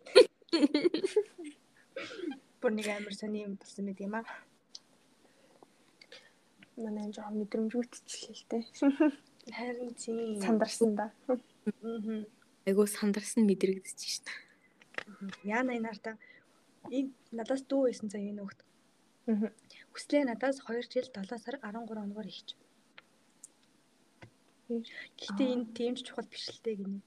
[2.61, 4.25] Бүр нэг амар сони юм болсон мэт юм аа.
[6.77, 8.63] Манай жоохон мэдрэмжгүйтчлээ л дээ.
[9.57, 10.41] Харин тийм.
[10.41, 11.13] Сандарсан да.
[12.65, 14.25] Айгуу сандарсан мэдрэгдэж шин.
[15.45, 16.17] Яна энэ артаа
[16.97, 18.59] энэ надаас дүү байсан заа энэ хөхт.
[19.27, 19.51] Аа.
[19.93, 22.49] Хүслээ надаас 2 жил 7 сар 13 оногоор ихч.
[24.67, 26.99] Гэхдээ энэ тийм ч чухал биш л дээ гинэ.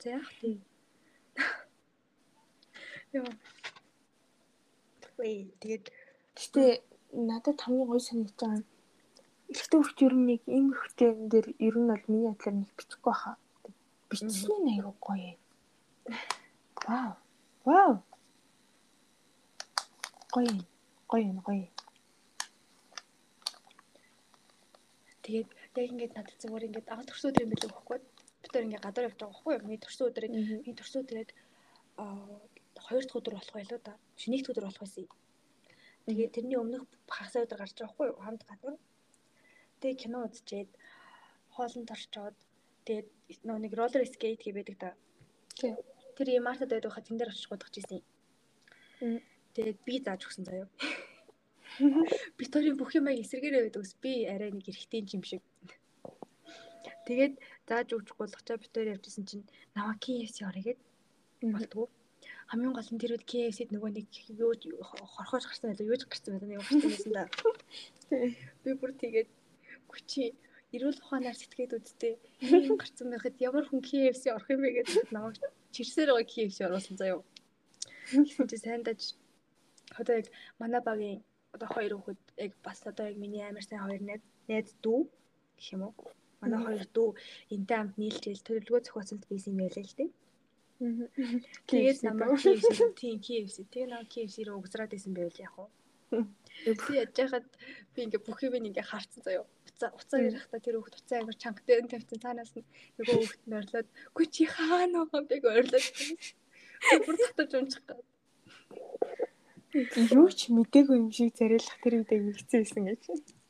[0.00, 0.50] За яах вэ?
[3.16, 3.32] Яа.
[5.18, 5.86] Вэ тэгээд
[6.38, 6.64] Гэтэ
[7.28, 8.68] надад хамгийн гоё санагдаж байгаа нь
[9.52, 13.14] эхлээ хүрт ер нь нэг ийм хөлтэй дээр ер нь бол миний бодлоор нэг бичихгүй
[13.18, 13.36] хаа.
[14.08, 15.32] Бичсэн нь аягүй гоё.
[16.86, 17.12] Вау.
[17.66, 17.92] Вау.
[20.38, 20.54] Гоё.
[21.10, 21.66] Гоё юм гоё.
[25.28, 27.98] тэгээд яг ингээд надад зүгээр ингээд анх төрсөн өдөр юм билүү гэхгүй.
[28.40, 29.64] Бид төр ингээд гадар явж байгаа байхгүй юу?
[29.66, 31.30] Миний төрсөн өдрийг миний төрсөн өдрийг
[32.00, 32.40] аа
[32.86, 33.94] хоёр дахь өдөр болох байлоо да.
[34.16, 35.06] Шинийх өдөр болох байсан.
[36.08, 36.82] Тэгээд тэрний өмнөх
[37.12, 38.18] хагас өдөр гарч байгаа байхгүй юу?
[38.24, 38.76] Хамт гадар.
[39.80, 40.70] Тэгээд кино үзчихэд
[41.52, 42.36] хоолнд орчоод
[42.88, 43.08] тэгээд
[43.44, 44.90] нөө нэг роллер скейт гээ байдаг да.
[46.16, 48.00] Тэр юм мартад байдаг хаа тэн дээр очиж гудах гэсэн.
[49.58, 50.70] Тэгээд би зааж өгсөн заяа.
[52.38, 55.42] Викторийн бүх юмыг эсэргээрээ байдаг ус би арай нэг эргэтэй юм шиг.
[57.10, 57.34] Тэгээд
[57.66, 60.80] зааж өгч гулгачаа Виктори явжсэн чинь наваа KFC орё гэд
[61.42, 61.90] болтгоо.
[62.46, 64.06] Хамгийн гол нь тэр үед KFC-д нөгөө нэг
[64.38, 64.54] юу
[64.86, 67.24] хорхоож гарсан байлаа, юуж гарсан байлаа нэг гарсан байсан да.
[68.62, 69.28] Би бүр тэгээд
[69.90, 70.38] хүчи
[70.70, 72.14] эрүүл ухаанаар сэтгээд үдтэй
[72.70, 75.42] юм гарсан байхад ямар хүн KFC орох юм бэ гэж намайг
[75.74, 77.26] чирсээр байгаа KFC оруулсан заяа.
[78.14, 79.18] Гэсэн чи сайн даж
[80.00, 80.26] одоо яг
[80.60, 81.18] манай багийн
[81.54, 85.00] одоо хоёр хүүхэд яг бас одоо яг миний амар сайн хоёр найз найз дүү
[85.56, 85.94] гэх юм уу.
[86.40, 87.08] Манай хоёр дүү
[87.54, 90.10] энтэй хамт нийлжэл төлөвлөгөө зохиоцолд бийсэн юм байлаа л дээ.
[91.66, 92.38] Тэгээд намайг
[93.00, 95.70] тийм KFC тэгээ намайг KFC рүү угсраад исэн байвал яг уу.
[96.64, 97.46] Би яж хахад
[97.94, 99.44] би ингээ бүх юм ингээ харцсан заяа.
[99.66, 102.66] Уцаа уцаа ярихтаа тэр хүүхд уцаа амар чанга дээр нь тавьсан цаанаас нь
[102.96, 105.86] нөгөө хүүхд нь орлоод гү чи хаана байгаа гэж орлоод.
[107.04, 108.06] Бүр татаж унчих гад.
[109.74, 113.02] Юу ч мдээгүй юм шиг зарилах тэр үедээ хэцүү байсан гэж.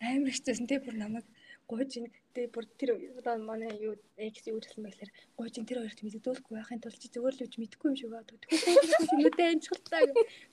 [0.02, 1.26] Амар хэцүүсэн те бүр намайг
[1.70, 5.78] гуйж ин тэ бүр тэр одоо манай юу X юу гэсэн байхлаар гуйж ин тэр
[5.84, 8.26] хоёрт мэддүүлэхгүй байхын тулд чи зүгээр л үуч мэдэхгүй юм шиг баа.
[8.26, 10.02] Тэгвэл нүдэ анчилтаа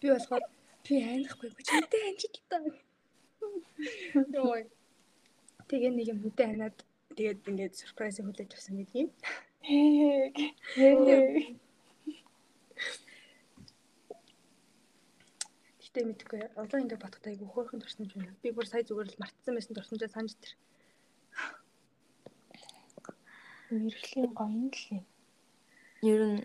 [0.02, 0.46] би болохоор
[0.86, 2.62] би айнахгүй гуйж нүдэ анчилтаа.
[4.38, 4.62] Йой.
[5.66, 6.78] Тэгээ нэг юм нүдэ анаад
[7.18, 9.10] тэгээд ингээд surprise хүлээж авсан гэдэг юм.
[9.66, 11.58] Хээ.
[15.96, 16.42] Гэтэ мэдгүй.
[16.60, 18.36] Одоо ингээд бодохдоо айгу хөөрхөн турсан юм байна.
[18.44, 20.52] Би бүр сая зүгээр л мартсан байсан турсанчаа санаж тэр.
[23.72, 25.04] Мэргэжлийн гоё юм л юм.
[26.04, 26.42] Ер нь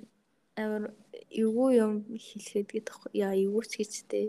[0.54, 0.94] амар
[1.34, 4.26] эвгүй юм хэлэхэд гэдэг яа эвгүй ч гэжтэй.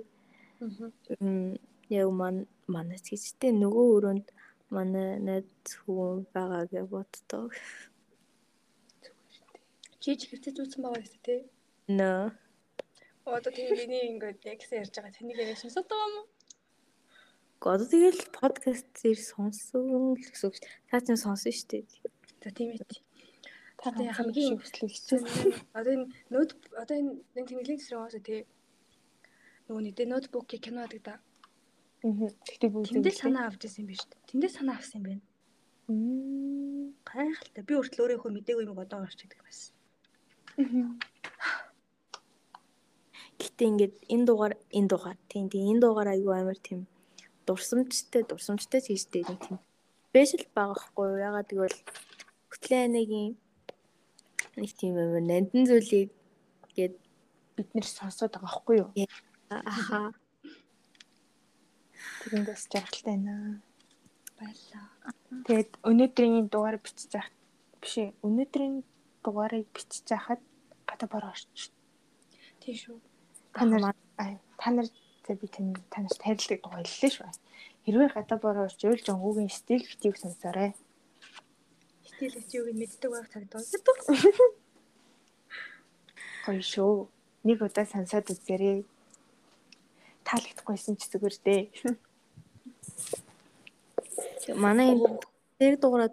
[0.66, 1.54] Аа.
[1.94, 4.28] Яг ман манаас гэжтэй нөгөө өрөөнд
[4.74, 5.46] манай найз
[5.86, 7.54] хүн байгаа гэж боддог.
[10.02, 11.40] Чи ч хэвчээ зүүсэн байгаа гэсэн тий.
[11.94, 12.34] Нөө.
[13.26, 16.28] Одоо тэгээ миний ингээд яг гэсэн ярьж байгаа тэнийг яриа сонсоод байгаа юм уу?
[17.62, 20.58] Одоо тэгэл подкаст зэр сонсон л гэсэн үг.
[20.90, 21.84] Та ч сонсон шүү дээ.
[22.42, 22.82] За тийм ээ.
[23.78, 25.26] Та Тэгээ хамгийн хүслийг хичээл.
[25.78, 28.42] одоо энэ ноут одоо энэ энэ тэмдэглэлийн зэрэг уусаа тий.
[29.70, 31.22] Нөгөө нэг ноутбук кино гэдэг да.
[32.02, 32.30] Аа.
[32.50, 34.18] Тэгтээ бүгд Тэндээ санаа авч ирсэн юм биш үү?
[34.30, 35.24] Тэндээ санаа авсан юм байна.
[35.86, 36.98] Мм.
[37.06, 37.62] Гайхалтай.
[37.62, 39.74] Би өөртөө өөрийнхөө мдээгүй юм одоо гарч идэг байсан.
[43.42, 46.80] Гэтэ ингээд энэ дугаар энэ дугаар тийм тийм энэ дугаар аюу амар тийм
[47.46, 49.58] дурсамжтай дурсамжтай чийжтэй нэг тийм
[50.10, 51.24] спешиал байгаа хгүй юу?
[51.28, 51.80] Ягаад гэвэл
[52.52, 53.12] хөтлөөнийг
[54.62, 56.10] нэг тийм амар нандин зүйлийг
[56.76, 56.94] гээд
[57.56, 58.90] бид нэр сонсоод байгаа байхгүй юу?
[59.50, 60.14] аха
[62.22, 63.34] Тэрэндээс жаргалтай байна.
[64.38, 64.88] Баярлаа.
[65.46, 67.36] Тэгээд өнөөдрийн дугаар бичиж яхад
[67.82, 68.10] биш ээ.
[68.26, 68.76] Өнөөдрийн
[69.26, 70.42] дугаарыг бичиж яхад
[70.90, 71.74] гадаа бор орч.
[72.62, 72.98] Тийм шүү.
[73.54, 74.88] Та нар аа, та нар
[75.28, 77.32] за би тань танаас тарилдаг дугаарлаа шүү.
[77.86, 80.72] Хэрвээ гадаа бор орч уйл жонгуугийн стил битийг сонсоорой.
[82.06, 82.34] Стил
[82.72, 83.62] нь мэддэг байх цагдаа.
[86.46, 87.10] Гоё шүү.
[87.44, 88.86] Нэг удаа сонсоод үзээрэй.
[90.26, 91.64] Таалагдахгүйсэн ч зүгээр дээ.
[94.56, 95.20] манай энэ
[95.60, 96.12] дээр дугаараа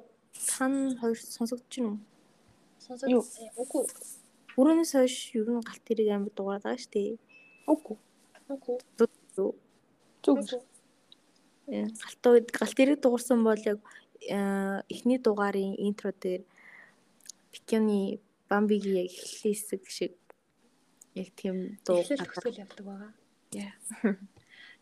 [0.56, 2.00] тань хоёр сонсогдож байна уу?
[2.88, 3.84] Э, үгүй.
[4.58, 7.27] Өрөөнөөс хойш ер нь галт тэрэг амар дугаараа байгаа шүү дээ.
[7.68, 7.96] Үгүй.
[8.48, 8.78] Үгүй.
[8.96, 9.54] Зүг.
[10.24, 10.38] Зүг.
[11.68, 11.86] Э,
[12.56, 13.78] Галт тэрэг дуурсан бол яг
[14.88, 16.42] эхний дугаарын интро дээр
[17.52, 20.14] Пикёны Бамбигийн яг эхлэх хэсэг шиг
[21.14, 23.12] яг тийм дуу төгсгөл явдаг байгаа.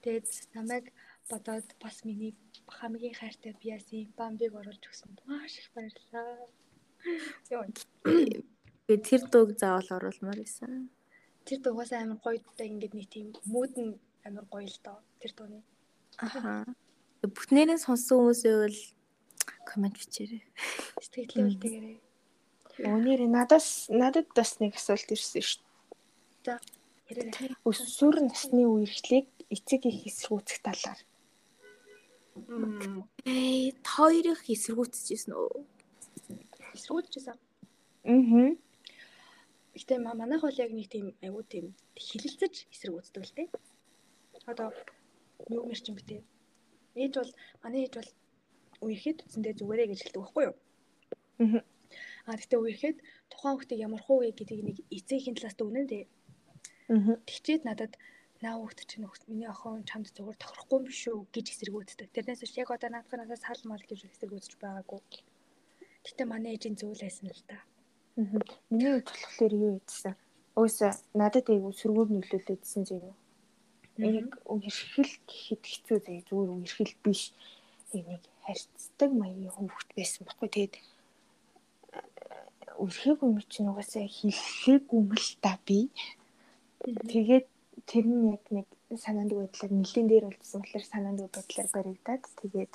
[0.02, 0.92] Тэгээд намайг
[1.30, 2.34] бодоод бас миний
[2.78, 6.46] хамгийн хайртай биасын бамбиг оруулж өгсөнд маш их баярлалаа.
[8.86, 10.90] Тэр дууг заавал оруулмаар байсан.
[11.46, 13.94] Тэр дугаас амар гоё даа ингээд нэг тийм мууд нь
[14.26, 14.98] амар гоё л доо.
[15.22, 15.62] Тэр дууны.
[16.18, 16.66] Аха.
[17.22, 18.78] Бүтнээрээ сонссон хүмүүсээ бол
[19.62, 20.42] комент бичээрэй.
[20.98, 21.98] Сэтгэлээ үлдээгээрэй.
[22.90, 25.62] Өнөр надаас надад бас нэг асуулт ирсэн шүү.
[27.14, 27.54] Ярээрэй.
[27.62, 31.00] Өсвөр насны үерхлийг эцэг их эсэргүүцэх талаар.
[33.24, 35.62] Эй, та хоёрыг эсэргүүцчихсэн үү?
[36.74, 37.38] Эсрүүцчихсэн.
[37.38, 38.65] Аа.
[39.76, 43.48] Гэтэ ма- манайх бол яг нэг тийм айгуу тийм хилэлцэж эсрэг үздэг л дээ.
[44.50, 44.72] Одоо
[45.52, 46.24] юу мэрчин битээ.
[46.96, 47.32] Ээж бол
[47.62, 48.10] манай ээж бол
[48.88, 50.56] үерхэд үсэндээ зүгээрээ гэж хэлдэг байхгүй юу?
[51.44, 51.60] Аа.
[52.24, 52.98] А гэтээ үерхэд
[53.30, 56.04] тухайн хүүхдийг ямар хуу вэ гэдгийг нэг эцэгхийн талаас дүгнэн дээ.
[56.96, 57.20] Аа.
[57.28, 57.92] Тэгчээд надад
[58.40, 62.08] наа хүүхд чинь миний охин чамд зүгээр тохирохгүй юм биш үү гэж эсэргүүцдэг.
[62.16, 65.00] Тэрнээс биш яг одоо наадах надаас сал мал гэж эсэргүүцэж байгаагүй.
[66.04, 67.60] Гэтэ манай ээжийн зүйл байсан л та.
[67.60, 67.75] Аа.
[68.16, 70.14] Миний хувьд болохоор юу ийдсэн?
[70.56, 70.90] Өөсөө
[71.20, 73.14] надад айгу сөргүүр нөлөөлөдсөн зэ юу.
[74.00, 77.36] Яг үерхэл гэхэд хэцүү зэ зүгээр үерхэл биш.
[77.92, 80.48] Яг нэг харьцдаг маягийн хүүхэд байсан баггүй.
[80.48, 80.74] Тэгээд
[82.80, 85.92] үерхээгүй юм чинь угаасаа хиллээгүй юм л та би.
[87.12, 87.46] Тэгээд
[87.84, 88.66] тэр нь яг нэг
[88.96, 92.72] санаандгүй байдлаар нэлээд дээр болчихсон болохоор санаандгүй байдлаар баригдаад тэгээд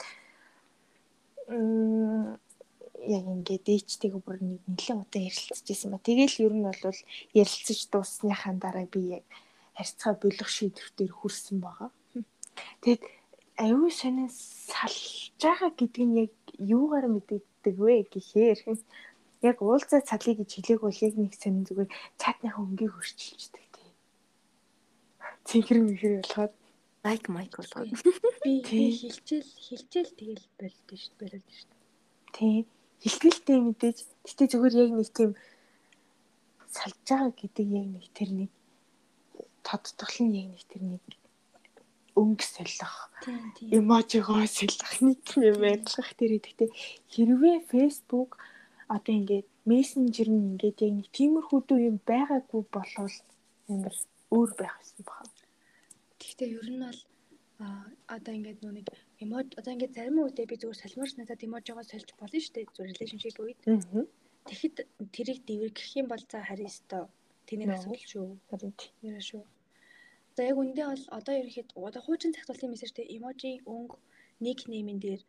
[3.07, 6.05] яг ингээд ээжтэйгээ бүр нэг нэлээд удаа ярилцчихсан ба.
[6.05, 6.99] Тэгээл ер нь бол
[7.33, 9.25] ярилцаж дуусныхаа дараа би яг
[9.73, 11.89] харьцаа болох шийдвэр дээр хүрсэн байгаа.
[12.85, 13.01] Тэгэд
[13.57, 18.59] аюу сонин салж байгаа гэдэг нь яг юугаар мэдэгддэг вэ гэхээр
[19.41, 21.89] яг уулзаа цалыг гэж хэлээг бол яг нэг сонин зүгээр
[22.21, 23.91] чатныхаа өнгийг өөрчилждэг тий.
[25.49, 26.53] Цэнхэр мэхэр болоход
[27.01, 27.97] Лайк майк болгоод.
[28.45, 31.29] Би хилчээл хилчээл тэгэл болд шүү дээ.
[31.33, 31.81] Болд шүү дээ.
[32.37, 32.57] тий
[33.01, 33.97] хилтгэлтэй мэдээж.
[34.25, 35.31] Гэтээ зүгээр яг нэг тийм
[36.69, 38.51] салж байгаа гэдэг яг нэг тэр нэг
[39.65, 41.03] тодтгол нь яг нэг тэр нэг
[42.15, 42.93] өнгө солих
[43.77, 46.69] эможигоо солих нэг юм байлгах тэр гэхдээ
[47.13, 48.31] хэрвээ Facebook
[48.95, 51.59] одоо ингээд мессенжер нь ингээд яг нэг тиймэрхүү
[51.89, 53.15] юм байгаагүй болвол
[53.71, 53.95] амар
[54.35, 55.39] өөр байх юм байна.
[56.21, 56.99] Гэхдээ ер нь бол
[58.15, 58.87] одоо ингээд нэг
[59.23, 62.65] эмож одоо ингээд зарим үедээ би зүгээр салмаарч надад эможигоо сольж болно шүү дээ.
[62.75, 63.59] Зүгээр relationship үед.
[64.47, 64.77] Тэгэхэд
[65.15, 67.05] тэрийг дэвэргэх юм бол за харин өстой.
[67.45, 68.27] Тэний асуудал шүү.
[68.49, 68.89] Харин тий.
[69.05, 69.43] Нэрэ шүү.
[70.35, 73.95] За яг үндэ бол одоо ерөөхдөө одоо хуучин цагтуулын мессежтэй эможи өнгө
[74.45, 75.21] ник неймэн дээр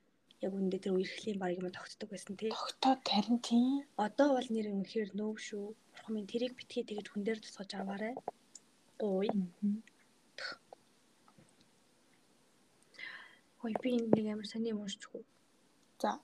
[0.47, 2.51] яг үндэ тэр үерхлийн баг юм тогтдог байсан тий.
[2.55, 3.85] Тогтоод харин тий.
[4.07, 5.67] Одоо бол нэр үнэхээр нөөв шүү.
[5.93, 8.15] Бурхан минь тэрийг битгий тэгэж хүн дээр тусгаж аваарай.
[9.03, 9.29] Гуй.
[13.63, 15.23] Хой би энэ нэг амар сони юм уншчихгүй.
[16.03, 16.19] За.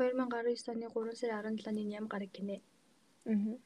[0.00, 2.56] 2019 оны 3 сарын 17-ны ням гараг гинэ.
[3.28, 3.56] Аа.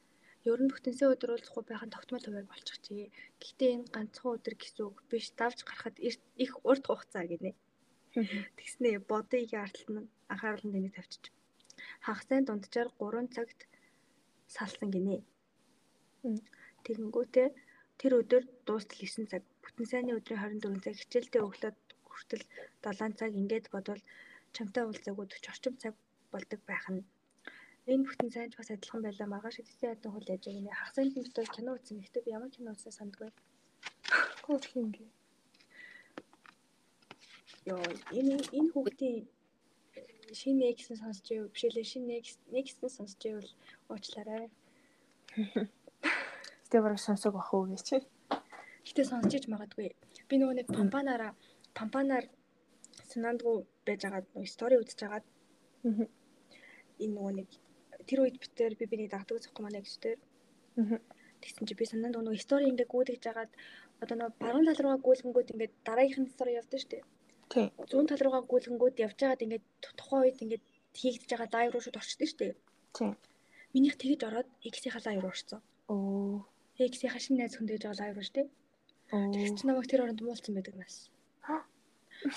[0.43, 3.07] Ер нь бүтэнсээ өдөр уулзахгүй байх нь тогтмол хуваар болчих чи.
[3.39, 5.31] Гэхдээ энэ ганцхан өдөр гэсэн үг биш.
[5.39, 5.95] Давж гарахад
[6.43, 7.55] их урт хугацаа гинэ.
[8.59, 11.31] Тэгснээ бодыг арталт нь анхаарал нь энийг тавьчих.
[12.05, 13.59] Хагасны дунджаар 3 цагт
[14.55, 15.23] салсан гинэ.
[16.83, 17.47] Тэгэнгүүтээ
[17.99, 19.43] тэр өдөр дуустал 9 цаг.
[19.63, 21.77] Бүтэн сайнны өдрийн 24 цаг хичээлдээ өглөөд
[22.15, 22.43] хүртэл
[22.87, 24.01] 7 цаг ингээд бодвол
[24.55, 25.93] чамтай уулзаагүй 40 орчим цаг
[26.33, 27.03] болдог байх нь
[27.85, 29.27] Энэ бүтэн сайнч бас адилхан байлаа.
[29.29, 30.73] Маргааш эцсийн ядан хөл яаж байгаа нэ.
[30.73, 32.01] Хагасны фильмээр кино үзсэн.
[32.01, 33.29] Гэхдээ ямар кино үзсэн сандгүй.
[34.45, 35.09] Гүрх юм гээ.
[37.69, 37.85] Йоо,
[38.19, 39.29] энэ энэ хүүхдийн
[40.39, 41.53] шинэ нэгсэн сонсч байв.
[41.53, 43.51] Бишээлээ шинэ нэгс нэгсэн сонсч байвал
[43.93, 44.49] уучлаарай.
[46.65, 48.01] Гэтэ бараг сонсог ах уу гэж.
[48.85, 49.93] Гэтэ сонсчиж магадгүй.
[50.25, 51.37] Би нөгөө нэг пампанаараа
[51.77, 52.25] пампанаар
[53.11, 55.25] санаандгүй байж байгаа нөгөө стори үзэж байгаад
[57.03, 57.49] энэ нөгөө нэг
[58.09, 60.15] тэр үед битээр би биний дагдаг зөхгүй манай гэжтэй.
[60.79, 60.99] Аа.
[61.41, 63.51] Тэгсэн чи би санаанд нөгөө стори ингээ гүйдэж жагаад
[64.03, 67.03] одоо нөгөө баруун тал руугаа гүйлгэнгүүд ингээ дараагийнх нь стори явдаг шүү дээ.
[67.51, 67.67] Тий.
[67.91, 69.61] Зүүн тал руугаа гүйлгэнгүүд явж байгаад ингээ
[69.99, 70.61] тухайн үед ингээ
[70.99, 72.53] хийгдэж байгаа лайв руу шууд орчдөг шүү дээ.
[72.97, 73.11] Тий.
[73.73, 75.61] Минийх тэгэж ороод X-ийн лайв руу орсон.
[75.91, 76.47] Оо.
[76.79, 78.47] X-ийн шинэ найз хүндэж байгаа лайв руу шүү дээ.
[79.15, 79.31] Оо.
[79.33, 80.95] Тэгс чи намайг тэр оронд муулсан байдаг нас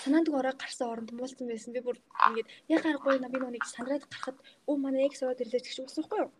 [0.02, 1.72] санаанд ороо гарсан оронд муулсан байсан.
[1.74, 1.96] Би бүр
[2.28, 4.38] ингээд яг гарахгүй би нүг сандраад гарахад
[4.68, 6.30] өө манай экс ороод ирлээ гэж үсэхгүй юу?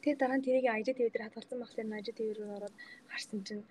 [0.00, 2.74] Тэгээ дараа нь тэрийг ажид TV дээр хадгалсан баглаа ажид TV рүү ороод
[3.10, 3.64] гарсан чинь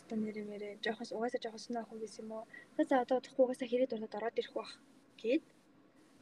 [0.00, 2.44] станерэ мэрэ жоохос угаасаа жоохос нөх хүн байсан юм уу?
[2.88, 4.72] За одоо удахгүй угаасаа хэрэг дуртад ороод ирэх бах
[5.22, 5.44] гэд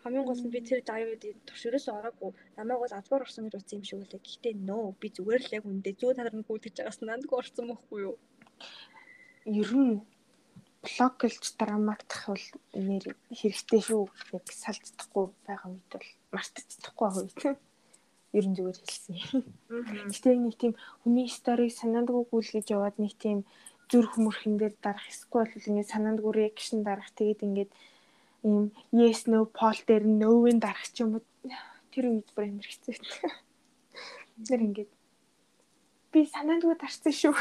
[0.02, 3.84] хамгийн гол нь би тэр дайвуудын турширээс ороогүй намайг бол азбар орсон гэж утсан юм
[3.86, 4.22] шиг үлээ.
[4.22, 8.00] Гэхдээ нөө би зүгээр л яг үндэ зүү талаар нь гүйтгэж байгаас нандгүй орсон мөхгүй
[8.06, 8.16] юу?
[9.62, 9.94] Ер нь
[10.82, 14.06] блоклж драматах бол нэр хэрэгтэй шүү
[14.36, 17.58] яг салцдахгүй байгаа үед бол мартагдахгүй байгаа үед.
[18.36, 19.16] Ер нь зүгээр хэлсэн.
[20.12, 23.42] Гэтэ нэг тийм хүний сторийг санаандгүй гүйлгэж яваад нэг тийм
[23.90, 27.10] зүр хүмүүрхэн дээр дарах эсвэл ингээд санаандгүй реакшн дарах.
[27.16, 27.70] Тэгээд ингээд
[28.44, 31.24] ийм yes no poll дээр no-ын дарах ч юм уу.
[31.90, 32.94] Тэр үед бүр амар хэцүү.
[34.46, 34.90] Тэр ингээд
[36.12, 37.32] би санаандгүй дарсан шүү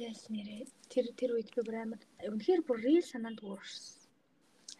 [0.00, 4.00] Тэгэл нэрээ тэр тэр үед би бүр амар үнэхээр бүр real санаанд уурсан.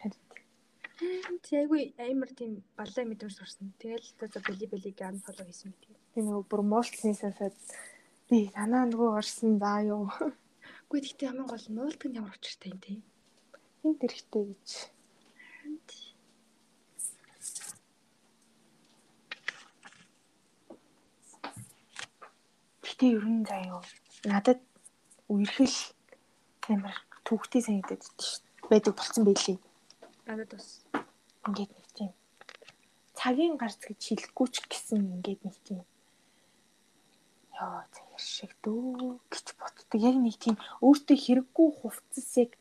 [0.01, 3.69] Харин Тэггүй амар тийм баллаа мэдрэмж сурсан.
[3.77, 5.93] Тэгэл за били билиг ан фоло хийсэн мэт.
[6.17, 7.53] Би нөгөө бүр муултны сасаад
[8.33, 10.09] би санаа нөгөө орсон даа юу.
[10.89, 12.97] Үгүй гэхдээ хамгийн гол нь нуулт нь ямар учиртай юм те.
[13.85, 14.69] Хинт хэрэгтэй гэж.
[22.81, 23.85] Гэтэ ер нь заяа.
[24.25, 24.61] Надад
[25.31, 25.77] үерхэл
[26.67, 26.95] амар
[27.25, 28.03] түүхтэй санагдаад
[28.69, 29.57] байдаг болсон байлээ.
[30.27, 30.67] Надад бас
[31.47, 32.11] ингээд нэг тийм
[33.15, 35.81] цагийн гарц гэж хэлэхгүй ч гэсэн ингээд нэг тийм
[37.55, 39.99] ёо цагир шиг дөө гэж боддог.
[40.09, 40.55] Яг нэг тийм
[40.85, 42.51] өөртөө хэрэггүй хувцасыг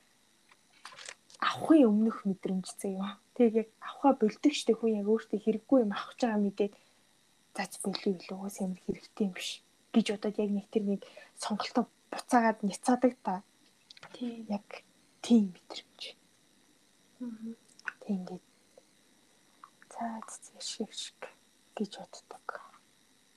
[1.41, 3.19] авахын өмнөх мэдрэмж заяа.
[3.35, 6.73] Тэг яг авахаа болдог штеп хүн яг өөртөө хэрэггүй юм авах гэж байгаа мэдээд
[7.57, 9.51] зац болив илүү уус ямар хэрэгтэй юм биш
[9.95, 11.01] гэж бодоод яг нэг тэр нэг
[11.41, 13.35] сонголтоо буцаагаад няцаадаг та.
[14.15, 14.47] Тийм.
[14.57, 14.69] Яг
[15.25, 16.03] тийм мэдрэмж.
[17.21, 17.55] Аа.
[18.03, 18.45] Тийм ингээд
[19.93, 20.29] цаад
[20.71, 21.21] шиг шиг
[21.77, 22.47] гэж боддог.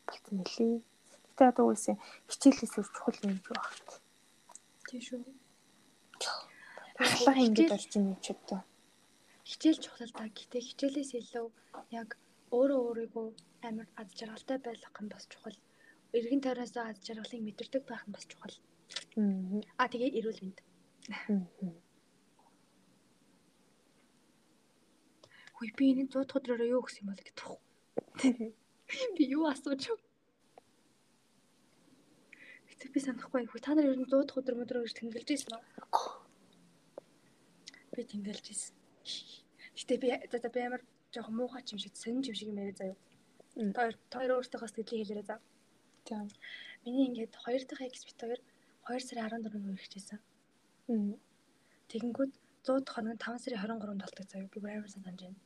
[0.08, 0.82] Болтон нэлээ.
[1.34, 1.98] Гэтэ одоо үгүй
[2.30, 3.90] хичээлээс өөр чухал юм багт.
[4.88, 5.22] Тийм шүү.
[7.04, 8.62] Ахлах ингэж орж ийн ч одоо.
[9.50, 10.30] Хичээл чухал та.
[10.30, 11.48] Гэтэ хичээлээс илүү
[12.00, 12.10] яг
[12.54, 13.28] өөрөө өөрийгөө
[13.68, 15.58] амар ад жаргалтай байх нь бас чухал
[16.18, 18.56] эргэн тойроос аз жаргалыг мэдэрдэг байх нь бас чухал.
[19.81, 20.60] Аа тэгээ эрүүл мэнд.
[25.57, 27.57] Хүй би энэ 100 өдрөөрөө юу гэх юм бол гэдэг вэ?
[29.15, 29.98] Би юу асууж вэ?
[32.69, 35.64] Гэтэ би санахгүй хүү та нар ер нь 100 өдөр өдрөөр гэж тэмдэглэж ирсэн үү?
[37.95, 38.76] Би тэмдэглэж ирсэн.
[39.77, 40.07] Гэтэ би
[40.41, 40.81] за би амар
[41.14, 42.98] жоохон муухай юм шиг сонин юм шиг юм яриа заяа.
[43.56, 45.40] Тэр тэр өөртөө сэтгэлийг хэлээрэй заа.
[46.09, 46.27] За.
[46.85, 48.39] Миний ингээд хоёр дахь экспит хоёр
[48.88, 50.19] 2 сарын 14-нд үргэлжлэсэн.
[50.91, 51.15] Мм.
[51.88, 52.34] Тэгэнгүүт
[52.67, 54.51] 100 дахь хоног 5 сарын 23-нд болдог заяа.
[54.51, 55.39] Би амар санаж байна.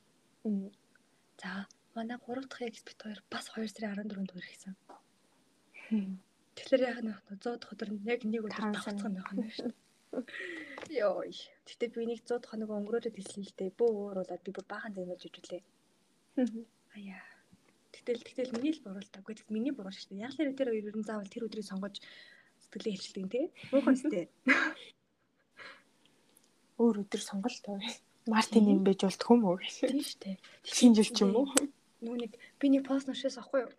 [1.42, 4.74] За, манай 3 дахь экспит хоёр бас 2 сарын 14-нд үргэлжлэсэн.
[6.58, 9.86] Тэгэхээр яг нэг 100 дахь өдөр яг нэг өдөр давцах нь байна шүү дээ.
[10.98, 11.32] Йой.
[11.70, 13.78] Гэтэ би нэг 100 дахь хоног өнгөрөөд хэлсэн л дээ.
[13.78, 15.62] Бөө ууруулаад би бүр баахан зэмэлж ижүүлээ.
[16.98, 17.37] Аяа.
[18.08, 19.20] Гэтэл гэтэл миний л буруу л та.
[19.20, 20.24] Гэхдээ миний буруу шүү дээ.
[20.24, 22.00] Яг л тэр хоёр ер нь заавал тэр өдрийг сонгож
[22.64, 23.46] сэтгэлээ хэлчихдэг тий.
[23.76, 24.32] Муухай сте.
[26.80, 27.84] Өөр өдөр сонголт тоо.
[28.32, 29.60] Мартин юм байж болт хүм үү?
[29.84, 30.36] Тийм шүү дээ.
[30.64, 31.52] Шинэ жил ч юм уу?
[32.00, 33.72] нэг би нэг пост уншаас ахгүй юу?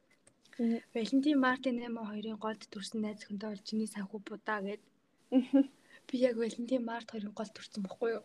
[0.93, 4.83] Валентин Мартин 82-ын голд төрсэн найз охинтой бол чиний санхүү будаа гэд.
[6.09, 8.25] Би яг Валентин Март 2-ын голд төрсэн бохгүй юу?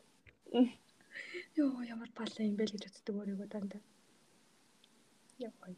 [1.56, 3.82] Йоо ямар балаа юм бэ л гэж боддог өөрийгөө дандаа.
[5.38, 5.78] Яа гоё.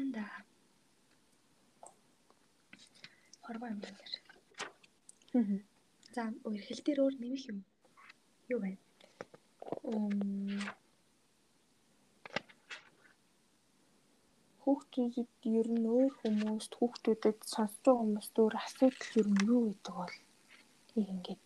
[0.00, 0.24] Янда.
[3.44, 3.98] Хорвоо юм байна.
[5.38, 5.58] Мгм.
[6.14, 7.58] За үргэлжлэл дээр өөр нэмэх юм.
[8.52, 8.72] Юу вэ?
[9.84, 10.60] Ам,
[14.62, 19.94] Хүүхдүүдэд ер нь өөр хүмүүст хүүхдүүдэд сонсож байгаа хүмүүст өөр асуудал ер нь юу гэдэг
[19.98, 20.14] бол
[20.94, 21.42] нэг ингээд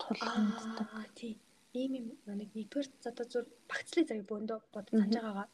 [0.00, 0.88] тулгамддаг.
[0.98, 1.34] Аа тий.
[1.80, 2.06] Ийм юм
[2.40, 5.48] нэг нэгдүгээр одоо зур багцлыг заяа бөөндөө бод санаж байгаагаа.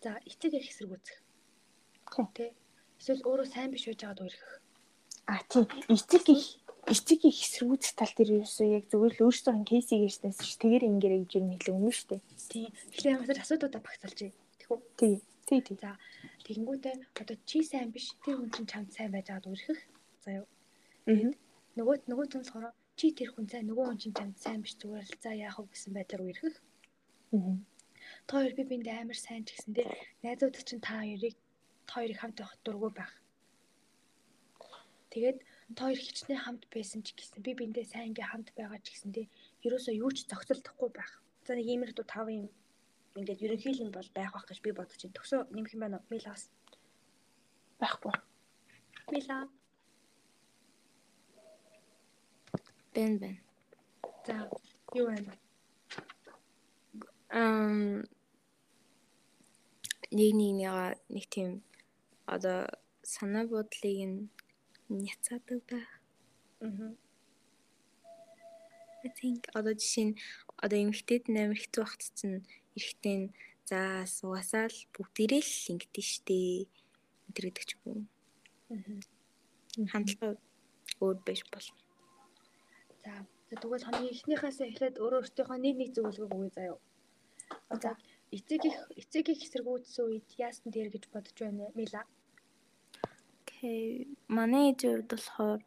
[0.00, 1.18] За эцэг их эсэргүүцэх.
[2.16, 2.26] Тий.
[2.32, 2.46] Тэ.
[2.96, 4.46] Эсвэл өөрөө сайн биш байж байгаад өөрөх.
[5.28, 6.56] А тийм эцэг их
[6.88, 11.16] эцэг их эсэргүүцэх тал дээр ерөөсөө яг зүгээр л өөрсдөө кейсийг ярьснаас ш тэгэр ингэрэ
[11.28, 12.20] гэж юу нэлээ өмнө дээ.
[12.48, 12.66] Тий.
[12.96, 14.18] Тэгэхээр ямар ч асуудлуудаа багцалж.
[14.56, 14.78] Тэхүү.
[14.96, 15.14] Тий.
[15.44, 15.76] Тий тий.
[15.76, 16.00] За
[16.48, 19.80] тэгэнгүүтээ одоо чи сайн биш тэр хүн чинь чамд сайн байж байгаад өөрөх.
[20.24, 20.46] За юу.
[21.12, 21.30] Аа.
[21.76, 25.04] Нөгөө нөгөө хүн болохоор чи тэр хүн сайн нөгөө хүн чинь чамд сайн биш зүгээр
[25.04, 26.56] л за яах вэ гэсэн байдлаар өөрөх.
[27.36, 27.56] Аа.
[28.26, 29.84] Та хоёр би бинд амар сайн ч гэсэн те
[30.22, 31.36] найзууд чинь та хоёрыг
[31.86, 33.14] та хоёрыг хамт байх дурггүй байх.
[35.10, 35.38] Тэгээд
[35.76, 39.10] та хоёр хичнээн хамт байсан ч гэсэн би биндээ сайн ингээ хамт байгаа ч гэсэн
[39.16, 39.22] те
[39.66, 41.12] ерөөсөө юу ч зохицолдохгүй байх.
[41.46, 42.46] За нэг иймэрхүү тав юм
[43.18, 45.16] ингээд ерөнхийдөө бол байх байх гэж би бодож байна.
[45.18, 46.10] Төгсөө нэмэх юм байна уу?
[46.14, 46.42] Милас.
[47.82, 48.14] Байхгүй.
[49.10, 49.38] Мила.
[52.94, 53.36] Бэн бэн.
[54.26, 54.36] За
[54.94, 55.34] юу байна?
[57.30, 58.02] Ам
[60.10, 61.62] нэг нэг нэга нэг тийм
[62.26, 62.66] одоо
[63.02, 64.28] санаа бодлыг нь
[64.90, 65.90] няцаадаг байх.
[66.60, 66.90] Аа.
[69.06, 70.18] I think одоо жишээ нь
[70.58, 72.42] одоо эмэгтэйд амар хэцүү багт чинь
[72.76, 73.32] эрэхтэй нь
[73.70, 76.66] за суугасаа л бүгдээрээ л ингэдэж штэ
[77.30, 78.02] өдр гэдэг ч юм уу.
[79.92, 80.36] Хандлага
[80.98, 81.78] өөр байж болно.
[83.50, 86.78] За тэгвэл хамгийн эхнийхээс эхлээд өөрөө өөртөөхөө нэг нэг зөвлөгөө өгье заяа.
[87.82, 87.96] За
[88.30, 92.02] эцэг их эцэг их эсэргүүцсэн үед яасан дээр гэж бодож байна Мила.
[93.42, 94.06] Окей.
[94.28, 95.60] Манай хувьд болохоор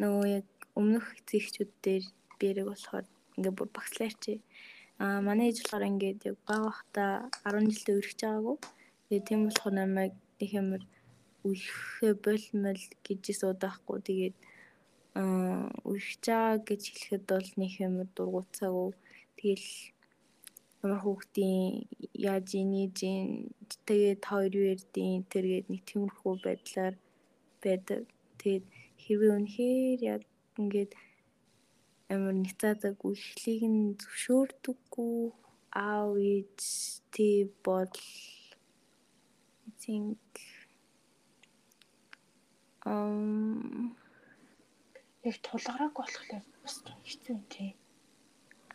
[0.00, 0.48] нөгөө яг
[0.78, 2.04] өмнөх эцэгчүүд дээр
[2.40, 3.06] бэрэг болохоор
[3.36, 4.24] ингээ бүр багслаарч.
[5.02, 7.04] Аа манай ээж болохоор ингээд яг бага бахта
[7.44, 8.56] 10 жилдээ өргөж байгаагүй.
[9.06, 10.12] Тэгээ тийм болохоор намайг
[10.44, 10.82] их юмэр
[11.46, 13.98] үерхээ болмол гэж суудаахгүй.
[14.08, 14.36] Тэгээд
[15.20, 18.90] аа үргэж байгаа гэж хэлэхэд бол нэг юмэр дургуцаагүй.
[19.38, 19.68] Тэгэл
[20.82, 21.88] ямар хүүхдийн
[22.28, 22.98] яаж инээж
[23.88, 26.94] тэгээд хоёр үердийн тэргээд нэг тиймэрхүү байдлаар
[27.62, 28.02] байдаг.
[28.40, 28.64] Тэгээд
[29.02, 30.22] хэрвээ үнэхээр яг
[30.58, 30.92] ингээд
[32.12, 35.16] амар няцаадаг үхлийг нь зөвшөөрдөггүй
[35.86, 36.58] аав ээж
[37.14, 37.94] тий бол
[39.68, 40.22] I think
[42.86, 43.98] um
[45.26, 46.76] Яг тулгарааг болохоор бас
[47.08, 47.70] хэцүү юм тий.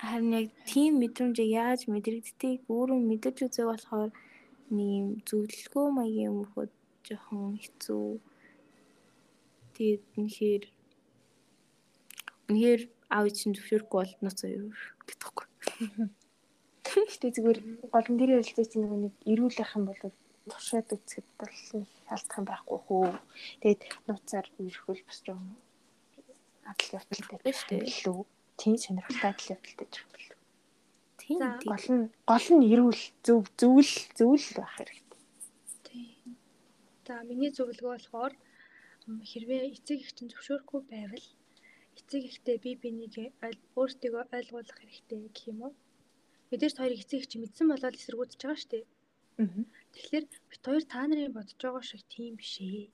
[0.04, 4.12] Харин яг тийм мэдрэмжийг яаж мэдрэгддгийг өөрөө мэдэрч үзэх болохоор
[4.76, 6.72] нэг юм зөвлөгөө маягийн юм өгөхөд
[7.08, 8.08] жоохон хэцүү.
[9.76, 10.64] Тэгээд үнэхээр
[12.50, 12.82] үнэхээр
[13.16, 14.70] аав чинь зөвшөөрөхгүй бол нуцаа юу
[15.08, 15.48] гэдэгхгүй.
[16.84, 17.60] Гэтэ зүгээр
[17.94, 20.02] голон дээр ярилцаж чинь нэг эрүүл ах юм бол
[20.52, 21.58] туршаад үзэхэд бол
[22.14, 23.08] алдах юм байхгүй хөө.
[23.64, 25.56] Тэгээд нууцаар үерхүүл бас жоохон
[26.68, 27.80] адал явдалтай Биш үү?
[27.82, 28.20] билүү.
[28.64, 30.38] Тийм сонирхолтой адал явдалтай ч юм билүү.
[31.20, 31.50] Тийм За.
[31.60, 31.70] тийм.
[31.72, 35.22] Гол нь гол нь эрүүл зөв зөвл зөвл байх хэрэгтэй.
[35.88, 36.32] Тийм.
[37.08, 38.34] За миний зөвлөгөө болохоор
[39.04, 41.28] хэрвээ эцэг их чинь зөвшөөрөхгүй байвал
[42.00, 45.74] эцэг ихтэй бие биенийг ойл- өөртөө ойлгуулах хэрэгтэй гэх юм уу?
[46.50, 48.86] Мэдээж хоёрыг эцэг их чинь мэдсэн болоод эсэргүүцэж байгаа шүү дээ.
[49.44, 49.64] Аа.
[49.94, 52.88] Тэгэхээр бит хоёр та нарын бодож байгаа шиг тийм биш ээ.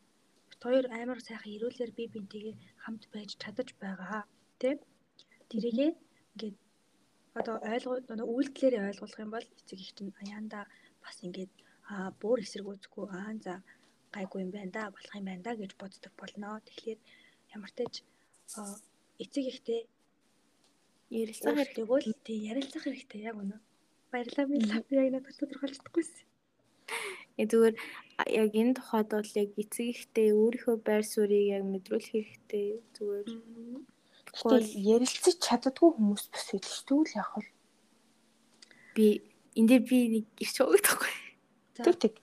[0.49, 4.25] Бит хоёр амар сайхан эрүүлэр бие биентэйгээ хамт байж чадаж байгаа.
[4.57, 4.81] Тэ?
[5.49, 5.91] Тэрийгээ
[6.33, 6.57] ингээд
[7.39, 7.95] одоо ойлгоо
[8.33, 10.59] үйлдэлээрээ ойлгуулах юм бол эцэг их чинь аяанда
[11.03, 11.51] бас ингээд
[11.91, 13.53] аа бүр эсэргүүцэхгүй аа за
[14.13, 16.61] гайгүй юм байна да болох юм байна да гэж боддог болно.
[16.65, 16.99] Тэгэхээр
[17.55, 17.93] ямар ч тач
[19.23, 19.81] эцэг ихтэй
[21.09, 21.85] Ярилцах хэрэгтэй.
[21.89, 23.57] өөртөө л тий ярилцах хэрэгтэй яг үнэ.
[24.13, 26.25] Баярлалаа би яг надад тодорхойлж чадахгүйсэн.
[27.41, 27.75] Э зүгээр
[28.41, 32.67] яг энэ тухайд бол яг эцэг ихтэй өөрийнхөө байр суурийг яг мэдрүүлэх хэрэгтэй.
[32.93, 33.25] Зүгээр
[34.33, 36.85] Гэтэл ярилцаж чаддгүй хүмүүс бас байдаг шүү.
[36.87, 37.47] Тэгвэл яах вэ?
[38.99, 39.05] би
[39.55, 41.13] энэ дээр би нэг өгдөхгүй.
[41.77, 42.13] За Тэг тэг.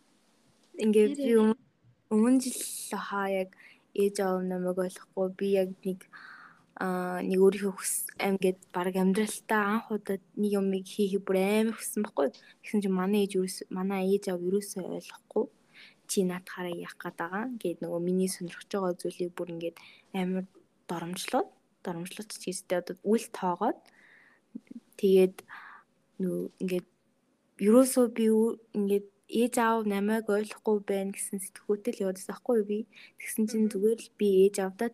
[0.77, 2.61] Ингээд би өмнө- жил
[3.01, 3.51] хаа яг
[3.95, 6.01] ээж аав намайг ойлгохгүй би яг нэг
[6.77, 12.05] аа нэг өөрийнхөө хүс амьгээд баг амьдралтаа анх удаа нэг юмыг хийхийг бүр амар хүссэн
[12.05, 12.28] байхгүй.
[12.61, 15.47] Тэгсэн чинь манай ээж юус манай ээж аав юусоо ойлгохгүй
[16.07, 17.45] чи наадахаараа яах гээд байгаа.
[17.57, 19.77] Гээд нөгөө миний сонирхож байгаа зүйлийг бүр ингээд
[20.12, 20.45] амар
[20.87, 21.49] доромжлоод
[21.86, 23.80] доромжлоод ч гэстэй одоо үл тоогоод
[25.00, 25.36] тэгээд
[26.20, 26.88] нөгөө ингээд
[27.66, 28.26] ерөөсөө би
[28.78, 32.78] ингээд ээж аав намайг ойлгохгүй байна гэсэн сэтгүүтэй л явуулсан байхгүй би.
[33.18, 34.88] Тэгсэн чинь зүгээр л би ээж аавдаа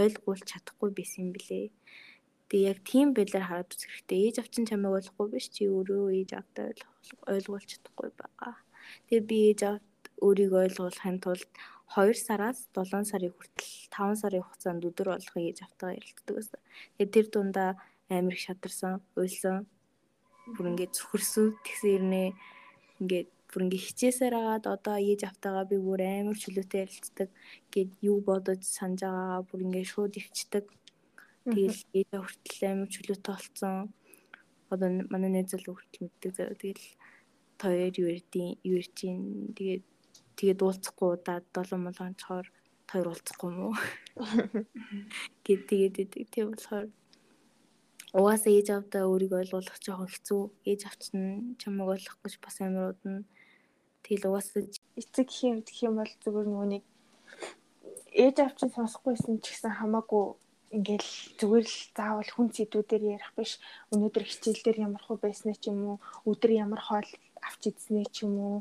[0.00, 1.60] ойлгуулж чадахгүй байсан юм блэ.
[2.48, 4.18] Тэгээ яг тийм байдлаар хараад үзэх хэрэгтэй.
[4.24, 6.66] Ээж аав чинь чамайг ойлгохгүй биш чи өөрөө ээж аавдаа
[7.34, 8.54] ойлгуулж чадахгүй байгаа.
[9.12, 9.84] Тэгээ би ээж аавд
[10.24, 11.50] өөрийгөө ойлгуулахын тулд
[11.94, 16.60] 2 сараас 7 сарын хүртэл 5 сарын хугацаанд өдөр болгох ээж автаа ярилцдаг байсан.
[16.98, 17.70] Тэгээд тэр дундаа
[18.10, 19.66] амар их шадарсан, уйлсан.
[20.54, 22.24] Бүр ингээд зүхэрсэн тэгсэн ирнэ
[23.00, 27.28] ингээд бүр ингээ хичээсээр агаад одоо ээж автагаа би бүр амар чөлөөтэй ярилцдаг
[27.72, 30.66] гэд юу бодож санаж байгаагаа бүр ингээ шууд өвчдөг.
[31.46, 33.74] Тэгэл ээж хүртэл амар чөлөөтэй болцсон.
[34.74, 36.30] Одоо манай найз залуу хүртэл мэддэг.
[36.34, 36.86] Тэгэл
[37.58, 39.16] тоёр юу ярдیں۔ юу ярьчин.
[39.56, 39.84] Тэгээд
[40.36, 42.46] тэгээд уулзахгүй удаа 7 молон цоор
[42.90, 43.74] хоёр уулзахгүй уу?
[45.44, 45.96] Гэт тэгээд
[46.32, 46.88] тийм болохоор
[48.16, 50.42] угаасаа ээж авдаа өөрийгөө ойлгуулах жоохон хэцүү.
[50.70, 53.24] Ээж авч нь чамайг ойлгох гэж бас амар удна.
[54.04, 54.62] Тэгэл угаасаа
[55.00, 56.84] эцэг хийм гэх юм бол зүгээр нэг
[58.24, 60.24] ээж авч нь сонсохгүйсэн ч гэсэн хамаагүй
[60.76, 63.52] ингээл зүгээр л заавал хүн зэдвүүдээр ярих биш.
[63.92, 65.98] Өнөөдөр хичээл дээр ямар хөө байснаа ч юм уу,
[66.30, 67.10] өдөр ямар хоол
[67.46, 68.58] авч идснээ ч юм уу,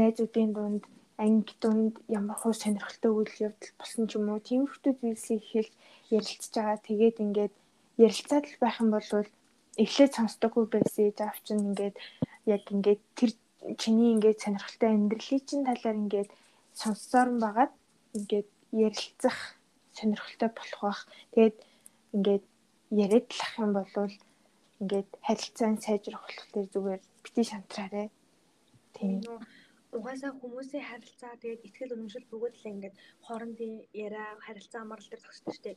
[0.00, 0.82] найзуудын дунд
[1.24, 5.72] анги дунд ямар хөө сонирхолтой үйл явдал болсон ч юм уу, тиймэрхүү зүйлсийг хэлж
[6.16, 6.78] ярилцж байгаа.
[6.88, 7.54] Тэгээд ингээд
[8.06, 9.08] ярилцаад л байх юм бол
[9.84, 11.96] эхлээд сонсдоггүй байсан ээж авч нь ингээд
[12.54, 13.30] яг ингээд тэр
[13.82, 16.30] чиний ингээд сонирхолтой амьдралын чинь талаар ингээд
[16.80, 17.72] сонссоор нь байгаад
[18.16, 19.38] ингээд ярилцах
[19.96, 21.00] сонирхолтой болох бах.
[21.32, 21.56] Тэгээд
[22.16, 22.44] ингээд
[23.04, 24.12] яриад лах юм бол
[24.80, 28.10] ингээд харилцааны сайжрах болохоор зүгээр бити шантраарэ.
[28.96, 29.20] Тийм.
[29.96, 32.96] Угаасаа хүмүүсийн харилцаа тэгээд ихтгэл үнэмшил бүгд л ингээд
[33.26, 33.74] хоорондын
[34.04, 35.76] яриа харилцаа амрал дээр зогсдог дээ.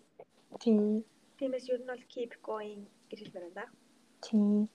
[0.63, 1.03] Тийм.
[1.37, 3.75] Тиймээс ер нь бол keep going гэж хэлмээр байна.
[4.23, 4.71] Тийм.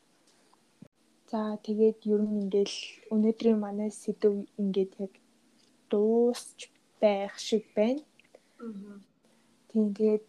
[1.31, 2.79] За тэгээд ер нь ингээл
[3.15, 5.13] өнөөдрийн манай сэдв ингээд яг
[5.91, 6.59] дуусч
[7.01, 8.03] байх шиг байна.
[8.61, 9.01] Аа.
[9.71, 10.25] Тийм тэгээд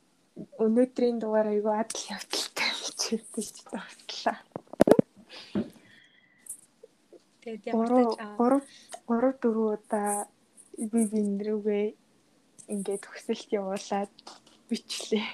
[0.63, 4.39] өнөөдрийн дугаар айгүй адал явдалтай хичээлтэй ч тагслаа.
[7.41, 8.61] Тэгээд ямар ч 3
[9.09, 10.29] 3 4 удаа
[10.91, 11.87] би биндрүүгээ
[12.73, 14.13] ингээд хөсөлт явуулаад
[14.69, 15.27] бичлээ.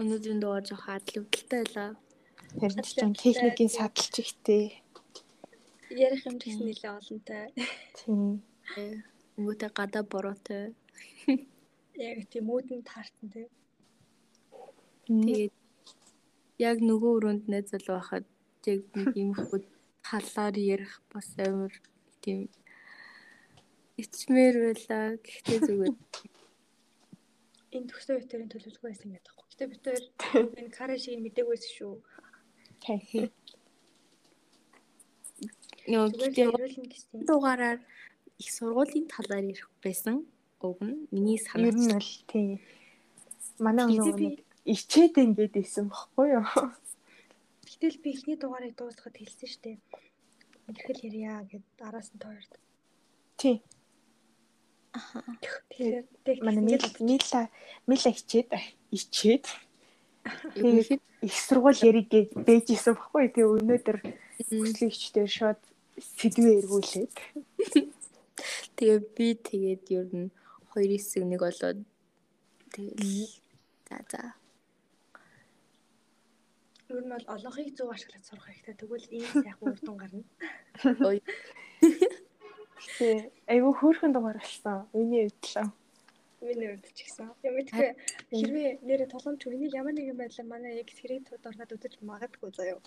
[0.00, 1.90] Өнөөдрийн дугаар жоох явдалтай байлаа.
[2.60, 4.64] Харин ч юм техникийн садалч ихтэй.
[6.04, 7.44] Ярих юм гэсэн нэлээ олонтой.
[7.96, 8.44] Тийм.
[9.38, 10.76] Өнгөтэй гадаа бороотой.
[11.96, 13.48] Яг тийм үүдэн таарсан тий.
[15.08, 15.54] Тэгээд
[16.68, 18.24] яг нөгөө өрөөнд найз залуу байхад
[18.66, 19.60] яг нэг юм хөө
[20.02, 21.72] талаар ярих бас амар
[22.22, 22.48] тийм
[23.98, 25.18] ичмэр байла.
[25.22, 25.94] Гэхдээ зүгээр
[27.72, 29.46] энэ төгсөө битэрийн төлөвлөгөө байсан гэдэг таахгүй.
[29.50, 30.00] Гэтэ битэр
[30.60, 31.94] энэ карэ шиг мэдээгүй шүү.
[32.84, 33.30] Тахи.
[35.88, 36.48] Йоо гэдэг
[37.28, 37.78] дугаараар
[38.38, 40.26] их сургуулийн талаар ярих байсан.
[40.60, 41.70] Уг нь миний санаа.
[41.70, 42.60] Ер нь бол тийм.
[43.58, 46.46] Манай нөгөө ичээд ингээд исэн бохгүй юу?
[47.82, 49.76] Гэтэл би эхний дугаарыг дуусгахад хэлсэн шүү дээ.
[50.70, 52.52] Ирхэл ярья гэд араас нь тойрд.
[53.34, 53.58] Тий.
[54.94, 57.50] Тэгэхээр манай мила мила
[57.90, 58.54] мила хичээд
[58.94, 59.50] ичээд.
[60.54, 63.34] Тэгээд их сургууль яриг гэж бэжсэн баггүй.
[63.34, 63.98] Тэгээ өнөөдөр
[64.46, 65.60] хүслэгчдэр шууд
[65.98, 67.12] сэдвээ эргүүлээд.
[68.78, 70.30] Тэгээ би тэгээд ер нь
[70.70, 71.82] хоёр хэсэг нэг болоод
[72.70, 73.26] тэгэл
[73.90, 74.22] за за
[76.92, 78.76] Ер нь бол олонхыг зөв ашиглаж сурах хэрэгтэй.
[78.76, 80.24] Тэгвэл ийм сайхан үр дүн гарна.
[82.98, 84.84] Тэгээ айгүй хөөрхөн дугаар болсон.
[84.92, 85.72] Миний хувьд л.
[86.44, 87.32] Миний хувьд ч гэсэн.
[87.48, 87.96] Юм мэдгүй
[88.28, 92.82] хэрвээ нэрээ толгомч үнийг ямар нэгэн байдлаар манай яг скрин тууд орнод үзэж магадгүй заяа.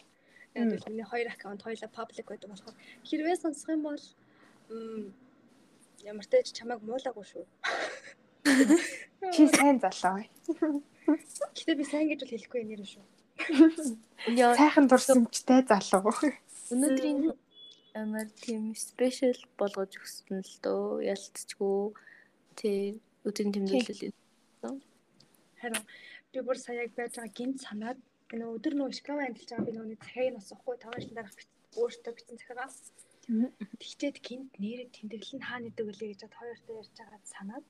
[0.54, 2.78] Яг л миний хоёр аккаунт хоёлаа паблик байдаг болохоор
[3.10, 4.04] хэрвээ сонсох юм бол
[6.06, 7.46] ямар ч чамайг муулаагүй шүү.
[9.34, 10.22] Чи сайн залуу.
[11.58, 13.15] Гэтэ би сайн гэж бол хэлэхгүй нэр шүү.
[14.44, 16.14] Яа сайхан дурсамжтай залуу.
[16.74, 17.34] Өнөөдрийн
[17.96, 21.06] амар тийм спешиал болгож өгсөн л дөө.
[21.14, 21.94] Ялцчихгүй.
[22.60, 22.80] Тий
[23.28, 24.14] өдрийн тэмдэглэл
[25.66, 25.84] харин
[26.34, 28.00] би бүр сая яг байж байгаа гинт санаад
[28.34, 31.38] энэ өдөр нөө шкава амжилж байгаа би нөөний цагийг нь осохгүй таван дараах
[31.82, 32.70] өөртөө бичсэн захигаа
[33.82, 37.66] тэгчээд гинт нэрээ тэмдэглэл нь хаана идэг үлээ гэж бод хоёртой ярьж байгаа санаад.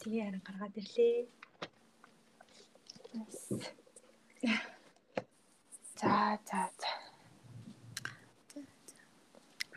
[0.00, 1.16] Тэгээ харин гаргаад ирлээ.
[4.42, 6.90] За за за.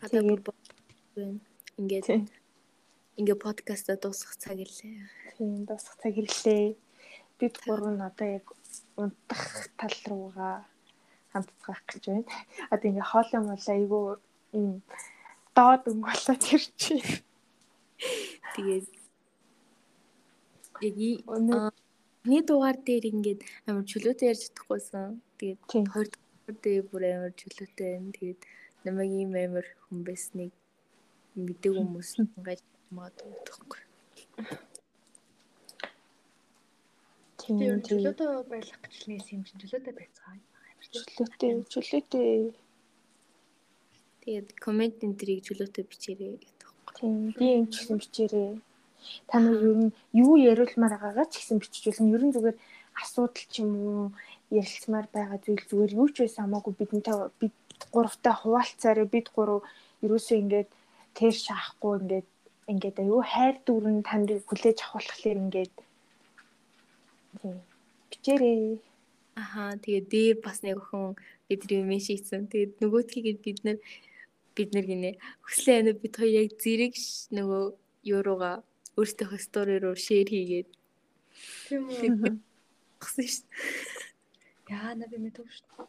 [0.02, 0.54] Тэгээд-
[1.16, 1.40] байна.
[1.78, 2.26] Ингээд Тийм.
[3.18, 5.06] ингээд подкаста дуусгах цаг ирлээ.
[5.38, 6.76] Тийм дуусах цаг ирлээ.
[7.38, 8.46] Бид гурав нь одоо яг
[8.98, 10.66] унтах тал руугаа
[11.32, 12.26] хамтцгаах гэж байна.
[12.74, 14.00] Одоо ингээ хоолой мол айгу
[14.58, 14.82] юм
[15.56, 17.22] доод өнгөлөж ирж байна.
[18.56, 18.86] Тэгээд
[20.82, 20.96] яг
[22.26, 25.22] Нэг дугаар дээр ингээд амар чөлөөтэй ярьж чадахгүйсэн.
[25.38, 25.86] Тэгээд Тийм.
[25.94, 28.12] хоёр дугаар дээр бүр амар чөлөөтэй байна.
[28.18, 28.42] Тэгээд
[28.86, 30.52] намайг ийм амар хүн байсныг
[31.38, 32.64] мэддэг хүмүүс ингээд
[32.96, 33.82] магадгүй тахгүй.
[37.42, 37.58] тийм
[37.88, 38.28] чөлөөтэй
[39.10, 40.34] нээс юм чинь чөлөөтэй байцгаа.
[40.82, 42.30] чөлөөтэй чөлөөтэй
[44.26, 46.94] Тэгээд комент энэ трийг чөлөөтэй бичээрэй гэдэг байхгүй.
[46.98, 48.52] тийм би энэ ч гэсэн бичээрээ.
[49.30, 52.58] Та нар ер нь юу яриулмаар байгаагаа ч гэсэн биччихвэл нь ер нь зүгээр
[53.02, 54.04] асуудал ч юм уу
[54.60, 57.56] ярилцмаар байгаа зүйл зүгээр юу ч байсан хамаагүй бидэнтэй бид
[57.94, 59.60] гуравтай хуваалцаараа бид гурав
[60.06, 60.70] ерөөсөө ингээд
[61.18, 62.28] тэр шаахгүй ингээд
[62.72, 65.74] ингээд аюу хайр дүүрэн таныг хүлээж авахлахлаар ингээд
[67.40, 67.58] тийм
[68.10, 68.80] бичээрээ.
[69.36, 71.16] Аха тэгээд дээр бас нэг охин
[71.48, 72.48] бидний мэн шийдсэн.
[72.52, 73.78] Тэгээд нөгөөдхийг бид нар
[74.56, 75.12] бид нар гинэ
[75.46, 76.94] хүслээ анаа бид хоёр яг зэрэг
[77.36, 77.64] нөгөө
[78.14, 78.52] юурууга
[79.00, 80.70] өөртөөхөө стори руу шеэр хийгээд
[81.68, 82.40] Тийм үү.
[83.02, 83.44] гсэн ш.
[84.72, 85.88] Яа на би мэдв шүү.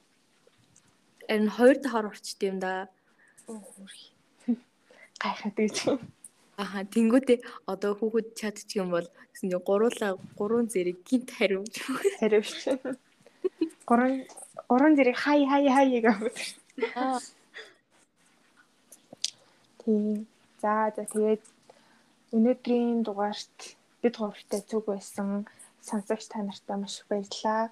[1.28, 2.88] Харин хоёр дахаар орчд юм да.
[5.22, 5.76] Гайхаад гэж.
[6.56, 11.74] Аха тэнгүүтээ одоо хүүхэд чадчих юм бол гэсэн чинь гуруула гурван зэрэг гинт хариумж.
[12.20, 12.50] Хариуч.
[13.88, 14.24] Гурван
[14.68, 16.18] гурван зэрэг хай хай хай гэх.
[16.96, 17.20] Аа
[19.86, 20.26] Тийм.
[20.60, 21.42] За за тэгээд
[22.34, 23.58] өнөөдрийн дугаарт
[24.02, 25.28] бид гуравтай зүг байсан
[25.88, 27.70] сонсогч та нартай маш их баярлалаа.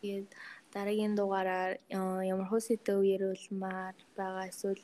[0.00, 0.28] тэгээд
[0.74, 1.98] дараагийн дугаараар э,
[2.32, 4.82] ямар хөө сэдв яриулмаар байгаа эсвэл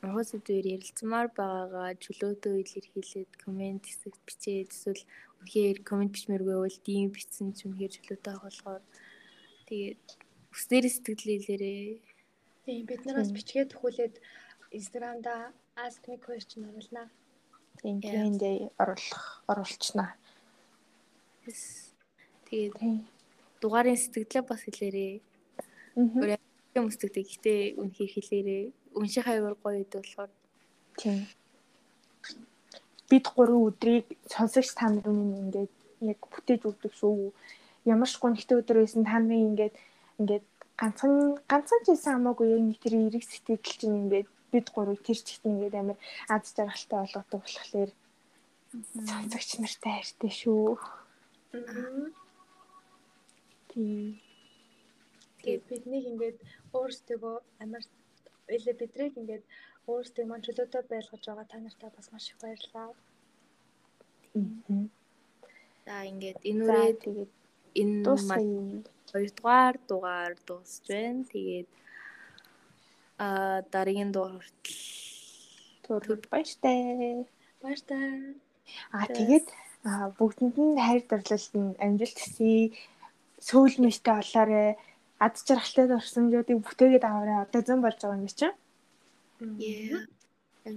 [0.00, 5.02] ямар хөө сэдвээр ярилцмаар байгаагаа чөлөөтэй илэрхийлээд комент хэсэгт бичээд эсвэл
[5.40, 8.82] үнэхээр комент бичмээргүй бол дийн бичсэн ч үнэхээр чөлөөтэй болохоор
[9.68, 10.04] тэгээд
[10.54, 12.14] өснөр сэтгэлээлээрээ
[12.64, 14.14] Тийм бид нараас бичгээд төхүүлээд
[14.78, 15.34] Instagram-да
[15.84, 17.08] ask me question оруулнаа.
[17.80, 20.10] Q&A оруулах оруулчнаа.
[22.48, 22.74] тэгээд
[23.60, 25.20] дугаарын сэтгэлээ бас хэлээрээ
[25.94, 26.18] Мгм.
[26.18, 26.30] Өөр
[26.74, 28.62] юм өстөгтэй гэхдээ үнэхээр хэлээрээ
[28.98, 30.30] унших аягаар гоё гэдэг болохоор
[30.98, 31.26] Тийм.
[33.06, 35.72] Бид гурван өдрийг сонсогч та нарын ингээд
[36.02, 37.30] яг бүтээж өгдөг шүү.
[37.86, 39.74] Ямар ч гонхтой өдөр байсан та нарын ингээд
[40.18, 44.98] ингээд ганцхан ганцхан ч байсан хамаагүй яг нэг тэр эрэг сэтгэл чинь ингээд бид гурав
[45.02, 45.98] тэр чигт ингээд амар
[46.34, 47.90] аз жаргалтай болгодог болохоор
[49.08, 50.78] сонсогч нартай хайртай шүү.
[53.70, 54.18] Тийм.
[55.42, 56.38] Тэгээд биднийг ингээд
[56.78, 57.82] өөрсдөө амар
[58.56, 59.44] эле бидрийг ингээд
[59.90, 62.90] өөрсдөө маань чөлөөтэй байлгаж байгаа та нартай бас маш их баярлалаа.
[65.86, 67.32] За ингээд энэ За үрээд тэгээд
[67.80, 68.42] энэ маань дуусгая.
[69.12, 71.22] хоёрдугаар дугаар дуусж байна.
[71.32, 71.68] Тэгээд
[73.18, 74.94] а дараагийн дугаар хүртэл
[75.84, 77.28] Түр баяртай.
[77.60, 78.40] Баяртай.
[78.96, 79.46] Аа тэгээд
[80.16, 82.72] бүгдэнд нь хайр дурлалт нь амжилт хүсье.
[83.36, 84.80] Сөүл мэштэй болоорой.
[85.20, 87.44] Ад жаргалтай дурсамжуудыг бүтээгээд аваарай.
[87.44, 88.56] Одоо зэн болж байгаа юм чинь.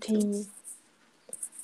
[0.04, 0.44] Тийм.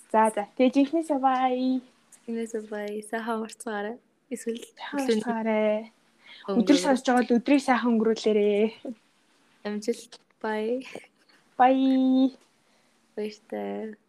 [0.08, 0.48] За за.
[0.56, 1.84] Тэгээд жинхнээсээ бай.
[2.32, 4.00] Инээс бай сайхан урцгаарай.
[4.32, 5.92] Эсвэл Хааскаарай.
[6.48, 8.72] Өдөр сонсож байгаа бол өдрийг сайхан өнгөрүүлээрэй.
[9.68, 10.86] амжилт бай.
[11.58, 12.38] Бай.
[13.16, 13.94] Баяртай.
[13.94, 14.03] 그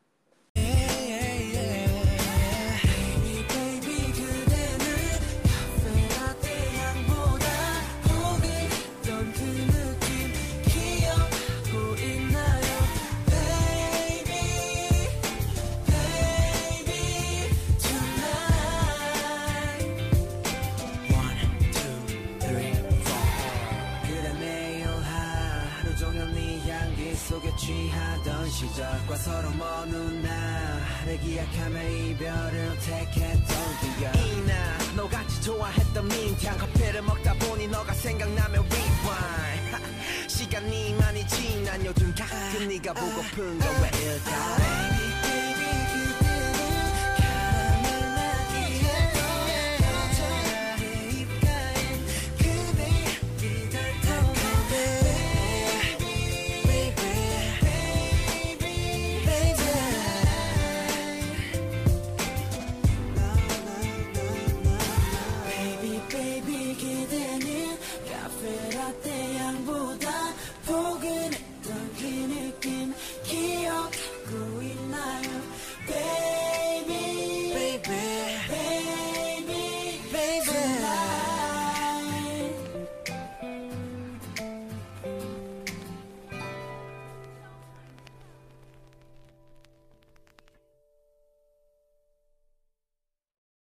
[27.65, 33.57] 취하던 시절과 서로 먼 훗날을 기약하며 이별을 택했던
[33.97, 39.71] 기억 이나 너같이 좋아했던 민트향 커피를 먹다 보니 너가 생각나면 rewind.
[39.73, 45.14] 하, 시간이 많이 지난 요즘 가끔 네가 보고픈 건 왜일까